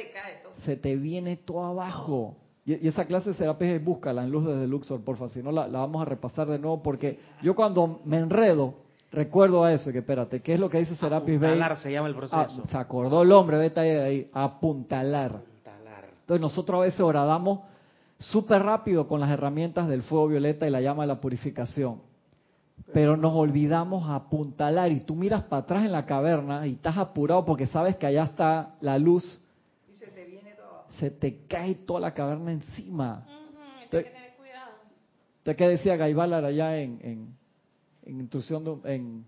se, 0.65 0.77
te 0.77 0.97
viene 0.97 1.37
todo 1.37 1.65
abajo. 1.65 2.37
Y, 2.67 2.87
esa 2.87 3.07
clase 3.07 3.31
de 3.31 3.37
Serapis 3.37 3.83
búscala 3.83 4.25
en 4.25 4.31
Luz 4.31 4.47
desde 4.47 4.67
Luxor, 4.67 5.03
porfa, 5.03 5.29
si 5.31 5.43
no 5.43 5.51
la, 5.51 5.67
vamos 5.67 6.03
a 6.03 6.05
repasar 6.05 6.47
de 6.49 6.59
nuevo, 6.59 6.83
porque 6.83 7.19
yo 7.43 7.55
cuando 7.55 8.01
me 8.05 8.19
enredo, 8.19 8.75
recuerdo 9.11 9.65
a 9.65 9.73
eso, 9.73 9.91
que 9.91 9.99
espérate, 9.99 10.41
¿qué 10.41 10.55
es 10.55 10.61
lo 10.61 10.69
que 10.69 10.81
dice 10.81 10.97
Serapis 10.97 11.41
Bey? 11.41 11.53
Apuntalar 11.53 11.79
se 11.79 11.91
llama 11.91 12.09
el 12.09 12.15
proceso. 12.15 12.37
Ah, 12.37 12.49
se 12.71 12.77
acordó 12.77 13.23
el 13.23 13.33
hombre, 13.33 13.57
vete 13.57 13.81
ahí, 13.81 13.91
ahí 13.91 14.31
apuntalar. 14.35 15.37
apuntalar. 15.37 16.09
Entonces 16.21 16.41
nosotros 16.43 16.79
a 16.81 16.83
veces 16.83 17.01
oradamos 17.01 17.61
súper 18.31 18.63
rápido 18.63 19.07
con 19.09 19.21
las 19.21 19.31
herramientas 19.31 19.89
del 19.89 20.03
fuego 20.03 20.29
violeta 20.29 20.67
y 20.67 20.71
la 20.71 20.81
llama 20.81 21.03
de 21.05 21.09
la 21.09 21.21
purificación. 21.21 22.01
Pero 22.93 23.17
nos 23.17 23.35
olvidamos 23.35 24.09
apuntalar 24.09 24.93
y 24.93 25.01
tú 25.01 25.15
miras 25.15 25.45
para 25.45 25.63
atrás 25.63 25.85
en 25.85 25.93
la 25.93 26.07
caverna 26.07 26.67
y 26.67 26.73
estás 26.73 26.97
apurado 26.97 27.45
porque 27.45 27.67
sabes 27.67 27.97
que 27.97 28.07
allá 28.07 28.25
está 28.25 28.75
la 28.81 28.99
luz. 28.99 29.41
Y 29.93 29.97
se 29.97 30.07
te 30.09 30.25
viene 30.25 30.53
todo. 30.53 30.85
Se 30.99 31.11
te 31.11 31.47
cae 31.47 31.75
toda 31.75 32.01
la 32.01 32.15
caverna 32.15 32.53
encima. 32.53 33.27
Uh 33.29 33.91
que 33.91 34.03
tener 34.03 34.35
cuidado. 34.37 34.73
qué 35.45 35.69
decía 35.69 35.97
Gaibalar 35.97 36.45
allá 36.45 36.79
en, 36.79 36.99
en, 37.03 37.37
en 38.05 38.21
intrusión 38.21 38.81
en... 38.85 39.25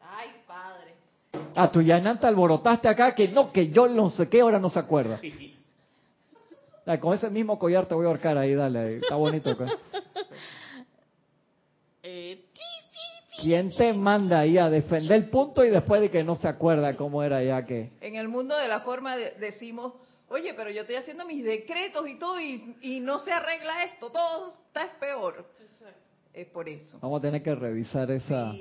Ay, 0.00 0.28
padre. 0.46 0.94
Ah, 1.54 1.70
tú 1.70 1.82
ya 1.82 2.00
te 2.18 2.26
alborotaste 2.26 2.88
acá 2.88 3.14
que 3.14 3.28
no, 3.28 3.50
que 3.50 3.70
yo 3.70 3.88
no 3.88 4.10
sé 4.10 4.28
qué, 4.28 4.40
ahora 4.40 4.60
no 4.60 4.70
se 4.70 4.78
acuerda. 4.78 5.20
con 7.00 7.14
ese 7.14 7.28
mismo 7.30 7.58
collar 7.58 7.86
te 7.86 7.94
voy 7.94 8.06
a 8.06 8.08
ahorcar 8.08 8.38
ahí, 8.38 8.54
dale, 8.54 8.96
está 8.96 9.16
bonito. 9.16 9.56
Eh, 12.08 12.44
¿Quién 13.42 13.74
te 13.74 13.92
manda 13.92 14.38
ahí 14.38 14.56
a 14.58 14.70
defender 14.70 15.16
el 15.16 15.28
punto 15.28 15.64
y 15.64 15.70
después 15.70 16.00
de 16.00 16.08
que 16.08 16.22
no 16.22 16.36
se 16.36 16.46
acuerda 16.46 16.96
cómo 16.96 17.20
era 17.20 17.42
ya 17.42 17.66
que? 17.66 17.90
En 18.00 18.14
el 18.14 18.28
mundo 18.28 18.56
de 18.56 18.68
la 18.68 18.82
forma 18.82 19.16
decimos, 19.16 19.94
oye, 20.28 20.54
pero 20.54 20.70
yo 20.70 20.82
estoy 20.82 20.94
haciendo 20.94 21.26
mis 21.26 21.44
decretos 21.44 22.08
y 22.08 22.16
todo 22.16 22.40
y, 22.40 23.00
no 23.00 23.18
se 23.18 23.32
arregla 23.32 23.82
esto, 23.86 24.10
todo 24.10 24.52
está 24.68 24.88
peor. 25.00 25.44
Es 26.32 26.46
por 26.46 26.68
eso. 26.68 27.00
Vamos 27.02 27.18
a 27.18 27.22
tener 27.22 27.42
que 27.42 27.56
revisar 27.56 28.08
esa, 28.12 28.54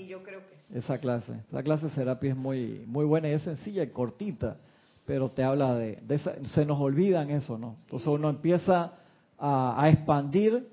esa 0.73 0.97
clase. 0.97 1.33
Esa 1.51 1.61
clase 1.61 1.85
de 1.85 1.91
terapia 1.91 2.31
es 2.31 2.35
muy, 2.35 2.83
muy 2.87 3.05
buena 3.05 3.29
y 3.29 3.33
es 3.33 3.43
sencilla 3.43 3.83
y 3.83 3.89
cortita 3.91 4.57
pero 5.05 5.29
te 5.29 5.43
habla 5.43 5.75
de, 5.75 6.19
se 6.43 6.65
nos 6.65 6.79
olvidan 6.79 7.29
eso, 7.29 7.57
¿no? 7.57 7.75
Entonces 7.81 8.07
uno 8.07 8.29
empieza 8.29 8.93
a, 9.37 9.89
expandir 9.89 10.67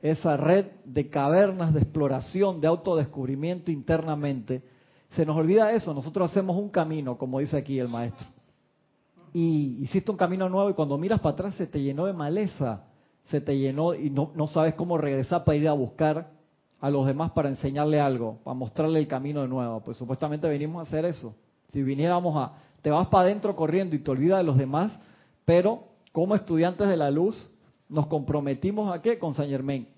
esa 0.00 0.36
red 0.36 0.66
de 0.84 1.10
cavernas 1.10 1.74
de 1.74 1.80
exploración, 1.80 2.60
de 2.60 2.66
autodescubrimiento 2.66 3.70
internamente. 3.70 4.62
Se 5.10 5.26
nos 5.26 5.36
olvida 5.36 5.72
eso, 5.72 5.92
nosotros 5.92 6.30
hacemos 6.30 6.56
un 6.56 6.70
camino, 6.70 7.18
como 7.18 7.40
dice 7.40 7.58
aquí 7.58 7.78
el 7.78 7.88
maestro. 7.88 8.26
Y 9.32 9.82
hiciste 9.82 10.10
un 10.10 10.16
camino 10.16 10.48
nuevo 10.48 10.70
y 10.70 10.74
cuando 10.74 10.96
miras 10.96 11.20
para 11.20 11.34
atrás 11.34 11.54
se 11.56 11.66
te 11.66 11.82
llenó 11.82 12.06
de 12.06 12.14
maleza, 12.14 12.84
se 13.26 13.40
te 13.40 13.58
llenó 13.58 13.94
y 13.94 14.08
no, 14.08 14.32
no 14.34 14.46
sabes 14.46 14.74
cómo 14.74 14.96
regresar 14.96 15.44
para 15.44 15.56
ir 15.56 15.68
a 15.68 15.72
buscar 15.72 16.30
a 16.80 16.90
los 16.90 17.06
demás 17.06 17.32
para 17.32 17.48
enseñarle 17.48 18.00
algo, 18.00 18.38
para 18.44 18.54
mostrarle 18.54 18.98
el 18.98 19.08
camino 19.08 19.42
de 19.42 19.48
nuevo. 19.48 19.80
Pues 19.80 19.98
supuestamente 19.98 20.48
venimos 20.48 20.80
a 20.80 20.88
hacer 20.88 21.04
eso. 21.04 21.34
Si 21.72 21.82
viniéramos 21.82 22.36
a, 22.36 22.52
te 22.86 22.92
vas 22.92 23.08
para 23.08 23.24
adentro 23.24 23.56
corriendo 23.56 23.96
y 23.96 23.98
te 23.98 24.12
olvidas 24.12 24.38
de 24.38 24.44
los 24.44 24.56
demás, 24.56 24.96
pero 25.44 25.88
como 26.12 26.36
estudiantes 26.36 26.86
de 26.86 26.96
la 26.96 27.10
luz 27.10 27.50
nos 27.88 28.06
comprometimos 28.06 28.94
a 28.94 29.02
qué? 29.02 29.18
Con 29.18 29.34
San 29.34 29.48
Germain, 29.48 29.88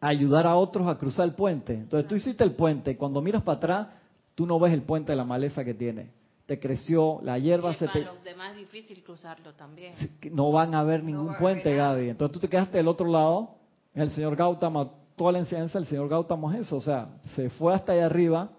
a 0.00 0.06
ayudar 0.06 0.46
a 0.46 0.54
otros 0.54 0.86
a 0.86 0.96
cruzar 0.96 1.26
el 1.26 1.34
puente. 1.34 1.74
Entonces 1.74 2.06
tú 2.06 2.14
hiciste 2.14 2.44
el 2.44 2.52
puente, 2.52 2.96
cuando 2.96 3.20
miras 3.20 3.42
para 3.42 3.56
atrás, 3.56 3.88
tú 4.36 4.46
no 4.46 4.60
ves 4.60 4.72
el 4.72 4.82
puente 4.82 5.10
de 5.10 5.16
la 5.16 5.24
maleza 5.24 5.64
que 5.64 5.74
tiene. 5.74 6.12
Te 6.46 6.60
creció, 6.60 7.18
la 7.24 7.36
hierba 7.36 7.72
y 7.72 7.74
se 7.74 7.86
para 7.86 7.98
los 7.98 8.22
demás 8.22 8.52
es 8.52 8.58
difícil 8.58 9.02
cruzarlo 9.02 9.52
también. 9.54 9.94
No 10.30 10.52
van 10.52 10.72
a 10.76 10.84
ver 10.84 11.02
ningún 11.02 11.34
puente, 11.34 11.74
Gaby. 11.74 12.10
Entonces 12.10 12.32
tú 12.32 12.38
te 12.38 12.48
quedaste 12.48 12.76
del 12.76 12.86
otro 12.86 13.08
lado, 13.08 13.56
el 13.92 14.12
señor 14.12 14.36
Gautama, 14.36 14.88
toda 15.16 15.32
la 15.32 15.40
enseñanza 15.40 15.80
del 15.80 15.88
señor 15.88 16.08
Gautama 16.08 16.54
es 16.54 16.68
eso, 16.68 16.76
o 16.76 16.80
sea, 16.80 17.08
se 17.34 17.50
fue 17.50 17.74
hasta 17.74 17.90
allá 17.90 18.06
arriba, 18.06 18.50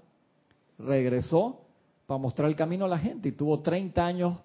regresó 0.77 1.61
para 2.05 2.17
mostrar 2.17 2.49
el 2.49 2.55
camino 2.55 2.85
a 2.85 2.89
la 2.89 2.99
gente 2.99 3.29
y 3.29 3.31
tuvo 3.31 3.59
30 3.61 4.05
años 4.05 4.37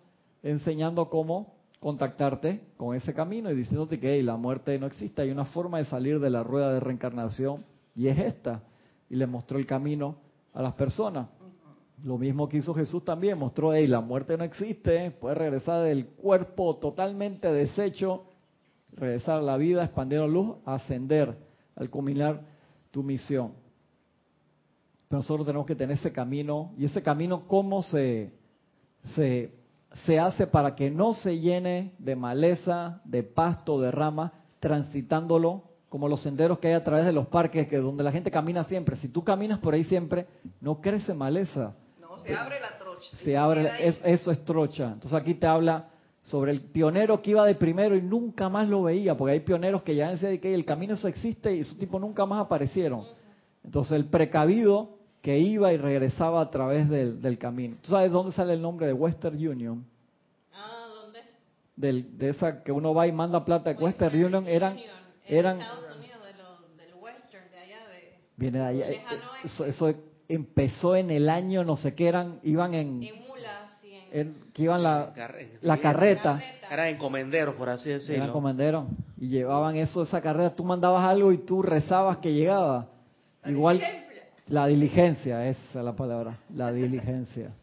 enseñando 0.42 1.08
cómo 1.10 1.54
contactarte 1.80 2.60
con 2.76 2.94
ese 2.94 3.14
camino 3.14 3.50
y 3.50 3.56
diciéndote 3.56 3.98
que 3.98 4.22
la 4.22 4.36
muerte 4.36 4.78
no 4.78 4.86
existe, 4.86 5.22
hay 5.22 5.30
una 5.30 5.46
forma 5.46 5.78
de 5.78 5.86
salir 5.86 6.20
de 6.20 6.30
la 6.30 6.42
rueda 6.42 6.72
de 6.72 6.80
reencarnación 6.80 7.64
y 7.94 8.08
es 8.08 8.18
esta. 8.18 8.62
Y 9.08 9.16
le 9.16 9.26
mostró 9.26 9.58
el 9.58 9.66
camino 9.66 10.16
a 10.52 10.62
las 10.62 10.74
personas. 10.74 11.28
Lo 12.04 12.16
mismo 12.16 12.48
que 12.48 12.58
hizo 12.58 12.72
Jesús 12.72 13.04
también, 13.04 13.38
mostró, 13.38 13.74
hey, 13.74 13.86
la 13.86 14.00
muerte 14.00 14.36
no 14.36 14.44
existe, 14.44 15.10
puedes 15.10 15.36
regresar 15.36 15.84
del 15.84 16.06
cuerpo 16.06 16.76
totalmente 16.76 17.52
deshecho, 17.52 18.24
regresar 18.92 19.38
a 19.38 19.42
la 19.42 19.56
vida, 19.56 19.84
expandir 19.84 20.20
la 20.20 20.26
luz, 20.26 20.56
ascender 20.64 21.36
al 21.76 21.90
culminar 21.90 22.42
tu 22.90 23.02
misión. 23.02 23.52
Pero 25.10 25.18
nosotros 25.18 25.44
tenemos 25.44 25.66
que 25.66 25.74
tener 25.74 25.98
ese 25.98 26.12
camino. 26.12 26.70
¿Y 26.78 26.84
ese 26.84 27.02
camino 27.02 27.48
cómo 27.48 27.82
se, 27.82 28.32
se, 29.16 29.52
se 30.06 30.20
hace 30.20 30.46
para 30.46 30.76
que 30.76 30.88
no 30.88 31.14
se 31.14 31.40
llene 31.40 31.94
de 31.98 32.14
maleza, 32.14 33.00
de 33.04 33.24
pasto, 33.24 33.80
de 33.80 33.90
rama, 33.90 34.32
transitándolo 34.60 35.64
como 35.88 36.06
los 36.06 36.22
senderos 36.22 36.60
que 36.60 36.68
hay 36.68 36.74
a 36.74 36.84
través 36.84 37.06
de 37.06 37.12
los 37.12 37.26
parques, 37.26 37.66
que 37.66 37.78
donde 37.78 38.04
la 38.04 38.12
gente 38.12 38.30
camina 38.30 38.62
siempre. 38.62 38.98
Si 38.98 39.08
tú 39.08 39.24
caminas 39.24 39.58
por 39.58 39.74
ahí 39.74 39.82
siempre, 39.82 40.28
no 40.60 40.80
crece 40.80 41.12
maleza. 41.12 41.74
No, 42.00 42.16
se 42.18 42.32
abre 42.32 42.60
la 42.60 42.78
trocha. 42.78 43.10
Se 43.24 43.36
abre, 43.36 43.68
eso 43.88 44.30
es 44.30 44.44
trocha. 44.44 44.92
Entonces 44.92 45.14
aquí 45.14 45.34
te 45.34 45.48
habla 45.48 45.88
sobre 46.22 46.52
el 46.52 46.60
pionero 46.60 47.20
que 47.20 47.32
iba 47.32 47.44
de 47.44 47.56
primero 47.56 47.96
y 47.96 48.02
nunca 48.02 48.48
más 48.48 48.68
lo 48.68 48.84
veía, 48.84 49.16
porque 49.16 49.32
hay 49.32 49.40
pioneros 49.40 49.82
que 49.82 49.96
ya 49.96 50.12
decían 50.12 50.38
que 50.38 50.54
el 50.54 50.64
camino 50.64 50.94
eso 50.94 51.08
existe 51.08 51.56
y 51.56 51.60
esos 51.62 51.76
tipos 51.78 52.00
nunca 52.00 52.24
más 52.26 52.40
aparecieron. 52.46 53.06
Entonces 53.64 53.94
el 53.96 54.04
precavido 54.04 54.99
que 55.22 55.38
iba 55.38 55.72
y 55.72 55.76
regresaba 55.76 56.40
a 56.40 56.50
través 56.50 56.88
del, 56.88 57.20
del 57.20 57.38
camino. 57.38 57.76
¿Tú 57.82 57.90
sabes 57.90 58.10
dónde 58.10 58.32
sale 58.32 58.54
el 58.54 58.62
nombre 58.62 58.86
de 58.86 58.92
Western 58.92 59.36
Union? 59.36 59.84
Ah, 60.54 60.86
¿dónde? 61.02 61.20
Del, 61.76 62.18
de 62.18 62.30
esa 62.30 62.62
que 62.62 62.72
uno 62.72 62.94
va 62.94 63.06
y 63.06 63.12
manda 63.12 63.44
plata 63.44 63.74
de 63.74 63.82
Western, 63.82 64.24
Union, 64.24 64.46
eran... 64.46 64.78
eran 65.26 65.60
Estados 65.60 65.96
Unidos, 65.96 66.18
de 66.24 66.84
del 66.84 66.94
Western, 66.94 67.50
de 67.50 67.58
allá 67.58 67.88
de... 67.88 68.14
Viene 68.36 68.58
de 68.58 68.64
allá. 68.64 68.86
Eso, 69.44 69.64
eso, 69.66 69.94
empezó 70.28 70.96
en 70.96 71.10
el 71.10 71.28
año, 71.28 71.64
no 71.64 71.76
sé 71.76 71.94
qué 71.94 72.08
eran, 72.08 72.40
iban 72.42 72.74
en... 72.74 73.02
En 73.02 73.26
mulas. 73.26 74.50
que 74.54 74.62
iban 74.62 74.82
la, 74.82 75.12
la 75.60 75.78
carreta. 75.78 76.42
Eran 76.70 76.88
encomenderos, 76.88 77.56
por 77.56 77.68
así 77.68 77.90
decirlo. 77.90 78.14
Eran 78.14 78.28
encomenderos. 78.28 78.86
Y 79.18 79.28
llevaban 79.28 79.76
eso, 79.76 80.02
esa 80.02 80.22
carreta. 80.22 80.54
Tú 80.54 80.64
mandabas 80.64 81.04
algo 81.04 81.32
y 81.32 81.38
tú 81.38 81.62
rezabas 81.62 82.18
que 82.18 82.32
llegaba. 82.32 82.86
Igual, 83.44 83.80
la 84.50 84.66
diligencia, 84.66 85.48
esa 85.48 85.78
es 85.78 85.84
la 85.84 85.94
palabra, 85.94 86.38
la 86.50 86.72
diligencia. 86.72 87.54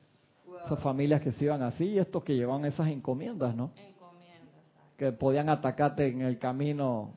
Esas 0.65 0.81
familias 0.81 1.21
que 1.21 1.33
se 1.33 1.45
iban 1.45 1.61
así 1.61 1.83
y 1.85 1.99
estos 1.99 2.23
que 2.23 2.33
llevaban 2.33 2.65
esas 2.65 2.87
encomiendas, 2.87 3.55
¿no? 3.55 3.71
Encomiendas. 3.75 4.55
Que 4.97 5.11
podían 5.11 5.49
atacarte 5.49 6.07
en 6.07 6.21
el 6.21 6.39
camino 6.39 7.13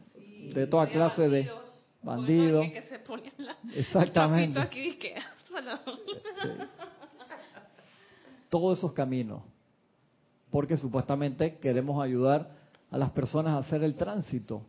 de 0.55 0.67
toda 0.67 0.89
clase 0.89 1.29
de 1.29 1.51
bandidos. 2.03 2.67
Exactamente. 3.75 4.61
Todos 8.49 8.79
esos 8.79 8.93
caminos. 8.93 9.43
Porque 10.51 10.77
supuestamente 10.77 11.59
queremos 11.59 12.03
ayudar 12.03 12.51
a 12.91 12.99
las 12.99 13.11
personas 13.11 13.55
a 13.55 13.59
hacer 13.59 13.85
el 13.85 13.95
tránsito. 13.95 14.63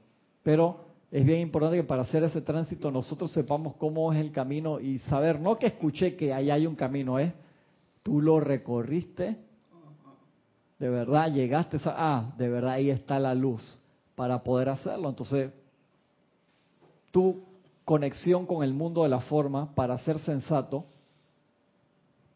Pero 0.44 0.91
es 1.12 1.26
bien 1.26 1.42
importante 1.42 1.78
que 1.78 1.84
para 1.84 2.04
hacer 2.04 2.24
ese 2.24 2.42
tránsito 2.42 2.90
nosotros 2.90 3.32
sepamos 3.32 3.76
cómo 3.76 4.14
es 4.14 4.20
el 4.20 4.32
camino 4.32 4.80
y 4.80 5.00
saber, 5.00 5.42
no 5.42 5.60
que 5.60 5.68
escuché 5.68 6.16
que 6.16 6.34
ahí 6.34 6.50
hay 6.50 6.66
un 6.66 6.76
camino, 6.76 7.20
es 7.20 7.34
tú 8.02 8.22
lo 8.22 8.40
recorriste, 8.40 9.38
de 10.80 10.90
verdad 10.90 11.32
llegaste, 11.32 11.78
a, 11.84 11.94
ah, 11.98 12.34
de 12.38 12.48
verdad 12.48 12.72
ahí 12.72 12.90
está 12.90 13.20
la 13.20 13.36
luz 13.36 13.78
para 14.16 14.42
poder 14.42 14.70
hacerlo. 14.70 15.10
Entonces, 15.10 15.52
tu 17.12 17.44
conexión 17.84 18.46
con 18.46 18.64
el 18.64 18.74
mundo 18.74 19.04
de 19.04 19.10
la 19.10 19.20
forma 19.20 19.76
para 19.76 19.98
ser 20.00 20.18
sensato, 20.20 20.86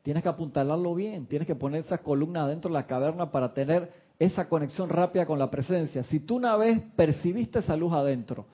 tienes 0.03 0.21
que 0.21 0.29
apuntalarlo 0.29 0.93
bien, 0.93 1.27
tienes 1.27 1.47
que 1.47 1.55
poner 1.55 1.79
esa 1.79 1.99
columna 1.99 2.45
dentro 2.45 2.69
de 2.69 2.73
la 2.73 2.85
caverna 2.85 3.31
para 3.31 3.53
tener 3.53 3.91
esa 4.19 4.49
conexión 4.49 4.89
rápida 4.89 5.25
con 5.25 5.39
la 5.39 5.49
presencia. 5.49 6.03
Si 6.03 6.19
tú 6.19 6.35
una 6.35 6.57
vez 6.57 6.81
percibiste 6.97 7.59
esa 7.59 7.77
luz 7.77 7.93
adentro, 7.93 8.45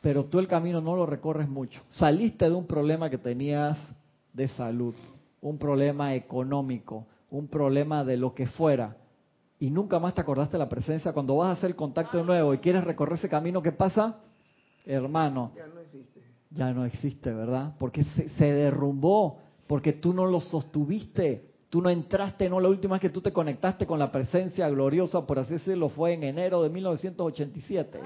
pero 0.00 0.26
tú 0.26 0.38
el 0.38 0.48
camino 0.48 0.80
no 0.80 0.96
lo 0.96 1.06
recorres 1.06 1.48
mucho, 1.48 1.82
saliste 1.88 2.48
de 2.48 2.54
un 2.54 2.66
problema 2.66 3.10
que 3.10 3.18
tenías 3.18 3.78
de 4.32 4.48
salud, 4.48 4.94
un 5.40 5.58
problema 5.58 6.14
económico, 6.14 7.06
un 7.30 7.48
problema 7.48 8.04
de 8.04 8.16
lo 8.16 8.34
que 8.34 8.46
fuera, 8.46 8.96
y 9.58 9.70
nunca 9.70 9.98
más 9.98 10.14
te 10.14 10.20
acordaste 10.20 10.52
de 10.52 10.64
la 10.64 10.68
presencia, 10.68 11.12
cuando 11.12 11.36
vas 11.36 11.48
a 11.48 11.52
hacer 11.52 11.70
el 11.70 11.76
contacto 11.76 12.18
de 12.18 12.24
nuevo 12.24 12.52
y 12.52 12.58
quieres 12.58 12.84
recorrer 12.84 13.14
ese 13.14 13.28
camino, 13.28 13.62
¿qué 13.62 13.72
pasa? 13.72 14.18
Hermano, 14.84 15.52
ya 15.56 15.66
no 15.66 15.80
existe. 15.80 16.20
Ya 16.50 16.72
no 16.72 16.84
existe, 16.84 17.32
¿verdad? 17.32 17.74
Porque 17.78 18.04
se, 18.04 18.28
se 18.30 18.52
derrumbó, 18.52 19.38
porque 19.66 19.92
tú 19.92 20.14
no 20.14 20.26
lo 20.26 20.40
sostuviste, 20.40 21.50
tú 21.70 21.82
no 21.82 21.90
entraste, 21.90 22.48
no 22.48 22.60
la 22.60 22.68
última 22.68 22.94
vez 22.94 23.02
que 23.02 23.10
tú 23.10 23.20
te 23.20 23.32
conectaste 23.32 23.86
con 23.86 23.98
la 23.98 24.12
presencia 24.12 24.68
gloriosa, 24.68 25.26
por 25.26 25.38
así 25.38 25.54
decirlo, 25.54 25.88
fue 25.88 26.12
en 26.12 26.22
enero 26.22 26.62
de 26.62 26.70
1987. 26.70 28.00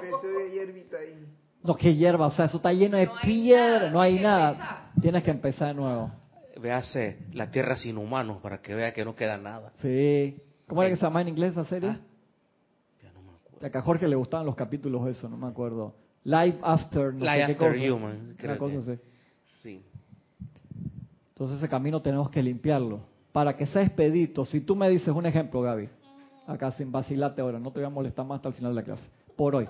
Creció 0.00 0.38
de 0.38 0.50
hierbita 0.50 0.96
ahí. 0.96 1.26
No, 1.62 1.76
que 1.76 1.94
hierba, 1.94 2.26
o 2.26 2.30
sea, 2.30 2.46
eso 2.46 2.56
está 2.56 2.72
lleno 2.72 2.96
de 2.96 3.08
piedra, 3.22 3.90
no 3.90 4.00
hay 4.00 4.18
nada. 4.18 4.92
Tienes 5.00 5.22
que 5.22 5.30
empezar 5.30 5.68
de 5.68 5.74
nuevo 5.74 6.10
véase 6.60 7.18
la 7.32 7.50
tierra 7.50 7.76
sin 7.76 7.98
humanos 7.98 8.38
para 8.42 8.60
que 8.60 8.74
vea 8.74 8.92
que 8.92 9.04
no 9.04 9.16
queda 9.16 9.36
nada. 9.38 9.72
Sí. 9.80 10.36
¿Cómo 10.66 10.82
era 10.82 10.90
que 10.90 10.96
se 10.96 11.02
llama 11.02 11.22
en 11.22 11.28
inglés 11.28 11.52
esa 11.52 11.64
serie? 11.64 11.90
Ah, 11.90 12.00
ya 13.02 13.12
no 13.12 13.22
me 13.22 13.30
acuerdo. 13.32 13.78
a 13.78 13.82
Jorge 13.82 14.08
le 14.08 14.16
gustaban 14.16 14.46
los 14.46 14.54
capítulos 14.54 15.08
eso, 15.08 15.28
no 15.28 15.36
me 15.36 15.48
acuerdo. 15.48 15.94
Life 16.22 16.58
After, 16.62 17.14
no 17.14 17.24
Life 17.24 17.52
After 17.52 17.90
Human. 17.90 18.36
Una 18.42 18.58
cosa 18.58 18.78
así. 18.78 18.98
Sí. 19.62 19.82
Entonces 21.30 21.58
ese 21.58 21.68
camino 21.68 22.00
tenemos 22.02 22.30
que 22.30 22.42
limpiarlo. 22.42 23.00
Para 23.32 23.56
que 23.56 23.66
sea 23.66 23.82
expedito. 23.82 24.44
Si 24.44 24.60
tú 24.60 24.76
me 24.76 24.88
dices 24.90 25.08
un 25.08 25.24
ejemplo, 25.24 25.62
Gaby, 25.62 25.88
acá 26.46 26.72
sin 26.72 26.92
vacilarte 26.92 27.40
ahora, 27.40 27.58
no 27.58 27.70
te 27.72 27.80
voy 27.80 27.86
a 27.86 27.90
molestar 27.90 28.26
más 28.26 28.36
hasta 28.36 28.48
el 28.48 28.54
final 28.54 28.74
de 28.74 28.80
la 28.80 28.84
clase, 28.84 29.08
por 29.36 29.54
hoy. 29.54 29.68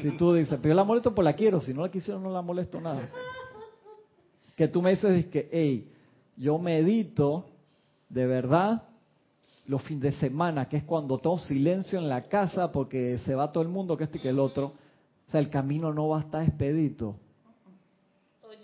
Si 0.00 0.10
tú 0.12 0.32
dices, 0.32 0.58
pero 0.62 0.70
yo 0.70 0.74
la 0.74 0.84
molesto 0.84 1.14
por 1.14 1.24
la 1.24 1.34
quiero, 1.34 1.60
si 1.60 1.74
no 1.74 1.82
la 1.82 1.90
quisiera 1.90 2.18
no 2.18 2.30
la 2.30 2.42
molesto 2.42 2.80
nada. 2.80 3.08
Que 4.56 4.68
tú 4.68 4.80
me 4.82 4.90
dices 4.90 5.26
que, 5.26 5.48
hey, 5.52 5.90
yo 6.36 6.58
medito 6.58 7.46
de 8.08 8.26
verdad 8.26 8.82
los 9.66 9.82
fines 9.82 10.02
de 10.02 10.12
semana, 10.12 10.68
que 10.68 10.78
es 10.78 10.84
cuando 10.84 11.18
todo 11.18 11.38
silencio 11.38 11.98
en 11.98 12.08
la 12.08 12.22
casa 12.22 12.72
porque 12.72 13.18
se 13.18 13.34
va 13.34 13.52
todo 13.52 13.62
el 13.62 13.68
mundo, 13.68 13.96
que 13.96 14.04
este 14.04 14.18
y 14.18 14.20
que 14.20 14.30
el 14.30 14.38
otro. 14.38 14.72
O 15.28 15.30
sea, 15.30 15.40
el 15.40 15.48
camino 15.48 15.92
no 15.92 16.08
va 16.08 16.18
a 16.18 16.20
estar 16.22 16.42
expedito. 16.42 17.16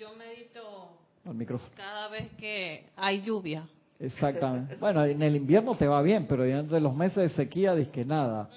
Yo 0.01 0.12
medito 0.14 1.66
cada 1.77 2.09
vez 2.09 2.31
que 2.33 2.87
hay 2.97 3.22
lluvia. 3.22 3.68
Exactamente. 3.99 4.77
Bueno, 4.77 5.05
en 5.05 5.22
el 5.22 5.37
invierno 5.37 5.74
te 5.74 5.87
va 5.87 6.03
bien, 6.03 6.27
pero 6.29 6.45
entre 6.45 6.81
los 6.81 6.95
meses 6.95 7.16
de 7.16 7.29
sequía 7.31 7.74
dices 7.74 7.93
que 7.93 8.05
nada. 8.05 8.49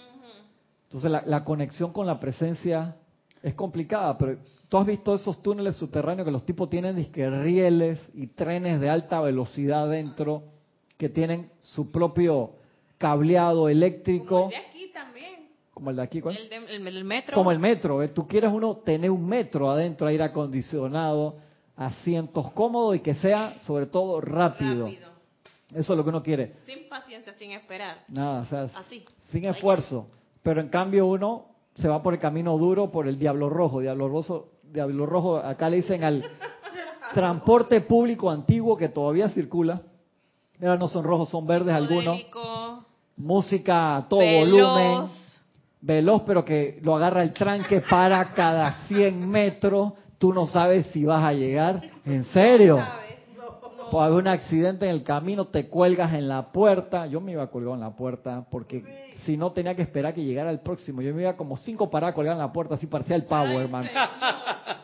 Entonces 0.90 1.12
la, 1.12 1.24
la, 1.26 1.44
conexión 1.44 1.94
con 1.94 2.08
la 2.08 2.20
presencia 2.20 2.96
es 3.44 3.54
complicada, 3.54 4.18
pero 4.18 4.38
Tú 4.70 4.78
has 4.78 4.86
visto 4.86 5.16
esos 5.16 5.42
túneles 5.42 5.76
subterráneos 5.78 6.26
que 6.26 6.32
los 6.32 6.46
tipos 6.46 6.70
tienen 6.70 6.96
disque 6.96 7.28
rieles 7.28 8.00
y 8.14 8.28
trenes 8.28 8.80
de 8.80 8.88
alta 8.88 9.20
velocidad 9.20 9.90
dentro 9.90 10.44
que 10.96 11.10
tienen 11.10 11.50
su 11.62 11.92
propio 11.92 12.52
cableado 13.00 13.68
eléctrico. 13.68 14.44
Como 14.44 14.52
el 14.52 14.52
de 14.52 14.58
aquí 14.58 14.92
también. 14.94 15.50
Como 15.74 15.90
el 15.90 15.96
de 15.96 16.02
aquí, 16.04 16.22
¿cuál? 16.22 16.38
El, 16.38 17.04
metro. 17.04 17.34
Como 17.34 17.52
el 17.52 17.58
metro. 17.58 18.04
¿eh? 18.04 18.10
Tú 18.10 18.28
quieres 18.28 18.52
uno 18.54 18.76
tener 18.78 19.10
un 19.10 19.26
metro 19.26 19.72
adentro, 19.72 20.06
aire 20.06 20.26
acondicionado, 20.26 21.38
asientos 21.76 22.52
cómodos 22.52 22.98
y 22.98 23.00
que 23.00 23.16
sea 23.16 23.60
sobre 23.62 23.88
todo 23.88 24.22
rápido. 24.22 24.86
rápido. 24.86 25.10
Eso 25.74 25.94
es 25.94 25.98
lo 25.98 26.04
que 26.04 26.10
uno 26.10 26.22
quiere. 26.22 26.58
Sin 26.68 26.88
paciencia, 26.88 27.34
sin 27.40 27.52
esperar. 27.54 28.04
Nada, 28.08 28.42
o 28.42 28.46
sea, 28.46 28.70
Así. 28.76 29.04
sin 29.32 29.46
esfuerzo. 29.46 30.12
Pero 30.44 30.62
en 30.62 30.70
cambio 30.70 31.06
uno 31.08 31.46
se 31.76 31.88
va 31.88 32.02
por 32.02 32.14
el 32.14 32.20
camino 32.20 32.58
duro, 32.58 32.92
por 32.92 33.08
el 33.08 33.18
diablo 33.18 33.50
rojo. 33.50 33.80
Diablo 33.82 34.08
rojo, 34.08 34.48
Diablo 34.72 35.06
Rojo, 35.06 35.38
acá 35.38 35.70
le 35.70 35.78
dicen 35.78 36.04
al 36.04 36.24
transporte 37.14 37.82
público 37.82 38.30
antiguo 38.30 38.78
que 38.78 38.90
todavía 38.90 39.30
circula. 39.30 39.82
Mira, 40.60 40.78
no 40.78 40.88
son 40.88 41.04
rojos, 41.04 41.30
son 41.30 41.48
verdes 41.48 41.74
algunos. 41.74 42.20
Música 43.18 43.98
a 43.98 44.08
todo 44.08 44.22
volumen. 44.22 45.08
Veloz, 45.82 46.24
pero 46.26 46.44
que 46.44 46.80
lo 46.84 46.96
agarra 46.96 47.24
el 47.24 47.34
tranque 47.34 47.82
para 47.82 48.34
cada 48.34 48.86
100 48.88 49.30
metros. 49.30 49.94
Tú 50.18 50.34
no 50.34 50.48
sabes 50.48 50.88
si 50.88 51.06
vas 51.06 51.24
a 51.24 51.32
llegar. 51.32 51.82
¿En 52.06 52.26
serio? 52.26 52.84
Puede 53.92 54.06
haber 54.06 54.20
un 54.20 54.28
accidente 54.28 54.86
en 54.86 54.92
el 54.92 55.04
camino, 55.04 55.46
te 55.46 55.68
cuelgas 55.68 56.14
en 56.14 56.28
la 56.28 56.52
puerta. 56.52 57.08
Yo 57.08 57.22
me 57.22 57.32
iba 57.32 57.48
colgado 57.50 57.76
en 57.76 57.82
la 57.82 57.96
puerta 57.96 58.46
porque 58.50 58.84
si 59.26 59.38
no 59.38 59.52
tenía 59.52 59.76
que 59.76 59.82
esperar 59.82 60.14
que 60.14 60.24
llegara 60.24 60.50
el 60.50 60.60
próximo. 60.60 61.02
Yo 61.02 61.14
me 61.14 61.24
iba 61.24 61.36
como 61.36 61.58
cinco 61.58 61.90
paradas 61.90 62.16
colgar 62.16 62.34
en 62.34 62.40
la 62.40 62.52
puerta, 62.52 62.76
así 62.76 62.88
parecía 62.88 63.16
el 63.16 63.26
pavo, 63.26 63.60
hermano. 63.60 63.90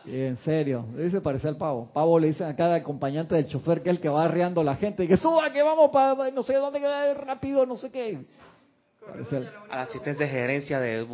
En 0.06 0.36
serio, 0.38 0.86
dice 0.96 1.20
parecía 1.20 1.50
el 1.50 1.56
pavo. 1.56 1.90
Pavo 1.92 2.18
le 2.18 2.28
dicen 2.28 2.46
a 2.46 2.54
cada 2.54 2.76
acompañante 2.76 3.34
del 3.34 3.46
chofer 3.46 3.82
que 3.82 3.90
es 3.90 3.96
el 3.96 4.00
que 4.00 4.08
va 4.08 4.24
arreando 4.24 4.62
la 4.62 4.76
gente 4.76 5.04
y 5.04 5.08
que 5.08 5.16
suba, 5.16 5.52
que 5.52 5.62
vamos 5.62 5.90
para 5.90 6.30
no 6.30 6.42
sé 6.42 6.54
dónde, 6.54 6.80
rápido, 7.14 7.66
no 7.66 7.74
sé 7.74 7.90
qué. 7.90 8.24
A 9.70 9.76
la 9.76 9.82
asistencia 9.82 10.26
de 10.26 10.32
gerencia 10.32 10.80
de, 10.80 11.06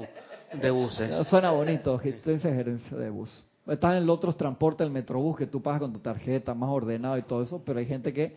de 0.53 0.71
buses. 0.71 1.27
Suena 1.29 1.53
bonito, 1.53 1.95
asistencia 1.95 2.51
de 2.51 2.57
gerencia 2.57 2.97
de 2.97 3.11
bus. 3.11 3.45
Están 3.67 3.97
en 3.97 4.07
los 4.07 4.17
otros 4.17 4.37
transportes, 4.37 4.87
el 4.87 4.93
metrobús, 4.93 5.37
que 5.37 5.47
tú 5.47 5.63
pagas 5.63 5.81
con 5.81 5.93
tu 5.93 6.01
tarjeta, 6.01 6.55
más 6.55 6.71
ordenado 6.71 7.17
y 7.19 7.23
todo 7.23 7.43
eso, 7.43 7.63
pero 7.65 7.79
hay 7.79 7.87
gente 7.87 8.13
que 8.13 8.35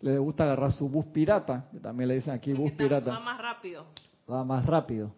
le 0.00 0.18
gusta 0.18 0.44
agarrar 0.44 0.72
su 0.72 0.88
bus 0.88 1.06
pirata, 1.06 1.66
que 1.72 1.80
también 1.80 2.08
le 2.08 2.16
dicen 2.16 2.34
aquí 2.34 2.52
bus 2.52 2.72
pirata. 2.72 3.10
Va 3.10 3.20
más 3.20 3.40
rápido 3.40 3.86
va 4.30 4.44
más 4.44 4.66
rápido. 4.66 5.12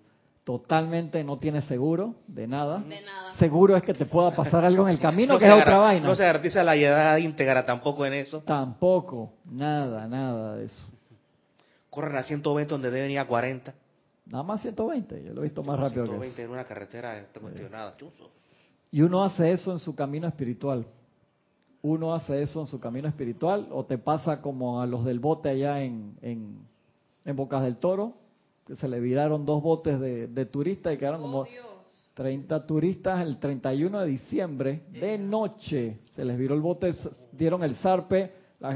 Totalmente 0.45 1.23
no 1.25 1.39
tiene 1.39 1.61
seguro 1.63 2.15
de 2.27 2.47
nada. 2.47 2.79
De 2.79 3.03
nada. 3.03 3.35
Seguro 3.35 3.77
es 3.77 3.83
que 3.83 3.93
te 3.93 4.07
pueda 4.07 4.31
pasar 4.35 4.65
algo 4.65 4.85
en 4.89 4.95
el 4.95 5.01
camino, 5.01 5.39
que 5.39 5.47
es 5.47 5.53
otra 5.53 5.79
vaina. 5.79 6.07
No 6.07 6.15
se 6.15 6.25
garantiza 6.25 6.65
la 6.65 6.75
llegada 6.75 7.19
íntegra 7.19 7.67
tampoco 7.67 8.07
en 8.07 8.15
eso. 8.15 8.41
Tampoco, 8.41 9.35
nada, 9.45 10.09
nada 10.09 10.57
de 10.57 10.67
eso. 10.67 10.91
Corren 11.91 12.17
a 12.17 12.23
120 12.23 12.71
donde 12.71 12.91
deben 12.91 13.11
ir 13.11 13.19
a 13.19 13.27
40. 13.27 13.75
Nada 14.27 14.43
más 14.43 14.63
120, 14.63 15.25
yo 15.25 15.35
lo 15.35 15.41
he 15.41 15.45
visto 15.45 15.63
más 15.63 15.79
rápido 15.79 16.05
120 16.05 16.43
en 16.43 16.51
una 16.51 16.65
carretera 16.65 17.27
cuestionada, 17.41 17.95
Y 18.91 19.03
uno 19.03 19.25
hace 19.25 19.53
eso 19.53 19.73
en 19.73 19.79
su 19.79 19.95
camino 19.95 20.27
espiritual. 20.27 20.87
Uno 21.83 22.15
hace 22.15 22.43
eso 22.43 22.61
en 22.61 22.67
su 22.67 22.81
camino 22.81 23.09
espiritual 23.09 23.69
o 23.71 23.85
te 23.85 23.99
pasa 23.99 24.41
como 24.41 24.81
a 24.81 24.87
los 24.87 25.05
del 25.05 25.21
bote 25.21 25.49
allá 25.49 25.83
en, 25.83 26.17
en, 26.23 26.59
en 27.25 27.37
Bocas 27.37 27.63
del 27.63 27.77
Toro, 27.77 28.15
se 28.77 28.89
le 28.89 29.01
viraron 29.01 29.47
dos 29.47 29.63
botes 29.63 29.99
de, 30.01 30.47
turistas 30.47 30.95
y 30.95 30.99
quedaron 30.99 31.23
como 31.23 31.47
30 32.15 32.67
turistas 32.67 33.23
el 33.23 33.39
31 33.39 34.01
de 34.01 34.07
diciembre 34.07 34.83
de 34.91 35.19
noche. 35.19 36.01
Se 36.15 36.25
les 36.25 36.37
viró 36.37 36.55
el 36.55 36.61
bote, 36.61 36.95
dieron 37.33 37.63
el 37.63 37.77
zarpe, 37.77 38.33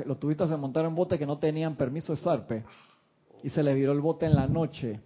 los 0.06 0.18
turistas 0.18 0.48
se 0.48 0.56
montaron 0.56 0.90
en 0.90 0.96
botes 0.96 1.18
que 1.18 1.26
no 1.26 1.38
tenían 1.38 1.76
permiso 1.76 2.14
de 2.14 2.22
zarpe 2.22 2.64
y 3.42 3.50
se 3.50 3.62
les 3.62 3.74
viró 3.74 3.92
el 3.92 4.00
bote 4.00 4.26
en 4.26 4.34
la 4.34 4.46
noche. 4.46 5.00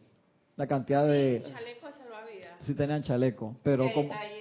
La 0.56 0.66
cantidad 0.66 1.06
de... 1.06 1.42
Chaleco 1.46 1.92
salvavidas. 1.92 2.52
Sí 2.64 2.74
tenían 2.74 3.02
chaleco, 3.02 3.56
pero 3.62 3.92
como... 3.92 4.10
que. 4.10 4.35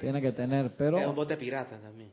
Tiene 0.00 0.20
que 0.20 0.32
tener, 0.32 0.74
pero... 0.76 0.98
Era 0.98 1.08
un 1.08 1.16
bote 1.16 1.36
pirata 1.36 1.76
también. 1.78 2.10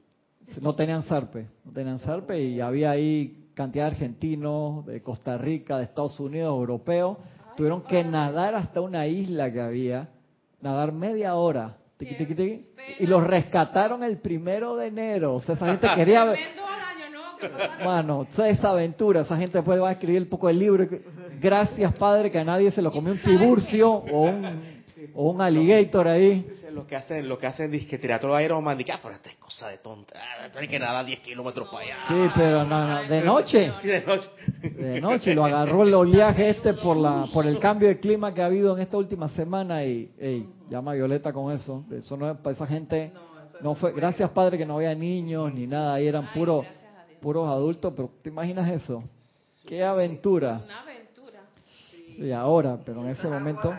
No 0.62 0.76
tenían 0.76 1.04
zarpe, 1.04 1.48
no 1.64 1.72
tenían 1.72 2.00
zarpe 2.00 2.42
y 2.42 2.60
había 2.60 2.92
ahí 2.92 3.50
cantidad 3.54 3.86
de 3.86 3.92
argentinos, 3.92 4.86
de 4.86 5.02
Costa 5.02 5.38
Rica, 5.38 5.78
de 5.78 5.86
Estados 5.86 6.20
Unidos, 6.20 6.50
europeos, 6.50 7.18
tuvieron 7.56 7.84
que 7.84 8.04
nadar 8.04 8.56
hasta 8.56 8.82
una 8.82 9.08
isla 9.08 9.52
que 9.52 9.62
había, 9.62 10.10
nadar 10.62 10.92
media 10.92 11.36
hora, 11.36 11.78
y 13.00 13.06
los 13.06 13.24
rescataron 13.26 14.04
el 14.04 14.18
primero 14.18 14.76
de 14.76 14.88
enero. 14.88 15.36
O 15.36 15.42
sea, 15.42 15.56
esa 15.56 15.68
gente 15.68 15.88
quería... 15.96 16.34
Bueno, 17.84 18.28
esa 18.46 18.70
aventura, 18.70 19.22
esa 19.22 19.38
gente 19.38 19.58
después 19.58 19.82
va 19.82 19.90
a 19.90 19.94
escribir 19.94 20.22
un 20.24 20.30
poco 20.30 20.50
el 20.50 20.60
libro. 20.60 20.86
Gracias, 21.40 21.94
Padre, 21.98 22.32
que 22.32 22.40
a 22.40 22.44
nadie 22.44 22.72
se 22.72 22.82
lo 22.82 22.92
comió 22.92 23.14
un 23.14 23.22
tiburcio 23.22 23.92
o 23.92 24.22
un 24.24 24.73
o 25.14 25.32
un 25.32 25.42
alligator 25.42 26.08
ahí. 26.08 26.46
Lo 26.72 26.88
que 26.88 26.96
hacen, 26.96 27.28
lo 27.28 27.38
que 27.38 27.48
hacen 27.48 27.74
es 27.74 27.86
que 27.86 27.98
triatlón 27.98 28.42
Iron 28.42 28.64
Man, 28.64 28.78
ah, 28.92 29.00
pero 29.02 29.14
esta 29.14 29.30
es 29.30 29.36
cosa 29.36 29.70
de 29.70 29.78
tonta, 29.78 30.20
hay 30.56 30.68
que 30.68 30.80
nadar 30.80 31.06
10 31.06 31.20
kilómetros 31.20 31.68
para 31.70 31.84
allá. 31.84 31.96
Sí, 32.08 32.32
pero 32.36 32.64
no, 32.66 32.88
no, 32.88 33.04
de 33.10 33.22
noche. 33.22 33.72
Sí, 33.82 33.88
de 33.88 34.02
noche. 34.02 34.30
De 34.62 35.02
noche, 35.02 35.34
lo 35.34 35.46
agarró 35.46 35.84
el 35.84 35.94
oleaje 35.94 36.50
este 36.50 36.74
por 36.74 36.98
la 36.98 37.26
por 37.34 37.46
el 37.46 37.60
cambio 37.60 37.88
de 37.88 38.00
clima 38.00 38.34
que 38.34 38.42
ha 38.42 38.46
habido 38.46 38.76
en 38.76 38.82
esta 38.82 38.98
última 38.98 39.30
semana 39.30 39.84
y, 39.84 40.12
ey, 40.18 40.48
llama 40.70 40.94
Violeta 40.94 41.32
con 41.32 41.52
eso. 41.54 41.86
Eso 41.92 42.18
no 42.18 42.32
es 42.32 42.38
para 42.38 42.56
esa 42.56 42.68
gente. 42.68 43.12
No 43.62 43.76
fue, 43.76 43.94
gracias 43.94 44.30
Padre 44.32 44.58
que 44.58 44.66
no 44.66 44.76
había 44.76 44.94
niños 44.94 45.54
ni 45.54 45.68
nada, 45.68 45.94
ahí 45.94 46.08
eran 46.08 46.34
puros 46.34 46.66
puros 47.22 47.48
adultos, 47.48 47.94
pero 47.96 48.12
¿te 48.22 48.30
imaginas 48.30 48.70
eso? 48.70 49.02
Qué 49.66 49.82
aventura. 49.82 50.62
Una 50.66 50.82
aventura. 50.82 51.40
Y 52.18 52.32
ahora, 52.32 52.78
pero 52.84 53.02
en 53.02 53.12
ese 53.12 53.28
momento 53.30 53.74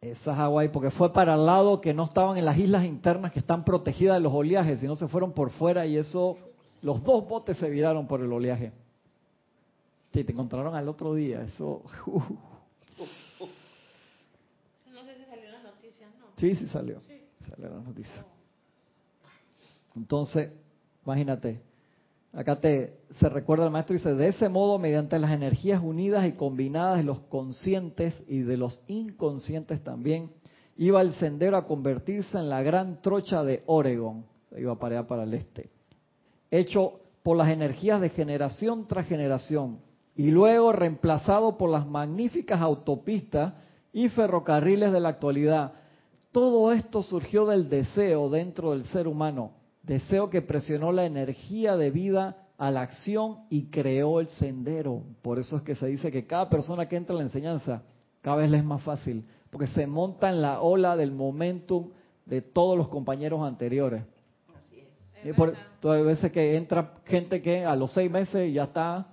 esa 0.00 0.30
es 0.30 0.36
Hawái, 0.36 0.68
porque 0.68 0.90
fue 0.90 1.12
para 1.12 1.34
el 1.34 1.44
lado 1.44 1.80
que 1.80 1.92
no 1.92 2.04
estaban 2.04 2.38
en 2.38 2.46
las 2.46 2.56
islas 2.56 2.84
internas 2.84 3.32
que 3.32 3.40
están 3.40 3.64
protegidas 3.64 4.16
de 4.16 4.20
los 4.20 4.32
oleajes, 4.32 4.80
sino 4.80 4.96
se 4.96 5.08
fueron 5.08 5.32
por 5.32 5.50
fuera 5.50 5.84
y 5.84 5.98
eso, 5.98 6.38
los 6.80 7.02
dos 7.02 7.28
botes 7.28 7.58
se 7.58 7.68
viraron 7.68 8.06
por 8.06 8.22
el 8.22 8.32
oleaje. 8.32 8.72
Sí, 10.12 10.24
te 10.24 10.32
encontraron 10.32 10.74
al 10.74 10.88
otro 10.88 11.14
día, 11.14 11.42
eso... 11.42 11.82
Uh. 12.06 12.22
No 14.90 15.04
sé 15.04 15.16
si 15.16 15.24
salió 15.24 15.46
en 15.46 15.52
las 15.52 15.62
noticias, 15.62 16.10
¿no? 16.18 16.26
Sí, 16.36 16.54
sí 16.56 16.66
salió, 16.68 17.00
sí. 17.02 17.20
salió 17.48 17.66
en 17.66 17.76
las 17.76 17.84
noticias. 17.84 18.26
Entonces, 19.94 20.52
imagínate, 21.04 21.60
Acá 22.32 22.60
te, 22.60 23.00
se 23.18 23.28
recuerda 23.28 23.64
el 23.64 23.72
maestro, 23.72 23.94
dice, 23.94 24.14
de 24.14 24.28
ese 24.28 24.48
modo, 24.48 24.78
mediante 24.78 25.18
las 25.18 25.32
energías 25.32 25.82
unidas 25.82 26.26
y 26.26 26.32
combinadas 26.32 26.98
de 26.98 27.04
los 27.04 27.20
conscientes 27.22 28.14
y 28.28 28.40
de 28.40 28.56
los 28.56 28.80
inconscientes 28.86 29.82
también, 29.82 30.30
iba 30.76 31.00
el 31.00 31.14
sendero 31.14 31.56
a 31.56 31.66
convertirse 31.66 32.38
en 32.38 32.48
la 32.48 32.62
gran 32.62 33.02
trocha 33.02 33.42
de 33.42 33.64
Oregon, 33.66 34.24
se 34.48 34.60
iba 34.60 34.78
para 34.78 35.00
allá 35.00 35.08
para 35.08 35.24
el 35.24 35.34
este, 35.34 35.70
hecho 36.52 37.00
por 37.24 37.36
las 37.36 37.48
energías 37.48 38.00
de 38.00 38.10
generación 38.10 38.86
tras 38.86 39.06
generación, 39.06 39.80
y 40.14 40.30
luego 40.30 40.70
reemplazado 40.72 41.56
por 41.56 41.68
las 41.68 41.86
magníficas 41.86 42.60
autopistas 42.60 43.54
y 43.92 44.08
ferrocarriles 44.08 44.92
de 44.92 45.00
la 45.00 45.08
actualidad. 45.08 45.72
Todo 46.30 46.72
esto 46.72 47.02
surgió 47.02 47.46
del 47.46 47.68
deseo 47.68 48.28
dentro 48.28 48.70
del 48.70 48.84
ser 48.84 49.08
humano 49.08 49.59
Deseo 49.82 50.30
que 50.30 50.42
presionó 50.42 50.92
la 50.92 51.06
energía 51.06 51.76
de 51.76 51.90
vida 51.90 52.36
a 52.58 52.70
la 52.70 52.82
acción 52.82 53.38
y 53.48 53.70
creó 53.70 54.20
el 54.20 54.28
sendero. 54.28 55.02
Por 55.22 55.38
eso 55.38 55.56
es 55.56 55.62
que 55.62 55.74
se 55.74 55.86
dice 55.86 56.10
que 56.10 56.26
cada 56.26 56.50
persona 56.50 56.86
que 56.88 56.96
entra 56.96 57.14
en 57.14 57.18
la 57.18 57.24
enseñanza 57.24 57.82
cada 58.20 58.36
vez 58.36 58.50
le 58.50 58.58
es 58.58 58.64
más 58.64 58.82
fácil, 58.82 59.24
porque 59.50 59.66
se 59.66 59.86
monta 59.86 60.28
en 60.28 60.42
la 60.42 60.60
ola 60.60 60.96
del 60.96 61.10
momentum 61.10 61.90
de 62.26 62.42
todos 62.42 62.76
los 62.76 62.88
compañeros 62.88 63.40
anteriores. 63.42 64.04
Así 64.54 64.80
es. 64.80 65.26
Y 65.26 65.32
por, 65.32 65.54
todas 65.80 66.04
veces 66.04 66.30
que 66.30 66.56
entra 66.56 66.96
gente 67.06 67.40
que 67.40 67.64
a 67.64 67.74
los 67.74 67.92
seis 67.92 68.10
meses 68.10 68.52
ya 68.52 68.64
está, 68.64 69.06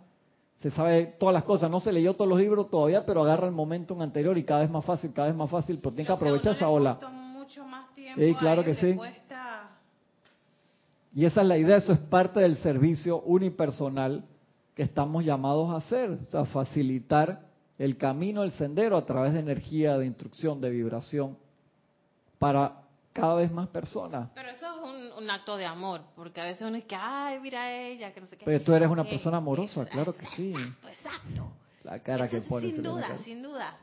se 0.60 0.72
sabe 0.72 1.16
todas 1.18 1.34
las 1.34 1.44
cosas, 1.44 1.72
no 1.72 1.80
se 1.80 1.94
leyó 1.94 2.16
todos 2.16 2.30
los 2.30 2.40
libros 2.40 2.70
todavía, 2.70 3.06
pero 3.06 3.22
agarra 3.22 3.48
el 3.48 3.54
momentum 3.54 4.02
anterior 4.02 4.38
y 4.38 4.44
cada 4.44 4.62
vez 4.62 4.70
más 4.70 4.84
fácil, 4.84 5.14
cada 5.14 5.30
vez 5.30 5.38
más 5.38 5.50
fácil, 5.50 5.80
pero 5.80 5.96
tiene 5.96 6.08
que 6.08 6.14
aprovechar 6.14 6.56
esa 6.56 6.68
ola. 6.68 7.00
Mucho 7.12 7.64
más 7.66 7.94
tiempo 7.94 8.40
claro 8.40 8.64
que 8.64 8.76
sí. 8.76 8.98
Y 11.18 11.26
esa 11.26 11.42
es 11.42 11.48
la 11.48 11.58
idea, 11.58 11.78
eso 11.78 11.94
es 11.94 12.00
parte 12.00 12.42
del 12.42 12.58
servicio 12.58 13.22
unipersonal 13.22 14.24
que 14.76 14.84
estamos 14.84 15.26
llamados 15.26 15.72
a 15.72 15.78
hacer, 15.78 16.12
o 16.12 16.30
sea, 16.30 16.46
facilitar 16.46 17.42
el 17.80 17.98
camino, 17.98 18.44
el 18.44 18.52
sendero 18.52 18.96
a 18.96 19.04
través 19.04 19.34
de 19.34 19.40
energía, 19.40 19.98
de 19.98 20.06
instrucción, 20.06 20.62
de 20.62 20.70
vibración, 20.70 21.36
para 22.38 22.84
cada 23.14 23.34
vez 23.34 23.52
más 23.52 23.68
personas. 23.70 24.30
Pero 24.36 24.50
eso 24.52 24.68
es 24.68 25.18
un, 25.18 25.28
acto 25.32 25.58
de 25.58 25.66
amor, 25.66 26.02
porque 26.16 26.40
a 26.40 26.44
veces 26.44 26.68
uno 26.68 26.78
es 26.78 26.84
que, 26.84 26.96
ay, 26.96 27.40
mira 27.40 27.74
ella, 27.74 28.14
que 28.14 28.22
no 28.22 28.28
sé 28.28 28.38
qué. 28.38 28.46
Pero 28.46 28.64
tú 28.64 28.76
eres 28.76 28.88
una 28.88 29.04
persona 29.04 29.38
amorosa, 29.38 29.88
claro 29.88 30.14
que 30.14 30.28
sí. 30.28 30.54
Exacto. 30.88 31.52
La 31.84 31.98
cara 31.98 32.28
que 32.28 32.42
pones. 32.42 32.76
Sin 32.76 32.84
duda, 32.84 33.18
sin 33.24 33.42
duda 33.42 33.76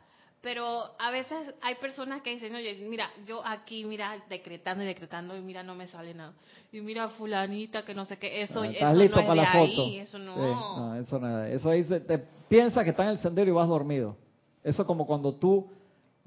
pero 0.45 0.91
a 0.99 1.11
veces 1.11 1.55
hay 1.63 1.77
personas 1.77 2.21
que 2.21 2.31
dicen, 2.31 2.55
oye, 2.55 2.77
mira, 2.87 3.09
yo 3.27 3.45
aquí, 3.45 3.87
mira, 3.87 4.23
decretando 4.29 4.85
y 4.85 4.87
decretando, 4.87 5.35
y 5.35 5.41
mira, 5.41 5.63
no 5.63 5.75
me 5.75 5.87
sale 5.87 6.13
nada. 6.13 6.35
Y 6.71 6.83
mira, 6.83 7.09
fulanita, 7.09 7.83
que 7.83 7.95
no 7.95 8.05
sé 8.05 8.19
qué, 8.19 8.43
eso, 8.43 8.61
ah, 8.61 8.69
eso 8.69 8.93
no 8.93 9.03
es 9.03 9.11
para 9.11 9.31
de 9.31 9.37
la 9.37 9.53
ahí, 9.53 9.99
eso 10.01 10.19
no. 10.19 10.37
no, 10.37 10.97
eso 10.97 11.19
nada. 11.19 11.49
Eso 11.49 11.71
ahí 11.71 11.83
te 11.83 12.19
piensa 12.47 12.85
que 12.85 12.91
está 12.91 13.05
en 13.05 13.09
el 13.09 13.19
sendero 13.19 13.51
y 13.51 13.55
vas 13.55 13.67
dormido. 13.67 14.19
Eso 14.63 14.87
como 14.87 15.07
cuando 15.07 15.35
tú 15.35 15.71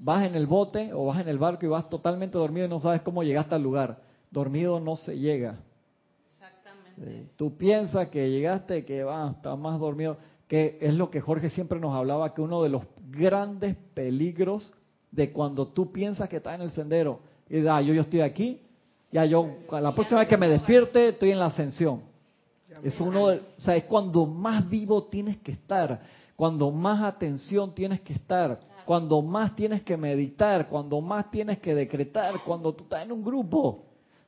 vas 0.00 0.26
en 0.26 0.34
el 0.34 0.48
bote 0.48 0.92
o 0.92 1.06
vas 1.06 1.20
en 1.20 1.28
el 1.28 1.38
barco 1.38 1.64
y 1.64 1.68
vas 1.68 1.88
totalmente 1.88 2.36
dormido 2.36 2.66
y 2.66 2.68
no 2.68 2.80
sabes 2.80 3.02
cómo 3.02 3.22
llegaste 3.22 3.54
al 3.54 3.62
lugar. 3.62 4.02
Dormido 4.32 4.80
no 4.80 4.96
se 4.96 5.16
llega. 5.16 5.60
Exactamente. 6.34 7.30
Tú 7.36 7.56
piensas 7.56 8.08
que 8.08 8.28
llegaste, 8.28 8.84
que 8.84 9.04
vas, 9.04 9.36
estás 9.36 9.56
más 9.56 9.78
dormido 9.78 10.18
que 10.48 10.78
es 10.80 10.94
lo 10.94 11.10
que 11.10 11.20
Jorge 11.20 11.50
siempre 11.50 11.78
nos 11.78 11.94
hablaba, 11.94 12.32
que 12.32 12.40
uno 12.40 12.62
de 12.62 12.70
los 12.70 12.82
grandes 13.10 13.76
peligros 13.94 14.72
de 15.10 15.32
cuando 15.32 15.66
tú 15.68 15.90
piensas 15.92 16.28
que 16.28 16.36
estás 16.36 16.54
en 16.54 16.62
el 16.62 16.70
sendero 16.72 17.20
y 17.48 17.66
ah, 17.66 17.80
yo, 17.80 17.94
yo 17.94 18.02
estoy 18.02 18.20
aquí, 18.20 18.60
ya 19.10 19.24
yo, 19.24 19.48
la 19.70 19.94
próxima 19.94 20.20
vez 20.20 20.28
que 20.28 20.36
me 20.36 20.48
despierte 20.48 21.08
estoy 21.08 21.30
en 21.30 21.38
la 21.38 21.46
ascensión. 21.46 22.02
Es 22.82 23.00
uno, 23.00 23.24
o 23.24 23.40
sea, 23.56 23.76
es 23.76 23.84
cuando 23.84 24.26
más 24.26 24.68
vivo 24.68 25.04
tienes 25.04 25.38
que 25.38 25.52
estar, 25.52 26.00
cuando 26.36 26.70
más 26.70 27.02
atención 27.02 27.74
tienes 27.74 28.00
que 28.02 28.12
estar, 28.12 28.60
cuando 28.84 29.22
más 29.22 29.56
tienes 29.56 29.82
que 29.82 29.96
meditar, 29.96 30.68
cuando 30.68 31.00
más 31.00 31.30
tienes 31.30 31.58
que 31.58 31.74
decretar, 31.74 32.44
cuando 32.44 32.72
tú 32.74 32.84
estás 32.84 33.04
en 33.04 33.12
un 33.12 33.24
grupo. 33.24 33.86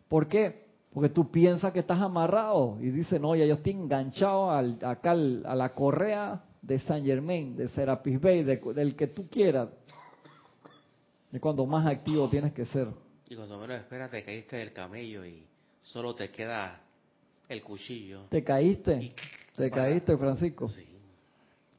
¿Por 0.09 0.26
qué? 0.26 0.64
Porque 0.93 1.11
tú 1.11 1.31
piensas 1.31 1.72
que 1.72 1.78
estás 1.81 2.01
amarrado 2.01 2.78
y 2.81 2.91
dices, 2.91 3.20
no, 3.20 3.37
ya 3.37 3.45
yo 3.45 3.55
estoy 3.55 3.72
enganchado 3.72 4.51
al, 4.51 4.78
acá 4.83 5.12
a 5.12 5.55
la 5.55 5.68
correa 5.74 6.43
de 6.63 6.79
Saint 6.81 7.05
Germain, 7.05 7.57
de 7.57 7.69
Serapis 7.69 8.21
Bay, 8.21 8.43
del 8.43 8.97
que 8.97 9.07
tú 9.07 9.29
quieras. 9.29 9.69
Es 11.33 11.41
cuando 11.41 11.65
más 11.67 11.87
activo 11.87 12.29
tienes 12.29 12.53
que 12.53 12.67
ser. 12.67 12.89
Y 13.29 13.37
cuando 13.37 13.59
menos 13.59 13.77
esperas 13.77 14.11
te 14.11 14.25
caíste 14.25 14.57
del 14.57 14.73
camello 14.73 15.25
y 15.25 15.45
solo 15.83 16.15
te 16.15 16.31
queda 16.31 16.81
el 17.49 17.63
cuchillo. 17.63 18.23
¿Te 18.29 18.43
caíste? 18.43 19.15
¿Te 19.57 19.71
caíste, 19.71 20.17
Francisco? 20.17 20.69
Sí. 20.69 20.87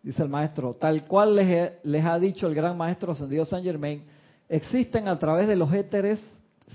Dice 0.01 0.23
el 0.23 0.29
maestro, 0.29 0.75
tal 0.75 1.05
cual 1.05 1.35
les, 1.35 1.73
les 1.83 2.05
ha 2.05 2.17
dicho 2.17 2.47
el 2.47 2.55
gran 2.55 2.75
maestro 2.75 3.11
ascendido 3.11 3.45
Saint 3.45 3.65
Germain, 3.65 4.03
existen 4.49 5.07
a 5.07 5.19
través 5.19 5.47
de 5.47 5.55
los 5.55 5.71
éteres 5.73 6.19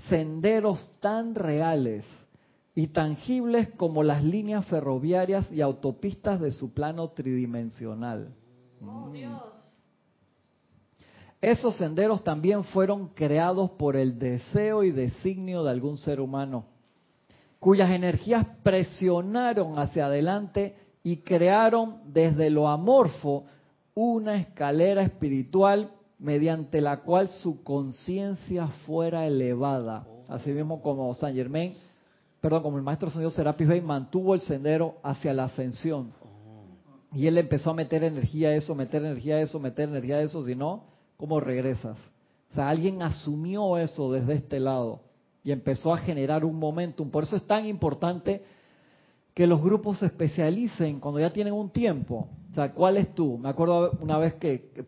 senderos 0.07 0.91
tan 0.99 1.35
reales 1.35 2.05
y 2.77 2.89
tangibles 2.89 3.69
como 3.69 4.03
las 4.03 4.23
líneas 4.23 4.63
ferroviarias 4.67 5.51
y 5.51 5.61
autopistas 5.61 6.39
de 6.39 6.51
su 6.51 6.75
plano 6.75 7.09
tridimensional. 7.09 8.35
Oh, 8.85 9.09
Dios. 9.09 9.41
Esos 11.41 11.75
senderos 11.75 12.23
también 12.23 12.63
fueron 12.65 13.07
creados 13.15 13.71
por 13.71 13.95
el 13.95 14.19
deseo 14.19 14.83
y 14.83 14.91
designio 14.91 15.63
de 15.63 15.71
algún 15.71 15.97
ser 15.97 16.21
humano, 16.21 16.65
cuyas 17.59 17.89
energías 17.89 18.45
presionaron 18.61 19.79
hacia 19.79 20.05
adelante 20.05 20.75
y 21.01 21.17
crearon 21.23 22.01
desde 22.13 22.51
lo 22.51 22.67
amorfo 22.67 23.45
una 23.95 24.35
escalera 24.35 25.01
espiritual 25.01 25.93
mediante 26.19 26.79
la 26.81 26.97
cual 26.97 27.27
su 27.27 27.63
conciencia 27.63 28.67
fuera 28.85 29.25
elevada. 29.25 30.05
Así 30.27 30.51
mismo 30.51 30.79
como 30.83 31.11
Saint 31.15 31.35
Germain 31.35 31.73
perdón, 32.41 32.63
como 32.63 32.77
el 32.77 32.83
maestro 32.83 33.09
señor 33.09 33.31
Serapis 33.31 33.67
Bey 33.67 33.81
mantuvo 33.81 34.33
el 34.33 34.41
sendero 34.41 34.95
hacia 35.03 35.33
la 35.33 35.45
ascensión. 35.45 36.11
Y 37.13 37.27
él 37.27 37.37
empezó 37.37 37.71
a 37.71 37.73
meter 37.73 38.03
energía 38.03 38.49
a 38.49 38.55
eso, 38.55 38.75
meter 38.75 39.03
energía 39.03 39.35
a 39.35 39.41
eso, 39.41 39.59
meter 39.59 39.89
energía 39.89 40.17
a 40.17 40.21
eso, 40.21 40.43
si 40.43 40.55
no, 40.55 40.83
¿cómo 41.15 41.39
regresas? 41.39 41.97
O 42.51 42.55
sea, 42.55 42.69
alguien 42.69 43.01
asumió 43.01 43.77
eso 43.77 44.11
desde 44.11 44.35
este 44.35 44.59
lado 44.59 45.01
y 45.43 45.51
empezó 45.51 45.93
a 45.93 45.97
generar 45.97 46.43
un 46.43 46.59
momentum. 46.59 47.09
Por 47.09 47.23
eso 47.23 47.35
es 47.35 47.47
tan 47.47 47.65
importante 47.65 48.43
que 49.33 49.47
los 49.47 49.61
grupos 49.61 49.99
se 49.99 50.07
especialicen 50.07 50.99
cuando 50.99 51.19
ya 51.19 51.31
tienen 51.31 51.53
un 51.53 51.69
tiempo. 51.69 52.27
O 52.51 52.53
sea, 52.53 52.73
¿cuál 52.73 52.97
es 52.97 53.13
tú? 53.13 53.37
Me 53.37 53.49
acuerdo 53.49 53.91
una 54.01 54.17
vez 54.17 54.33
que, 54.35 54.83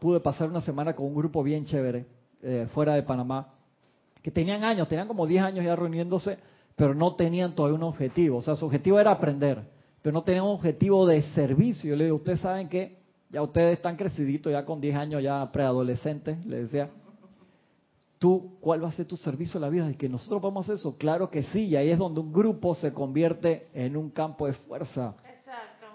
pude 0.00 0.20
pasar 0.20 0.48
una 0.48 0.62
semana 0.62 0.96
con 0.96 1.06
un 1.06 1.14
grupo 1.14 1.42
bien 1.42 1.64
chévere 1.64 2.06
eh, 2.42 2.66
fuera 2.72 2.94
de 2.94 3.02
Panamá, 3.02 3.54
que 4.22 4.30
tenían 4.30 4.64
años, 4.64 4.88
tenían 4.88 5.06
como 5.06 5.26
10 5.26 5.42
años 5.42 5.64
ya 5.64 5.76
reuniéndose 5.76 6.38
pero 6.80 6.94
no 6.94 7.14
tenían 7.14 7.54
todavía 7.54 7.76
un 7.76 7.82
objetivo. 7.82 8.38
O 8.38 8.42
sea, 8.42 8.56
su 8.56 8.64
objetivo 8.64 8.98
era 8.98 9.10
aprender, 9.10 9.62
pero 10.00 10.14
no 10.14 10.22
tienen 10.22 10.44
un 10.44 10.52
objetivo 10.52 11.06
de 11.06 11.22
servicio. 11.34 11.90
Yo 11.90 11.96
le 11.96 12.04
digo, 12.04 12.16
ustedes 12.16 12.40
saben 12.40 12.70
que 12.70 12.96
ya 13.28 13.42
ustedes 13.42 13.76
están 13.76 13.98
creciditos, 13.98 14.50
ya 14.50 14.64
con 14.64 14.80
10 14.80 14.96
años, 14.96 15.22
ya 15.22 15.52
preadolescentes, 15.52 16.42
le 16.46 16.62
decía, 16.62 16.88
tú, 18.18 18.56
¿cuál 18.62 18.82
va 18.82 18.88
a 18.88 18.92
ser 18.92 19.04
tu 19.04 19.18
servicio 19.18 19.58
a 19.58 19.60
la 19.60 19.68
vida? 19.68 19.90
¿Y 19.90 19.94
que 19.94 20.08
nosotros 20.08 20.40
vamos 20.40 20.62
a 20.62 20.72
hacer 20.72 20.80
eso? 20.80 20.96
Claro 20.96 21.28
que 21.28 21.42
sí, 21.42 21.66
y 21.66 21.76
ahí 21.76 21.90
es 21.90 21.98
donde 21.98 22.20
un 22.20 22.32
grupo 22.32 22.74
se 22.74 22.94
convierte 22.94 23.68
en 23.74 23.94
un 23.94 24.08
campo 24.08 24.46
de 24.46 24.54
fuerza. 24.54 25.16
Exacto. 25.36 25.86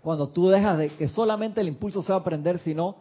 Cuando 0.00 0.28
tú 0.28 0.50
dejas 0.50 0.78
de 0.78 0.90
que 0.90 1.08
solamente 1.08 1.60
el 1.60 1.66
impulso 1.66 2.00
sea 2.00 2.14
aprender, 2.14 2.60
sino 2.60 2.94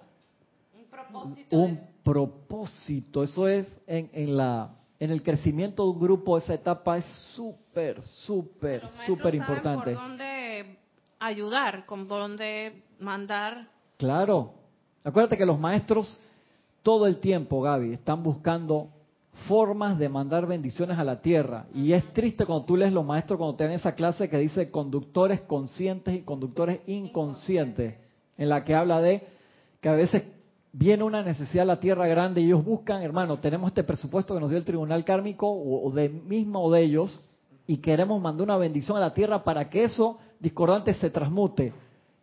un 0.76 0.86
propósito. 0.90 1.56
Un 1.56 1.80
propósito. 2.04 3.22
Eso 3.22 3.48
es 3.48 3.72
en, 3.86 4.10
en 4.12 4.36
la 4.36 4.74
en 5.00 5.12
el 5.12 5.22
crecimiento 5.22 5.84
de 5.84 5.90
un 5.92 6.00
grupo, 6.00 6.38
esa 6.38 6.54
etapa 6.54 6.98
es 6.98 7.06
súper, 7.36 8.02
súper, 8.02 8.88
súper 9.06 9.36
importante. 9.36 9.94
Por 9.94 10.02
dónde 10.02 10.78
ayudar, 11.20 11.86
con 11.86 12.08
dónde 12.08 12.84
mandar. 13.00 13.70
Claro. 13.98 14.54
Acuérdate 15.04 15.38
que 15.38 15.46
los 15.46 15.60
maestros 15.60 16.20
todo 16.88 17.06
el 17.06 17.20
tiempo, 17.20 17.62
Gaby, 17.62 17.94
están 17.94 18.24
buscando 18.24 18.90
formas 19.48 20.00
de 20.00 20.10
mandar 20.10 20.48
bendiciones 20.48 20.98
a 20.98 21.04
la 21.04 21.22
tierra. 21.22 21.66
Y 21.74 21.92
es 21.92 22.14
triste 22.14 22.46
cuando 22.46 22.66
tú 22.66 22.78
lees 22.78 22.94
los 22.94 23.06
maestros, 23.06 23.38
cuando 23.38 23.58
te 23.58 23.66
dan 23.66 23.74
esa 23.74 23.94
clase 23.94 24.30
que 24.30 24.38
dice 24.38 24.72
conductores 24.72 25.42
conscientes 25.42 26.16
y 26.16 26.22
conductores 26.22 26.80
inconscientes, 26.88 27.96
en 28.38 28.50
la 28.50 28.64
que 28.64 28.74
habla 28.74 29.02
de 29.02 29.28
que 29.82 29.90
a 29.90 29.94
veces 29.94 30.24
viene 30.72 31.04
una 31.04 31.24
necesidad 31.24 31.64
a 31.64 31.74
la 31.74 31.80
tierra 31.80 32.08
grande 32.08 32.42
y 32.42 32.46
ellos 32.46 32.64
buscan, 32.64 33.02
hermano, 33.02 33.40
tenemos 33.40 33.70
este 33.70 33.84
presupuesto 33.84 34.34
que 34.34 34.40
nos 34.40 34.50
dio 34.50 34.60
el 34.60 34.66
tribunal 34.66 35.04
kármico 35.04 35.50
o, 35.50 35.92
de 35.92 36.10
mismo 36.10 36.64
o 36.64 36.72
de 36.72 36.84
ellos 36.84 37.20
y 37.66 37.78
queremos 37.78 38.22
mandar 38.22 38.44
una 38.44 38.58
bendición 38.58 38.98
a 38.98 39.02
la 39.02 39.14
tierra 39.14 39.44
para 39.44 39.70
que 39.70 39.84
eso 39.84 40.18
discordante 40.40 40.94
se 40.94 41.10
transmute. 41.10 41.74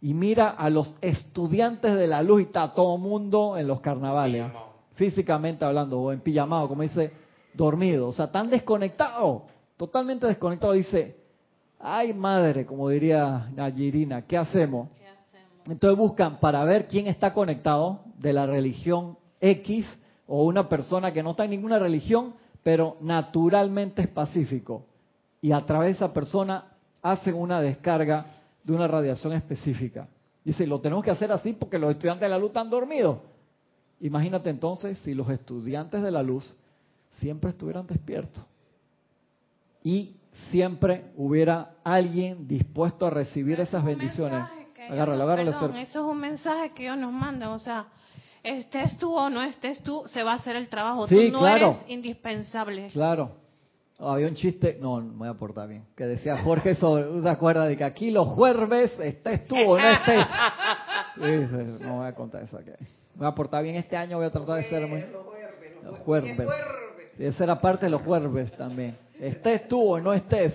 Y 0.01 0.15
mira 0.15 0.51
a 0.51 0.69
los 0.69 0.97
estudiantes 1.01 1.95
de 1.95 2.07
la 2.07 2.23
luz 2.23 2.43
y 2.43 2.45
está 2.45 2.75
todo 2.75 2.99
mundo 2.99 3.57
en 3.57 3.67
los 3.67 3.81
carnavales, 3.81 4.47
físicamente 4.95 5.65
hablando, 5.65 5.99
o 5.99 6.13
en 6.13 6.21
pijamado, 6.21 6.69
como 6.69 6.83
dice, 6.83 7.13
dormido. 7.55 8.09
O 8.09 8.13
sea, 8.13 8.31
tan 8.31 8.51
desconectado, 8.51 9.45
totalmente 9.79 10.27
desconectado. 10.27 10.75
Dice, 10.75 11.17
ay 11.81 12.13
madre, 12.13 12.67
como 12.67 12.91
diría 12.91 13.49
Nayirina, 13.55 14.23
¿qué 14.23 14.37
hacemos? 14.37 14.91
¿Qué 14.91 15.07
hacemos? 15.07 15.69
Entonces 15.69 15.99
buscan 15.99 16.39
para 16.39 16.65
ver 16.65 16.87
quién 16.87 17.07
está 17.07 17.33
conectado, 17.33 18.01
de 18.19 18.33
la 18.33 18.47
religión 18.47 19.19
X 19.41 19.87
o 20.27 20.45
una 20.45 20.69
persona 20.69 21.13
que 21.13 21.23
no 21.23 21.33
está 21.33 21.45
en 21.45 21.51
ninguna 21.51 21.79
religión, 21.79 22.35
pero 22.63 22.97
naturalmente 23.01 24.03
es 24.03 24.09
pacífico. 24.09 24.87
Y 25.41 25.53
a 25.53 25.61
través 25.67 25.89
de 25.89 25.93
esa 25.97 26.13
persona 26.13 26.65
hacen 27.03 27.35
una 27.35 27.61
descarga 27.61 28.27
de 28.63 28.73
una 28.73 28.89
radiación 28.89 29.35
específica. 29.35 30.09
Dice, 30.43 30.67
lo 30.67 30.81
tenemos 30.81 31.05
que 31.05 31.11
hacer 31.11 31.31
así 31.33 31.53
porque 31.53 31.79
los 31.79 31.91
estudiantes 31.91 32.23
de 32.23 32.29
la 32.29 32.39
luz 32.39 32.49
están 32.49 32.71
dormidos. 32.71 33.19
Imagínate 34.01 34.51
entonces 34.51 34.99
si 35.01 35.15
los 35.15 35.29
estudiantes 35.31 36.03
de 36.03 36.11
la 36.11 36.23
luz 36.23 36.57
siempre 37.21 37.51
estuvieran 37.51 37.87
despiertos 37.87 38.45
y 39.83 40.17
siempre 40.51 41.13
hubiera 41.17 41.73
alguien 41.85 42.49
dispuesto 42.49 43.07
a 43.07 43.11
recibir 43.11 43.61
esas 43.61 43.85
bendiciones. 43.85 44.45
Agárralo, 44.91 45.23
agárralo. 45.25 45.53
Perdón, 45.53 45.77
eso 45.77 46.01
es 46.01 46.13
un 46.13 46.19
mensaje 46.19 46.73
que 46.73 46.85
ellos 46.85 46.99
nos 46.99 47.13
mandan, 47.13 47.51
o 47.51 47.59
sea, 47.59 47.87
estés 48.45 48.99
tú 48.99 49.17
o 49.17 49.31
no 49.31 49.43
estés 49.43 49.83
tú, 49.83 50.05
se 50.07 50.23
va 50.23 50.33
a 50.33 50.35
hacer 50.37 50.55
el 50.55 50.69
trabajo. 50.69 51.09
tú 51.09 51.17
no 51.33 51.49
eres 51.49 51.77
indispensable. 51.89 52.89
Claro. 52.93 53.33
había 53.99 54.29
un 54.29 54.35
chiste, 54.35 54.79
no, 54.81 55.01
me 55.01 55.17
voy 55.17 55.29
a 55.29 55.35
portar 55.35 55.69
bien, 55.69 55.85
que 55.97 56.05
decía 56.05 56.37
Jorge 56.43 56.75
sobre, 56.75 57.23
¿te 57.23 57.29
acuerdas 57.29 57.69
de 57.69 57.77
que 57.77 57.85
aquí 57.85 58.11
los 58.11 58.29
jueves 58.29 58.97
estés 59.01 59.49
tú 59.49 59.57
o 59.57 59.79
no 59.79 59.89
estés? 59.89 60.27
no 61.81 61.97
voy 61.97 62.07
a 62.07 62.15
contar 62.15 62.43
eso 62.43 62.59
aquí. 62.59 62.71
Me 63.15 63.21
voy 63.21 63.29
a 63.29 63.35
portar 63.35 63.63
bien 63.63 63.77
este 63.77 63.97
año, 63.97 64.19
voy 64.19 64.27
a 64.27 64.31
tratar 64.31 64.57
de 64.57 64.69
ser 64.69 64.87
muy... 64.87 65.05
Los 65.83 65.99
jueves. 65.99 66.49
Y 67.19 67.25
esa 67.27 67.45
era 67.45 67.61
parte 67.61 67.87
de 67.87 67.91
los 67.91 68.03
jueves 68.03 68.53
también. 68.53 68.97
Estés 69.21 69.69
tú 69.69 69.95
o 69.95 70.01
no 70.01 70.13
estés. 70.13 70.55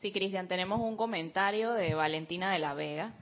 Sí, 0.00 0.12
Cristian, 0.12 0.46
tenemos 0.46 0.80
un 0.80 0.96
comentario 0.96 1.72
de 1.72 1.94
Valentina 1.94 2.52
de 2.52 2.58
la 2.60 2.74
Vega 2.74 3.12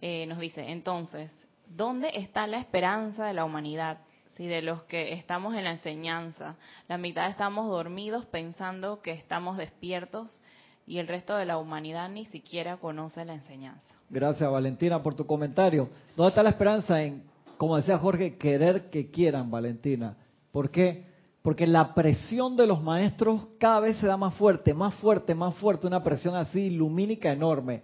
eh, 0.00 0.26
nos 0.26 0.38
dice, 0.38 0.70
entonces, 0.70 1.30
¿dónde 1.66 2.10
está 2.14 2.46
la 2.46 2.58
esperanza 2.58 3.26
de 3.26 3.34
la 3.34 3.44
humanidad? 3.44 3.98
Si 4.36 4.46
de 4.46 4.60
los 4.60 4.82
que 4.82 5.14
estamos 5.14 5.54
en 5.54 5.64
la 5.64 5.72
enseñanza, 5.72 6.56
la 6.88 6.98
mitad 6.98 7.30
estamos 7.30 7.68
dormidos 7.68 8.26
pensando 8.26 9.00
que 9.00 9.12
estamos 9.12 9.56
despiertos 9.56 10.40
y 10.86 10.98
el 10.98 11.08
resto 11.08 11.36
de 11.36 11.46
la 11.46 11.56
humanidad 11.56 12.10
ni 12.10 12.26
siquiera 12.26 12.76
conoce 12.76 13.24
la 13.24 13.34
enseñanza. 13.34 13.94
Gracias, 14.10 14.50
Valentina, 14.50 15.02
por 15.02 15.14
tu 15.14 15.26
comentario. 15.26 15.88
¿Dónde 16.14 16.28
está 16.28 16.42
la 16.42 16.50
esperanza 16.50 17.02
en, 17.02 17.24
como 17.56 17.76
decía 17.76 17.98
Jorge, 17.98 18.36
querer 18.36 18.90
que 18.90 19.10
quieran, 19.10 19.50
Valentina? 19.50 20.16
¿Por 20.52 20.70
qué? 20.70 21.06
Porque 21.40 21.66
la 21.66 21.94
presión 21.94 22.56
de 22.56 22.66
los 22.66 22.82
maestros 22.82 23.46
cada 23.58 23.80
vez 23.80 23.96
se 23.96 24.06
da 24.06 24.18
más 24.18 24.34
fuerte, 24.34 24.74
más 24.74 24.94
fuerte, 24.96 25.34
más 25.34 25.54
fuerte, 25.54 25.86
una 25.86 26.04
presión 26.04 26.36
así 26.36 26.70
lumínica 26.70 27.32
enorme 27.32 27.82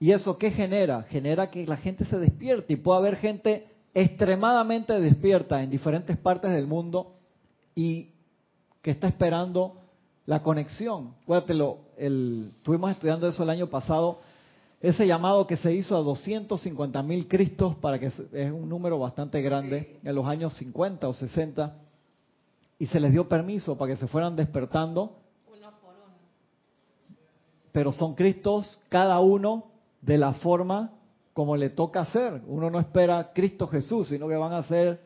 ¿Y 0.00 0.12
eso 0.12 0.38
qué 0.38 0.50
genera? 0.50 1.02
Genera 1.04 1.50
que 1.50 1.66
la 1.66 1.76
gente 1.76 2.04
se 2.04 2.18
despierte 2.18 2.74
y 2.74 2.76
puede 2.76 2.98
haber 2.98 3.16
gente 3.16 3.66
extremadamente 3.94 5.00
despierta 5.00 5.62
en 5.62 5.70
diferentes 5.70 6.16
partes 6.16 6.52
del 6.52 6.66
mundo 6.66 7.16
y 7.74 8.10
que 8.80 8.92
está 8.92 9.08
esperando 9.08 9.74
la 10.26 10.42
conexión. 10.42 11.14
Acuérdate, 11.22 11.54
el, 11.96 12.50
estuvimos 12.52 12.92
estudiando 12.92 13.26
eso 13.26 13.42
el 13.42 13.50
año 13.50 13.68
pasado, 13.68 14.20
ese 14.80 15.06
llamado 15.06 15.46
que 15.48 15.56
se 15.56 15.74
hizo 15.74 15.96
a 15.96 16.00
250 16.00 17.02
mil 17.02 17.26
Cristos, 17.26 17.74
para 17.76 17.98
que 17.98 18.06
es 18.06 18.52
un 18.52 18.68
número 18.68 19.00
bastante 19.00 19.42
grande, 19.42 19.98
en 20.04 20.14
los 20.14 20.26
años 20.26 20.54
50 20.54 21.08
o 21.08 21.12
60, 21.12 21.76
y 22.78 22.86
se 22.86 23.00
les 23.00 23.10
dio 23.10 23.28
permiso 23.28 23.76
para 23.76 23.94
que 23.94 23.98
se 23.98 24.06
fueran 24.06 24.36
despertando. 24.36 25.16
Uno 25.48 25.70
por 25.80 25.94
uno. 25.96 26.14
Pero 27.72 27.90
son 27.90 28.14
Cristos, 28.14 28.78
cada 28.88 29.18
uno 29.18 29.64
de 30.00 30.18
la 30.18 30.32
forma 30.34 30.92
como 31.32 31.56
le 31.56 31.70
toca 31.70 32.00
hacer. 32.00 32.42
Uno 32.46 32.70
no 32.70 32.80
espera 32.80 33.32
Cristo 33.32 33.68
Jesús, 33.68 34.08
sino 34.08 34.26
que 34.28 34.34
van 34.34 34.52
a 34.52 34.62
ser 34.64 35.00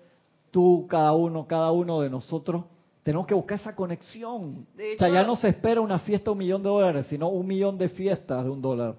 tú, 0.51 0.86
cada 0.88 1.12
uno, 1.12 1.47
cada 1.47 1.72
uno 1.72 2.01
de 2.01 2.11
nosotros. 2.11 2.64
Tenemos 3.03 3.26
que 3.26 3.34
buscar 3.34 3.59
esa 3.59 3.74
conexión. 3.74 4.66
o 4.74 4.99
sea, 4.99 5.09
ya 5.09 5.24
no 5.24 5.36
se 5.36 5.49
espera 5.49 5.80
una 5.80 5.99
fiesta 5.99 6.26
de 6.26 6.30
un 6.30 6.38
millón 6.38 6.62
de 6.62 6.68
dólares, 6.68 7.07
sino 7.09 7.28
un 7.28 7.47
millón 7.47 7.76
de 7.76 7.88
fiestas 7.88 8.45
de 8.45 8.51
un 8.51 8.62
dólar. 8.62 8.95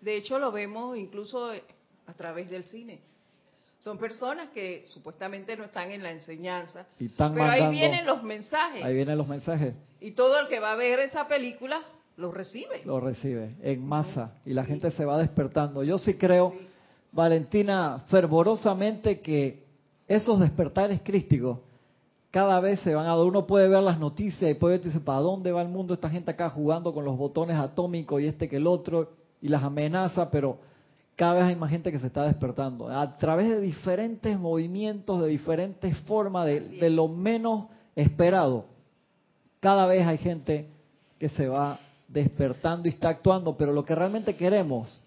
De 0.00 0.16
hecho, 0.16 0.38
lo 0.38 0.52
vemos 0.52 0.96
incluso 0.96 1.50
a 2.06 2.12
través 2.12 2.50
del 2.50 2.64
cine. 2.64 3.00
Son 3.80 3.98
personas 3.98 4.50
que 4.50 4.84
supuestamente 4.86 5.56
no 5.56 5.64
están 5.64 5.90
en 5.90 6.02
la 6.02 6.10
enseñanza, 6.10 6.86
pero 6.98 7.44
ahí 7.44 7.70
vienen 7.70 8.04
los 8.06 8.22
mensajes. 8.22 8.84
Ahí 8.84 8.94
vienen 8.94 9.16
los 9.16 9.28
mensajes. 9.28 9.74
Y 10.00 10.12
todo 10.12 10.38
el 10.40 10.48
que 10.48 10.60
va 10.60 10.72
a 10.72 10.76
ver 10.76 10.98
esa 11.00 11.26
película 11.28 11.82
lo 12.16 12.30
recibe. 12.32 12.82
Lo 12.84 13.00
recibe 13.00 13.56
en 13.62 13.86
masa 13.86 14.32
y 14.44 14.52
la 14.52 14.64
gente 14.64 14.90
se 14.90 15.04
va 15.04 15.18
despertando. 15.18 15.82
Yo 15.82 15.98
sí 15.98 16.14
creo, 16.14 16.54
Valentina, 17.12 18.04
fervorosamente 18.08 19.20
que 19.20 19.64
esos 20.08 20.40
despertares 20.40 21.00
crísticos 21.02 21.58
cada 22.30 22.60
vez 22.60 22.80
se 22.80 22.94
van 22.94 23.06
a. 23.06 23.16
Uno 23.16 23.46
puede 23.46 23.68
ver 23.68 23.82
las 23.82 23.98
noticias 23.98 24.50
y 24.50 24.54
puede 24.54 24.78
decir, 24.78 25.02
¿para 25.04 25.20
dónde 25.20 25.52
va 25.52 25.62
el 25.62 25.68
mundo? 25.68 25.94
Esta 25.94 26.10
gente 26.10 26.30
acá 26.30 26.50
jugando 26.50 26.92
con 26.92 27.04
los 27.04 27.16
botones 27.16 27.56
atómicos 27.56 28.20
y 28.20 28.26
este 28.26 28.48
que 28.48 28.56
el 28.56 28.66
otro 28.66 29.10
y 29.42 29.48
las 29.48 29.62
amenaza, 29.62 30.30
pero 30.30 30.58
cada 31.16 31.34
vez 31.34 31.44
hay 31.44 31.56
más 31.56 31.70
gente 31.70 31.92
que 31.92 31.98
se 31.98 32.06
está 32.06 32.24
despertando. 32.24 32.88
A 32.88 33.16
través 33.18 33.48
de 33.48 33.60
diferentes 33.60 34.38
movimientos, 34.38 35.20
de 35.22 35.28
diferentes 35.28 35.96
formas, 36.00 36.46
de, 36.46 36.60
de 36.60 36.90
lo 36.90 37.08
menos 37.08 37.66
esperado. 37.94 38.66
Cada 39.60 39.86
vez 39.86 40.06
hay 40.06 40.18
gente 40.18 40.68
que 41.18 41.28
se 41.30 41.48
va 41.48 41.80
despertando 42.08 42.88
y 42.88 42.92
está 42.92 43.08
actuando, 43.08 43.56
pero 43.56 43.72
lo 43.72 43.84
que 43.84 43.94
realmente 43.94 44.36
queremos 44.36 45.00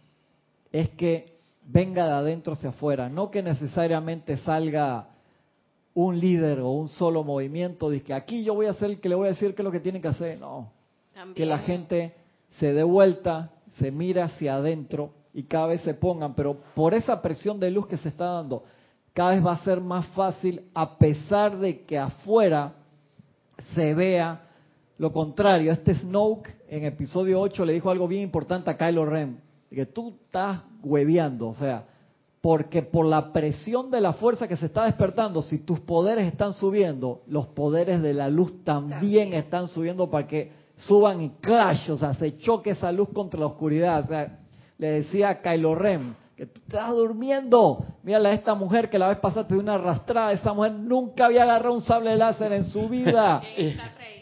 es 0.72 0.90
que 0.90 1.38
venga 1.66 2.06
de 2.06 2.12
adentro 2.12 2.54
hacia 2.54 2.70
afuera, 2.70 3.10
no 3.10 3.32
que 3.32 3.44
necesariamente 3.44 4.38
salga 4.38 5.08
un 5.94 6.20
líder 6.20 6.60
o 6.60 6.72
un 6.72 6.88
solo 6.88 7.24
movimiento, 7.24 7.90
de 7.90 8.02
que 8.02 8.14
aquí 8.14 8.44
yo 8.44 8.54
voy 8.54 8.68
a 8.68 8.72
hacer 8.72 8.92
el 8.92 9.00
que 9.00 9.10
le 9.10 9.16
voy 9.16 9.28
a 9.28 9.32
decir 9.32 9.54
qué 9.56 9.62
es 9.62 9.66
lo 9.66 9.72
que 9.72 9.80
tiene 9.80 10.02
que 10.02 10.08
hacer, 10.08 10.40
no, 10.40 10.72
que 11.36 11.46
la 11.46 11.60
gente 11.60 12.16
se 12.58 12.74
dé 12.74 12.84
vuelta, 12.84 13.52
se 13.78 13.92
mire 13.92 14.22
hacia 14.22 14.56
adentro 14.56 15.12
y 15.34 15.44
cada 15.44 15.68
vez 15.68 15.82
se 15.82 15.94
pongan, 15.94 16.34
pero 16.34 16.58
por 16.76 16.94
esa 16.94 17.22
presión 17.22 17.60
de 17.60 17.72
luz 17.72 17.88
que 17.88 17.98
se 17.98 18.10
está 18.10 18.26
dando, 18.26 18.64
cada 19.14 19.32
vez 19.32 19.46
va 19.46 19.54
a 19.54 19.64
ser 19.64 19.82
más 19.82 20.08
fácil 20.08 20.70
a 20.74 20.98
pesar 20.98 21.58
de 21.58 21.82
que 21.82 21.98
afuera 21.98 22.74
se 23.76 23.94
vea 23.94 24.49
lo 25.00 25.14
contrario, 25.14 25.72
este 25.72 25.96
Snoke 25.96 26.50
en 26.68 26.84
episodio 26.84 27.40
8 27.40 27.66
le 27.66 27.74
dijo 27.74 27.90
algo 27.90 28.08
bien 28.08 28.22
importante 28.22 28.70
a 28.70 28.78
Kylo 28.78 29.06
Ren, 29.06 29.40
que 29.72 29.86
tú 29.86 30.14
estás 30.26 30.62
hueveando, 30.84 31.48
o 31.48 31.56
sea, 31.56 31.86
porque 32.42 32.82
por 32.82 33.06
la 33.06 33.32
presión 33.32 33.92
de 33.92 34.02
la 34.02 34.12
fuerza 34.12 34.48
que 34.48 34.58
se 34.58 34.66
está 34.66 34.84
despertando, 34.84 35.42
si 35.42 35.60
tus 35.60 35.80
poderes 35.80 36.28
están 36.28 36.52
subiendo, 36.52 37.22
los 37.28 37.48
poderes 37.48 38.02
de 38.02 38.14
la 38.14 38.28
luz 38.28 38.64
también, 38.66 39.34
están 39.34 39.70
subiendo 39.70 40.10
para 40.10 40.28
que 40.28 40.52
suban 40.76 41.22
y 41.22 41.30
clash, 41.42 41.90
o 41.92 41.98
sea, 41.98 42.14
se 42.14 42.38
choque 42.38 42.72
esa 42.72 42.92
luz 42.92 43.08
contra 43.14 43.40
la 43.40 43.46
oscuridad. 43.46 44.04
O 44.04 44.08
sea, 44.08 44.40
le 44.78 44.92
decía 44.92 45.30
a 45.30 45.42
Kylo 45.42 45.76
Ren, 45.76 46.16
que 46.36 46.46
tú 46.46 46.60
estás 46.60 46.92
durmiendo. 46.92 47.86
Mírala 48.04 48.30
a 48.30 48.34
esta 48.34 48.56
mujer 48.56 48.90
que 48.90 48.98
la 48.98 49.10
vez 49.10 49.18
pasada 49.20 49.48
te 49.48 49.54
dio 49.54 49.62
una 49.62 49.76
arrastrada. 49.76 50.32
Esa 50.32 50.54
mujer 50.54 50.72
nunca 50.72 51.26
había 51.26 51.44
agarrado 51.44 51.74
un 51.74 51.82
sable 51.82 52.16
láser 52.16 52.54
en 52.54 52.66
su 52.70 52.88
vida. 52.88 53.42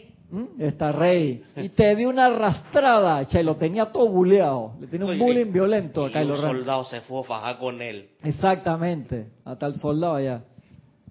Está 0.58 0.92
rey. 0.92 1.42
Y 1.56 1.70
te 1.70 1.96
dio 1.96 2.10
una 2.10 2.26
arrastrada, 2.26 3.24
che, 3.26 3.42
lo 3.42 3.56
tenía 3.56 3.86
todo 3.86 4.08
buleado. 4.08 4.72
Le 4.80 4.86
tenía 4.86 5.06
un 5.06 5.18
bullying 5.18 5.50
violento 5.50 6.04
a 6.04 6.10
Kylo 6.10 6.36
Ren. 6.36 6.56
soldado 6.56 6.84
se 6.84 7.00
fue 7.02 7.20
a 7.20 7.22
fajar 7.22 7.58
con 7.58 7.80
él. 7.80 8.10
Exactamente, 8.22 9.28
hasta 9.44 9.66
el 9.66 9.74
soldado 9.74 10.16
allá. 10.16 10.42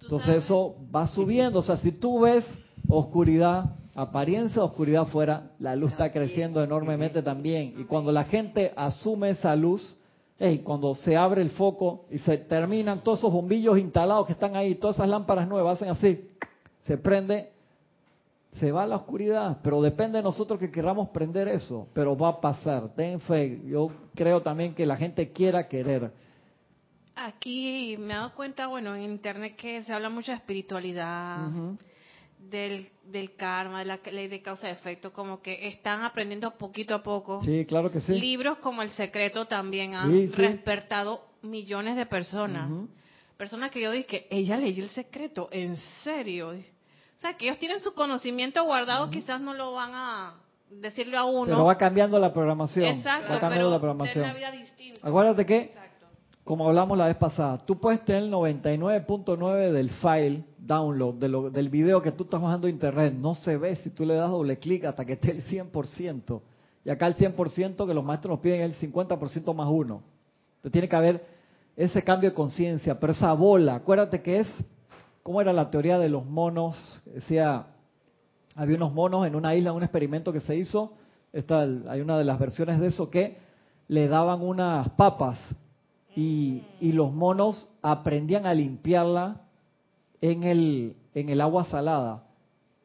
Entonces 0.02 0.44
eso 0.44 0.76
va 0.96 1.08
subiendo. 1.08 1.60
O 1.60 1.64
sea, 1.64 1.78
si 1.78 1.92
tú 1.92 2.22
ves 2.22 2.46
oscuridad, 2.88 3.66
apariencia 3.96 4.62
de 4.62 4.68
oscuridad 4.68 5.04
afuera, 5.04 5.52
la 5.60 5.76
luz 5.76 5.92
está 5.92 6.12
creciendo 6.12 6.64
enormemente 6.64 7.24
también. 7.24 7.74
Y 7.78 7.86
cuando 7.86 8.12
la 8.12 8.24
gente 8.26 8.72
asume 8.76 9.32
esa 9.32 9.56
luz, 9.56 9.98
hey, 10.38 10.62
cuando 10.64 10.94
se 10.94 11.18
abre 11.18 11.42
el 11.42 11.50
foco 11.50 12.06
y 12.12 12.20
se 12.20 12.38
terminan 12.38 13.04
todos 13.04 13.20
esos 13.20 13.34
bombillos 13.34 13.80
instalados 13.80 14.28
que 14.28 14.34
están 14.34 14.56
ahí, 14.56 14.76
todas 14.76 14.98
esas 14.98 15.10
lámparas 15.10 15.48
nuevas 15.48 15.78
hacen 15.78 15.90
así, 15.90 16.30
se 16.86 16.98
prende, 16.98 17.50
se 18.60 18.72
va 18.72 18.84
a 18.84 18.88
la 18.88 18.98
oscuridad. 18.98 19.60
Pero 19.64 19.82
depende 19.82 20.18
de 20.18 20.24
nosotros 20.24 20.60
que 20.60 20.72
queramos 20.72 21.10
prender 21.10 21.48
eso. 21.48 21.88
Pero 21.94 22.18
va 22.18 22.30
a 22.30 22.42
pasar. 22.42 22.94
Ten 22.96 23.20
fe. 23.22 23.62
Yo 23.66 23.92
creo 24.16 24.42
también 24.42 24.74
que 24.74 24.86
la 24.86 24.98
gente 24.98 25.32
quiera 25.32 25.68
querer. 25.68 26.12
Aquí 27.16 27.96
me 27.98 28.14
he 28.14 28.18
dado 28.18 28.36
cuenta, 28.36 28.68
bueno, 28.68 28.96
en 28.96 29.04
internet 29.04 29.56
que 29.56 29.82
se 29.82 29.92
habla 29.92 30.10
mucho 30.10 30.32
de 30.32 30.38
espiritualidad 30.38 31.50
del, 32.38 32.90
del 33.06 33.36
karma, 33.36 33.80
de 33.80 33.86
la 33.86 34.00
ley 34.12 34.28
de 34.28 34.42
causa 34.42 34.70
y 34.70 34.72
efecto, 34.72 35.12
como 35.12 35.42
que 35.42 35.68
están 35.68 36.04
aprendiendo 36.04 36.52
poquito 36.58 36.94
a 36.94 37.02
poco. 37.02 37.42
Sí, 37.44 37.66
claro 37.66 37.92
que 37.92 38.02
sí. 38.02 38.20
Libros 38.20 38.60
como 38.60 38.84
El 38.84 38.92
Secreto 38.92 39.46
también 39.46 39.96
han 39.96 40.12
despertado 40.32 41.22
millones 41.42 41.96
de 41.96 42.06
personas. 42.06 42.70
Personas 43.36 43.72
que 43.72 43.82
yo 43.82 43.92
dije 43.92 44.28
ella 44.30 44.58
leyó 44.58 44.84
El 44.84 44.90
Secreto, 44.90 45.50
en 45.52 45.76
serio. 46.04 46.54
O 47.18 47.22
sea, 47.22 47.34
que 47.34 47.46
ellos 47.48 47.58
tienen 47.58 47.80
su 47.80 47.94
conocimiento 47.94 48.64
guardado, 48.64 49.10
quizás 49.10 49.42
no 49.42 49.54
lo 49.54 49.74
van 49.74 49.92
a 49.94 50.36
decirle 50.70 51.18
a 51.18 51.24
uno. 51.26 51.46
Pero 51.46 51.66
va 51.66 51.78
cambiando 51.78 52.20
la 52.20 52.32
programación. 52.32 52.86
Exacto, 52.86 53.34
va 53.34 53.40
cambiando 53.40 53.72
la 53.72 53.80
programación. 53.80 54.26
Una 54.26 54.34
vida 54.34 54.52
distinta. 54.52 55.08
Acuérdate 55.08 55.46
que, 55.46 55.72
como 56.44 56.68
hablamos 56.68 56.98
la 56.98 57.08
vez 57.08 57.18
pasada, 57.18 57.58
tú 57.58 57.80
puedes 57.80 58.06
tener 58.06 58.24
el 58.24 58.32
99.9 58.32 59.72
del 59.72 59.90
file 59.90 60.44
download 60.60 61.16
de 61.16 61.52
del 61.52 61.70
video 61.70 62.02
que 62.02 62.12
tú 62.12 62.26
estás 62.26 62.42
bajando 62.42 62.68
a 62.68 62.70
internet. 62.70 63.14
No 63.14 63.34
se 63.34 63.58
ve 63.58 63.76
si 63.78 63.90
tú 63.90 64.06
le 64.06 64.14
das 64.14 64.30
doble 64.30 64.60
clic 64.60 64.86
hasta 64.86 65.04
que 65.04 65.14
esté 65.14 65.32
el 65.32 65.44
100%. 65.44 66.42
Y 66.86 66.90
acá 66.90 67.08
el 67.08 67.16
100% 67.16 67.88
que 67.88 67.94
los 67.94 68.04
maestros 68.04 68.32
nos 68.32 68.40
piden 68.40 68.62
es 68.62 68.82
el 68.82 68.94
50% 68.94 69.56
más 69.56 69.68
uno. 69.70 70.04
Entonces 70.58 70.72
tiene 70.72 70.88
que 70.88 70.96
haber 70.96 71.26
ese 71.76 72.04
cambio 72.04 72.30
de 72.30 72.36
conciencia, 72.36 73.00
pero 73.00 73.14
esa 73.14 73.34
bola, 73.34 73.76
acuérdate 73.76 74.22
que 74.22 74.40
es, 74.40 74.48
¿cómo 75.28 75.42
era 75.42 75.52
la 75.52 75.70
teoría 75.70 76.00
de 76.00 76.08
los 76.08 76.26
monos? 76.26 77.02
Decía, 77.04 77.66
había 78.56 78.78
unos 78.78 78.94
monos 78.94 79.28
en 79.28 79.36
una 79.36 79.54
isla, 79.56 79.74
un 79.74 79.84
experimento 79.84 80.32
que 80.32 80.40
se 80.40 80.56
hizo, 80.56 80.94
hay 81.34 82.00
una 82.00 82.18
de 82.18 82.24
las 82.24 82.40
versiones 82.40 82.80
de 82.80 82.88
eso 82.88 83.10
que 83.10 83.36
le 83.90 84.08
daban 84.08 84.42
unas 84.42 84.88
papas 84.92 85.38
y, 86.16 86.64
y 86.80 86.94
los 86.94 87.12
monos 87.12 87.68
aprendían 87.82 88.46
a 88.46 88.54
limpiarla 88.54 89.42
en 90.22 90.44
el, 90.44 90.96
en 91.14 91.28
el 91.28 91.42
agua 91.42 91.66
salada. 91.66 92.24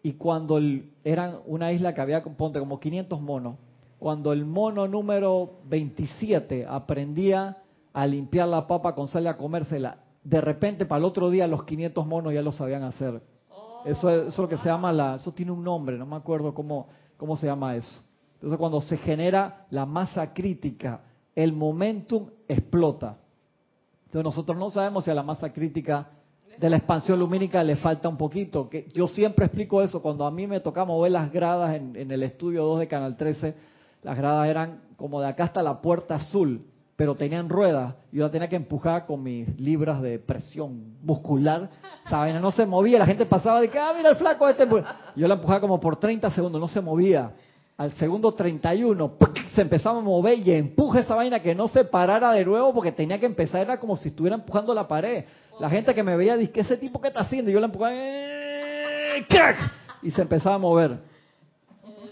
Y 0.03 0.14
cuando 0.14 0.59
el, 0.59 0.90
eran 1.05 1.38
una 1.47 1.70
isla 1.70 1.95
que 1.95 2.01
había, 2.01 2.24
ponte, 2.24 2.59
como 2.59 2.80
500 2.80 3.20
monos, 3.20 3.55
cuando 4.01 4.32
el 4.32 4.45
mono 4.45 4.88
número 4.88 5.61
27 5.66 6.66
aprendía 6.68 7.59
a 7.93 8.05
limpiar 8.05 8.49
la 8.49 8.66
papa 8.66 8.97
con 8.97 9.07
sal 9.07 9.22
y 9.22 9.28
a 9.28 9.36
comérsela, 9.36 9.99
de 10.24 10.40
repente 10.40 10.86
para 10.86 10.98
el 11.00 11.04
otro 11.04 11.30
día 11.30 11.46
los 11.46 11.64
500 11.64 12.06
monos 12.06 12.32
ya 12.32 12.42
lo 12.42 12.52
sabían 12.52 12.82
hacer. 12.82 13.22
Eso, 13.84 14.10
eso 14.10 14.28
es 14.28 14.38
lo 14.38 14.48
que 14.48 14.58
se 14.58 14.68
llama 14.68 14.92
la, 14.92 15.16
eso 15.16 15.32
tiene 15.32 15.50
un 15.50 15.64
nombre, 15.64 15.98
no 15.98 16.06
me 16.06 16.16
acuerdo 16.16 16.54
cómo, 16.54 16.88
cómo 17.16 17.36
se 17.36 17.46
llama 17.46 17.74
eso. 17.74 18.00
Entonces 18.34 18.58
cuando 18.58 18.80
se 18.80 18.96
genera 18.98 19.66
la 19.70 19.86
masa 19.86 20.32
crítica, 20.32 21.00
el 21.34 21.52
momentum 21.52 22.28
explota. 22.48 23.16
Entonces 24.06 24.24
nosotros 24.24 24.58
no 24.58 24.70
sabemos 24.70 25.04
si 25.04 25.10
a 25.10 25.14
la 25.14 25.22
masa 25.22 25.52
crítica 25.52 26.08
de 26.58 26.70
la 26.70 26.76
expansión 26.76 27.18
lumínica 27.18 27.62
le 27.64 27.76
falta 27.76 28.08
un 28.08 28.16
poquito. 28.16 28.68
Que 28.68 28.88
yo 28.92 29.08
siempre 29.08 29.46
explico 29.46 29.82
eso. 29.82 30.02
Cuando 30.02 30.26
a 30.26 30.30
mí 30.30 30.46
me 30.46 30.60
tocaba 30.60 30.86
mover 30.86 31.12
las 31.12 31.32
gradas 31.32 31.74
en, 31.76 32.10
el 32.10 32.22
estudio 32.22 32.64
2 32.64 32.80
de 32.80 32.88
Canal 32.88 33.16
13, 33.16 33.54
las 34.02 34.18
gradas 34.18 34.48
eran 34.48 34.82
como 34.96 35.20
de 35.20 35.28
acá 35.28 35.44
hasta 35.44 35.62
la 35.62 35.80
puerta 35.80 36.16
azul, 36.16 36.66
pero 36.97 37.14
tenían 37.14 37.49
ruedas. 37.49 37.95
Yo 38.11 38.24
la 38.24 38.30
tenía 38.30 38.49
que 38.49 38.57
empujar 38.57 39.07
con 39.07 39.22
mis 39.22 39.49
libras 39.59 40.03
de 40.03 40.18
presión 40.18 40.99
muscular. 41.03 41.70
¿Saben? 42.09 42.40
No 42.40 42.51
se 42.51 42.66
movía. 42.66 42.99
La 42.99 43.07
gente 43.07 43.26
pasaba 43.26 43.61
de 43.61 43.68
que, 43.68 43.78
ah, 43.78 43.93
mira 43.97 44.11
el 44.11 44.16
flaco 44.16 44.49
este. 44.49 44.66
Yo 45.16 45.28
la 45.28 45.34
empujaba 45.34 45.61
como 45.61 45.80
por 45.80 45.97
30 45.97 46.30
segundos, 46.30 46.61
no 46.61 46.68
se 46.68 46.80
movía. 46.80 47.32
Al 47.76 47.90
segundo 47.93 48.32
31, 48.32 49.16
se 49.55 49.62
empezaba 49.62 49.99
a 49.99 50.03
mover 50.03 50.38
y 50.38 50.53
empuje 50.53 51.01
esa 51.01 51.14
vaina 51.14 51.40
que 51.40 51.55
no 51.55 51.68
se 51.68 51.84
parara 51.84 52.32
de 52.32 52.45
nuevo 52.45 52.72
porque 52.72 52.93
tenía 52.93 53.18
que 53.18 53.26
empezar, 53.26 53.62
era 53.62 53.80
como 53.80 53.97
si 53.97 54.11
estuviera 54.11 54.36
empujando 54.36 54.74
la 54.74 54.86
pared. 54.86 55.24
La 55.59 55.68
gente 55.70 55.95
que 55.95 56.03
me 56.03 56.16
veía 56.16 56.36
dice, 56.36 56.53
¿qué 56.53 56.61
ese 56.61 56.76
tipo 56.76 57.01
que 57.01 57.09
está 57.09 57.20
haciendo? 57.20 57.51
Y 57.51 57.55
yo 57.55 57.61
la 57.61 57.66
empujaba, 57.66 57.93
eh, 57.95 59.26
y 60.03 60.11
se 60.11 60.22
empezaba 60.22 60.57
a 60.57 60.59
mover. 60.59 61.11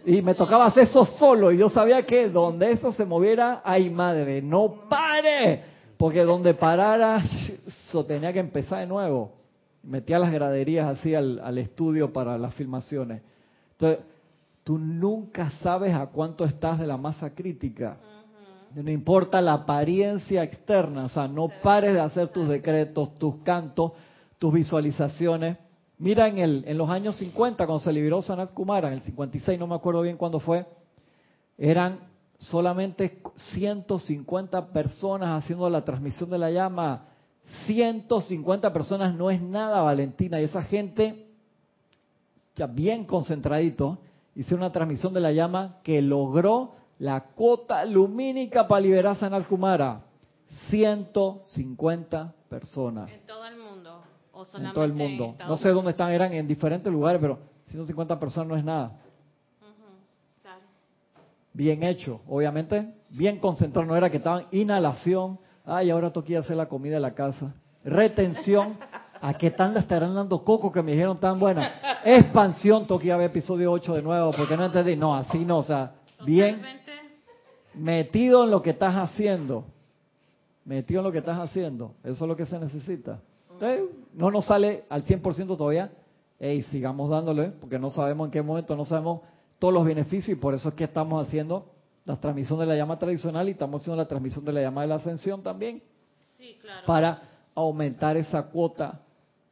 Y 0.07 0.23
me 0.23 0.35
tocaba 0.35 0.67
hacer 0.67 0.85
eso 0.85 1.05
solo. 1.05 1.53
Y 1.53 1.59
yo 1.59 1.69
sabía 1.69 2.05
que 2.05 2.29
donde 2.29 2.73
eso 2.73 2.93
se 2.93 3.05
moviera, 3.05 3.63
ay 3.65 3.91
madre, 3.91 4.43
no 4.43 4.89
pare. 4.89 5.63
Porque 5.97 6.25
donde 6.25 6.55
parara, 6.55 7.23
eso 7.67 8.05
tenía 8.05 8.33
que 8.33 8.39
empezar 8.39 8.81
de 8.81 8.87
nuevo. 8.87 9.33
Metía 9.83 10.19
las 10.19 10.33
graderías 10.33 10.89
así 10.89 11.15
al, 11.15 11.39
al 11.41 11.59
estudio 11.59 12.13
para 12.13 12.39
las 12.39 12.55
filmaciones. 12.55 13.23
Entonces, 13.73 14.05
tú 14.65 14.79
nunca 14.79 15.51
sabes 15.63 15.95
a 15.95 16.07
cuánto 16.07 16.45
estás 16.45 16.79
de 16.79 16.87
la 16.87 16.97
masa 16.97 17.35
crítica. 17.35 17.99
No 18.75 18.91
importa 18.91 19.41
la 19.41 19.55
apariencia 19.55 20.45
externa, 20.45 21.07
o 21.07 21.09
sea, 21.09 21.27
no 21.27 21.49
pares 21.63 21.93
de 21.93 22.01
hacer 22.01 22.29
tus 22.29 22.49
decretos, 22.49 23.15
tus 23.17 23.37
cantos, 23.43 23.93
tus 24.39 24.53
visualizaciones. 24.53 25.59
Mira 26.01 26.29
en, 26.29 26.39
el, 26.39 26.65
en 26.67 26.79
los 26.79 26.89
años 26.89 27.17
50, 27.17 27.67
cuando 27.67 27.85
se 27.85 27.93
liberó 27.93 28.23
Sanat 28.23 28.55
Kumara, 28.55 28.89
en 28.89 28.95
el 28.95 29.03
56, 29.03 29.59
no 29.59 29.67
me 29.67 29.75
acuerdo 29.75 30.01
bien 30.01 30.17
cuándo 30.17 30.41
fue, 30.41 30.65
eran 31.59 32.01
solamente 32.39 33.21
150 33.37 34.73
personas 34.73 35.45
haciendo 35.45 35.69
la 35.69 35.85
transmisión 35.85 36.31
de 36.31 36.39
la 36.39 36.51
llama. 36.51 37.05
150 37.67 38.73
personas 38.73 39.15
no 39.15 39.31
es 39.31 39.43
nada, 39.43 39.83
Valentina, 39.83 40.41
y 40.41 40.45
esa 40.45 40.63
gente, 40.63 41.27
ya 42.57 42.67
bien 42.67 43.05
concentradito, 43.05 43.99
hizo 44.35 44.55
una 44.55 44.73
transmisión 44.73 45.13
de 45.13 45.21
la 45.21 45.33
llama 45.33 45.81
que 45.83 46.01
logró 46.01 46.77
la 46.99 47.25
cuota 47.35 47.85
lumínica 47.85 48.67
para 48.67 48.81
liberar 48.81 49.13
a 49.13 49.17
Sanat 49.17 49.47
Kumara. 49.47 50.01
150 50.71 52.35
personas. 52.49 53.11
En 53.11 53.27
todo 53.27 53.45
el 53.45 53.59
mundo. 53.59 54.01
En 54.55 54.73
todo 54.73 54.85
el 54.85 54.93
mundo. 54.93 55.35
no 55.47 55.57
sé 55.57 55.71
dónde 55.71 55.93
están, 55.93 56.11
eran 56.11 56.33
en 56.33 56.47
diferentes 56.47 56.93
lugares, 56.93 57.21
pero 57.21 57.39
150 57.67 58.19
personas 58.19 58.49
no 58.49 58.57
es 58.57 58.65
nada. 58.65 58.93
Bien 61.53 61.83
hecho, 61.83 62.21
obviamente. 62.29 62.95
Bien 63.11 63.39
concentrado. 63.39 63.87
No 63.87 63.97
era 63.97 64.09
que 64.09 64.19
estaban 64.19 64.47
inhalación. 64.53 65.39
Ay, 65.65 65.91
ahora 65.91 66.13
toqué 66.13 66.37
hacer 66.37 66.57
la 66.57 66.67
comida 66.67 66.95
de 66.95 67.01
la 67.01 67.15
casa. 67.15 67.55
Retención. 67.85 68.77
¿A 69.23 69.35
qué 69.35 69.51
tanda 69.51 69.81
estarán 69.81 70.15
dando 70.15 70.43
coco 70.43 70.73
que 70.73 70.83
me 70.83 70.93
dijeron 70.93 71.19
tan 71.19 71.39
buena? 71.39 71.75
Expansión, 72.03 72.87
toqué 72.87 73.13
a 73.13 73.19
ver 73.19 73.27
episodio 73.27 73.71
8 73.71 73.97
de 73.97 74.03
nuevo, 74.03 74.33
porque 74.33 74.57
no 74.57 74.65
entendí. 74.65 74.97
No, 74.97 75.15
así 75.15 75.45
no, 75.45 75.59
o 75.59 75.63
sea, 75.63 75.93
bien 76.25 76.63
metido 77.75 78.45
en 78.45 78.51
lo 78.51 78.63
que 78.63 78.71
estás 78.71 78.95
haciendo. 78.97 79.67
Metido 80.65 81.01
en 81.01 81.05
lo 81.05 81.13
que 81.13 81.19
estás 81.19 81.39
haciendo. 81.39 81.95
Eso 82.03 82.25
es 82.25 82.29
lo 82.29 82.37
que 82.37 82.47
se 82.47 82.59
necesita. 82.59 83.21
No 84.15 84.31
nos 84.31 84.47
sale 84.47 84.85
al 84.89 85.05
100% 85.05 85.57
todavía. 85.57 85.93
Ey, 86.39 86.63
sigamos 86.65 87.11
dándole, 87.11 87.51
porque 87.51 87.79
no 87.79 87.91
sabemos 87.91 88.27
en 88.27 88.31
qué 88.31 88.43
momento, 88.43 88.75
no 88.75 88.85
sabemos 88.85 89.21
todos 89.59 89.75
los 89.75 89.85
beneficios 89.85 90.37
y 90.37 90.41
por 90.41 90.55
eso 90.55 90.71
es 90.71 90.75
que 90.75 90.85
estamos 90.85 91.27
haciendo 91.27 91.67
la 92.07 92.19
transmisión 92.19 92.59
de 92.59 92.67
la 92.67 92.77
llama 92.77 92.99
tradicional 92.99 93.49
y 93.49 93.53
estamos 93.53 93.83
haciendo 93.83 94.03
la 94.03 94.09
transmisión 94.09 94.45
de 94.45 94.53
la 94.53 94.63
llama 94.63 94.83
de 94.83 94.89
la 94.89 94.95
ascensión 94.97 95.43
también. 95.43 95.83
Sí, 96.39 96.57
claro. 96.63 96.87
Para 96.87 97.23
aumentar 97.55 98.17
esa 98.17 98.45
cuota 98.45 99.01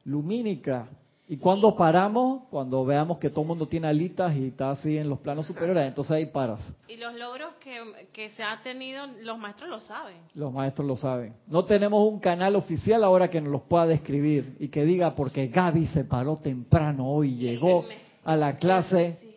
lumínica 0.05 0.89
y 1.31 1.37
cuando 1.37 1.77
paramos, 1.77 2.45
cuando 2.51 2.87
veamos 2.87 3.19
que 3.19 3.29
todo 3.29 3.43
el 3.43 3.49
mundo 3.49 3.67
tiene 3.67 3.87
alitas 3.87 4.35
y 4.35 4.47
está 4.47 4.71
así 4.71 4.97
en 4.97 5.11
los 5.11 5.19
planos 5.19 5.47
superiores, 5.47 5.87
entonces 5.87 6.13
ahí 6.13 6.25
paras. 6.27 6.61
Y 6.89 6.97
los 6.97 7.15
logros 7.15 7.53
que, 7.61 8.09
que, 8.15 8.31
se 8.31 8.43
ha 8.43 8.63
tenido, 8.63 9.07
los 9.23 9.39
maestros 9.39 9.69
lo 9.69 9.81
saben. 9.81 10.17
Los 10.35 10.51
maestros 10.53 10.87
lo 10.89 10.97
saben. 10.97 11.35
No 11.47 11.67
tenemos 11.67 12.03
un 12.11 12.19
canal 12.19 12.57
oficial 12.57 13.05
ahora 13.05 13.29
que 13.29 13.43
nos 13.43 13.53
los 13.53 13.63
pueda 13.63 13.87
describir 13.87 14.57
y 14.59 14.69
que 14.69 14.85
diga 14.85 15.15
porque 15.15 15.49
Gaby 15.49 15.89
se 15.89 16.05
paró 16.05 16.39
temprano 16.39 17.07
hoy, 17.07 17.35
llegó 17.37 17.85
a 18.25 18.35
la 18.35 18.57
clase 18.57 19.29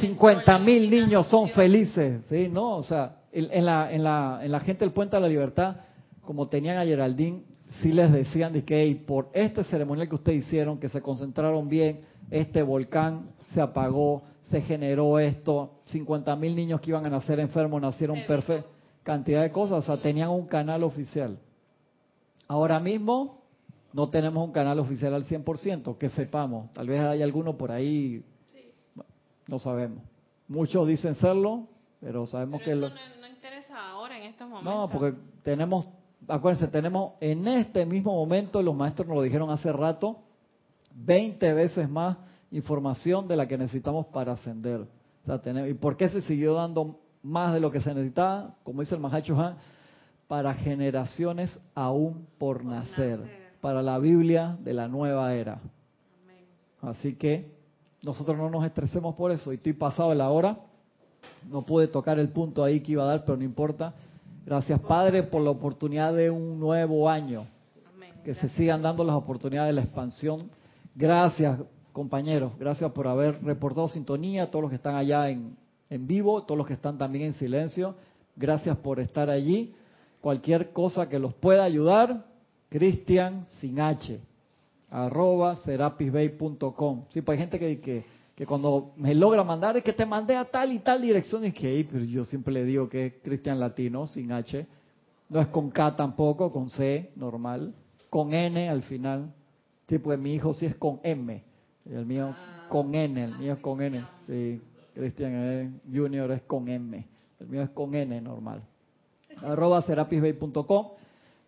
50 0.00 0.58
mil 0.58 0.90
niños 0.90 1.28
son 1.28 1.48
felices, 1.50 2.24
¿sí? 2.28 2.48
¿No? 2.48 2.76
O 2.76 2.82
sea, 2.82 3.18
en 3.32 3.64
la, 3.64 3.92
en, 3.92 4.02
la, 4.02 4.40
en 4.42 4.50
la 4.50 4.60
gente 4.60 4.84
del 4.84 4.92
Puente 4.92 5.16
de 5.16 5.22
la 5.22 5.28
Libertad, 5.28 5.76
como 6.22 6.48
tenían 6.48 6.78
a 6.78 6.84
Geraldine, 6.84 7.42
sí 7.82 7.92
les 7.92 8.12
decían 8.12 8.52
de 8.52 8.64
que 8.64 9.02
por 9.06 9.28
este 9.32 9.64
ceremonial 9.64 10.08
que 10.08 10.14
ustedes 10.14 10.46
hicieron, 10.46 10.78
que 10.78 10.88
se 10.88 11.00
concentraron 11.00 11.68
bien, 11.68 12.00
este 12.30 12.62
volcán 12.62 13.30
se 13.52 13.60
apagó, 13.60 14.22
se 14.50 14.60
generó 14.62 15.18
esto, 15.18 15.80
50 15.86 16.34
mil 16.36 16.54
niños 16.54 16.80
que 16.80 16.90
iban 16.90 17.06
a 17.06 17.10
nacer 17.10 17.40
enfermos 17.40 17.80
nacieron 17.80 18.18
perfectos, 18.26 18.70
cantidad 19.02 19.42
de 19.42 19.50
cosas, 19.50 19.78
o 19.78 19.82
sea, 19.82 20.02
tenían 20.02 20.30
un 20.30 20.46
canal 20.46 20.82
oficial. 20.84 21.38
Ahora 22.48 22.78
mismo 22.80 23.42
no 23.92 24.08
tenemos 24.10 24.44
un 24.44 24.52
canal 24.52 24.78
oficial 24.78 25.14
al 25.14 25.24
100%, 25.24 25.98
que 25.98 26.08
sepamos, 26.10 26.72
tal 26.72 26.88
vez 26.88 27.00
hay 27.00 27.22
alguno 27.22 27.56
por 27.56 27.72
ahí, 27.72 28.24
no 29.46 29.58
sabemos. 29.58 30.02
Muchos 30.48 30.86
dicen 30.86 31.14
serlo, 31.16 31.66
pero 32.00 32.26
sabemos 32.26 32.62
que... 32.62 32.72
Eso 32.72 32.88
no, 32.88 33.26
interesa 33.26 33.90
ahora 33.90 34.18
en 34.18 34.24
estos 34.24 34.48
momentos. 34.48 34.72
No, 34.72 34.88
porque 34.88 35.18
tenemos, 35.42 35.88
acuérdense, 36.28 36.68
tenemos 36.68 37.12
en 37.20 37.46
este 37.48 37.86
mismo 37.86 38.14
momento, 38.14 38.62
los 38.62 38.74
maestros 38.74 39.08
nos 39.08 39.16
lo 39.16 39.22
dijeron 39.22 39.50
hace 39.50 39.72
rato, 39.72 40.18
20 40.94 41.52
veces 41.52 41.88
más 41.88 42.16
información 42.50 43.28
de 43.28 43.36
la 43.36 43.46
que 43.46 43.58
necesitamos 43.58 44.06
para 44.06 44.32
ascender. 44.32 44.86
¿Y 45.68 45.74
por 45.74 45.96
qué 45.96 46.08
se 46.08 46.22
siguió 46.22 46.54
dando 46.54 47.00
más 47.22 47.52
de 47.52 47.60
lo 47.60 47.70
que 47.70 47.80
se 47.80 47.92
necesitaba? 47.92 48.54
Como 48.62 48.80
dice 48.80 48.94
el 48.94 49.00
Mahacho 49.00 49.38
Han, 49.38 49.56
para 50.28 50.54
generaciones 50.54 51.60
aún 51.74 52.26
por, 52.38 52.64
nacer, 52.64 53.20
para 53.60 53.82
la 53.82 53.98
Biblia 53.98 54.56
de 54.60 54.72
la 54.72 54.88
nueva 54.88 55.34
era. 55.34 55.60
Así 56.80 57.14
que 57.14 57.50
nosotros 58.02 58.36
no 58.36 58.48
nos 58.50 58.64
estresemos 58.64 59.14
por 59.16 59.32
eso. 59.32 59.52
Y 59.52 59.56
estoy 59.56 59.72
pasado 59.72 60.10
de 60.10 60.16
la 60.16 60.30
hora. 60.30 60.58
No 61.50 61.62
pude 61.62 61.88
tocar 61.88 62.18
el 62.18 62.28
punto 62.28 62.62
ahí 62.62 62.80
que 62.80 62.92
iba 62.92 63.02
a 63.02 63.06
dar, 63.06 63.24
pero 63.24 63.36
no 63.36 63.44
importa. 63.44 63.94
Gracias, 64.46 64.78
Padre, 64.82 65.24
por 65.24 65.42
la 65.42 65.50
oportunidad 65.50 66.14
de 66.14 66.30
un 66.30 66.60
nuevo 66.60 67.10
año. 67.10 67.48
Que 68.22 68.32
se 68.36 68.48
sigan 68.50 68.80
dando 68.80 69.02
las 69.02 69.16
oportunidades 69.16 69.70
de 69.70 69.72
la 69.72 69.82
expansión. 69.82 70.48
Gracias, 70.94 71.58
compañeros. 71.92 72.52
Gracias 72.56 72.92
por 72.92 73.08
haber 73.08 73.42
reportado 73.42 73.88
sintonía, 73.88 74.48
todos 74.48 74.62
los 74.62 74.70
que 74.70 74.76
están 74.76 74.94
allá 74.94 75.30
en, 75.30 75.56
en 75.90 76.06
vivo, 76.06 76.44
todos 76.44 76.56
los 76.56 76.66
que 76.68 76.74
están 76.74 76.96
también 76.96 77.24
en 77.24 77.34
silencio. 77.34 77.96
Gracias 78.36 78.76
por 78.78 79.00
estar 79.00 79.30
allí. 79.30 79.74
Cualquier 80.20 80.72
cosa 80.72 81.08
que 81.08 81.18
los 81.18 81.34
pueda 81.34 81.64
ayudar, 81.64 82.24
Cristian 82.68 83.46
sin 83.60 83.80
H, 83.80 84.20
arroba 84.90 85.56
serapisbay.com. 85.56 87.04
Sí, 87.10 87.20
pues 87.20 87.36
hay 87.36 87.40
gente 87.40 87.58
que, 87.58 87.80
que, 87.80 88.04
que, 88.36 88.46
cuando 88.46 88.92
me 88.96 89.14
logra 89.14 89.42
mandar 89.42 89.78
es 89.78 89.82
que 89.82 89.94
te 89.94 90.04
mandé 90.04 90.36
a 90.36 90.44
tal 90.44 90.70
y 90.72 90.78
tal 90.80 91.00
dirección 91.00 91.44
y 91.46 91.52
que 91.52 91.88
pero 91.90 92.04
yo 92.04 92.22
siempre 92.24 92.52
le 92.52 92.64
digo 92.64 92.88
que 92.88 93.06
es 93.06 93.14
Cristian 93.22 93.58
Latino 93.58 94.06
sin 94.06 94.30
H. 94.30 94.66
No 95.30 95.40
es 95.40 95.48
con 95.48 95.70
K 95.70 95.96
tampoco, 95.96 96.52
con 96.52 96.68
C, 96.68 97.10
normal. 97.16 97.74
Con 98.10 98.34
N 98.34 98.68
al 98.68 98.82
final. 98.82 99.32
Sí, 99.88 99.98
pues 99.98 100.18
mi 100.18 100.34
hijo 100.34 100.52
sí 100.52 100.66
es 100.66 100.76
con 100.76 101.00
M. 101.02 101.42
El 101.90 102.04
mío 102.06 102.34
con 102.68 102.94
N, 102.94 103.24
el 103.24 103.38
mío 103.38 103.54
es 103.54 103.58
con 103.60 103.80
N. 103.80 104.04
Sí, 104.22 104.60
Cristian 104.94 105.80
Junior 105.90 106.30
es 106.32 106.42
con 106.42 106.68
M. 106.68 107.06
El 107.40 107.46
mío 107.48 107.62
es 107.62 107.70
con 107.70 107.94
N 107.94 108.20
normal. 108.20 108.62
Arroba 109.42 109.80
serapisbay.com. 109.82 110.88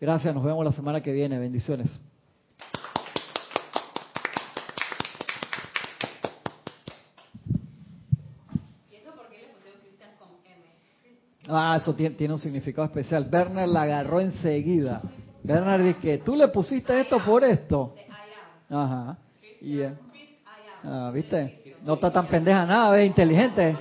Gracias, 0.00 0.34
nos 0.34 0.44
vemos 0.44 0.64
la 0.64 0.72
semana 0.72 1.02
que 1.02 1.12
viene. 1.12 1.38
Bendiciones. 1.38 2.00
Ah, 11.48 11.78
eso 11.80 11.94
tiene, 11.94 12.32
un 12.32 12.38
significado 12.38 12.86
especial. 12.86 13.26
Werner 13.32 13.68
la 13.68 13.82
agarró 13.82 14.20
enseguida. 14.20 15.00
Werner 15.42 15.82
dice 15.82 15.98
que 15.98 16.18
tú 16.18 16.36
le 16.36 16.48
pusiste 16.48 17.00
esto 17.00 17.24
por 17.24 17.42
esto. 17.42 17.94
Ajá. 18.68 19.16
Y, 19.62 19.80
ah, 20.84 21.10
¿Viste? 21.12 21.76
No 21.82 21.94
está 21.94 22.12
tan 22.12 22.26
pendeja 22.26 22.66
nada, 22.66 23.00
es 23.00 23.06
inteligente. 23.06 23.76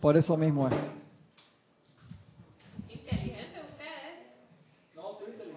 Por 0.00 0.16
eso 0.16 0.36
mismo 0.36 0.68
es. 0.68 0.74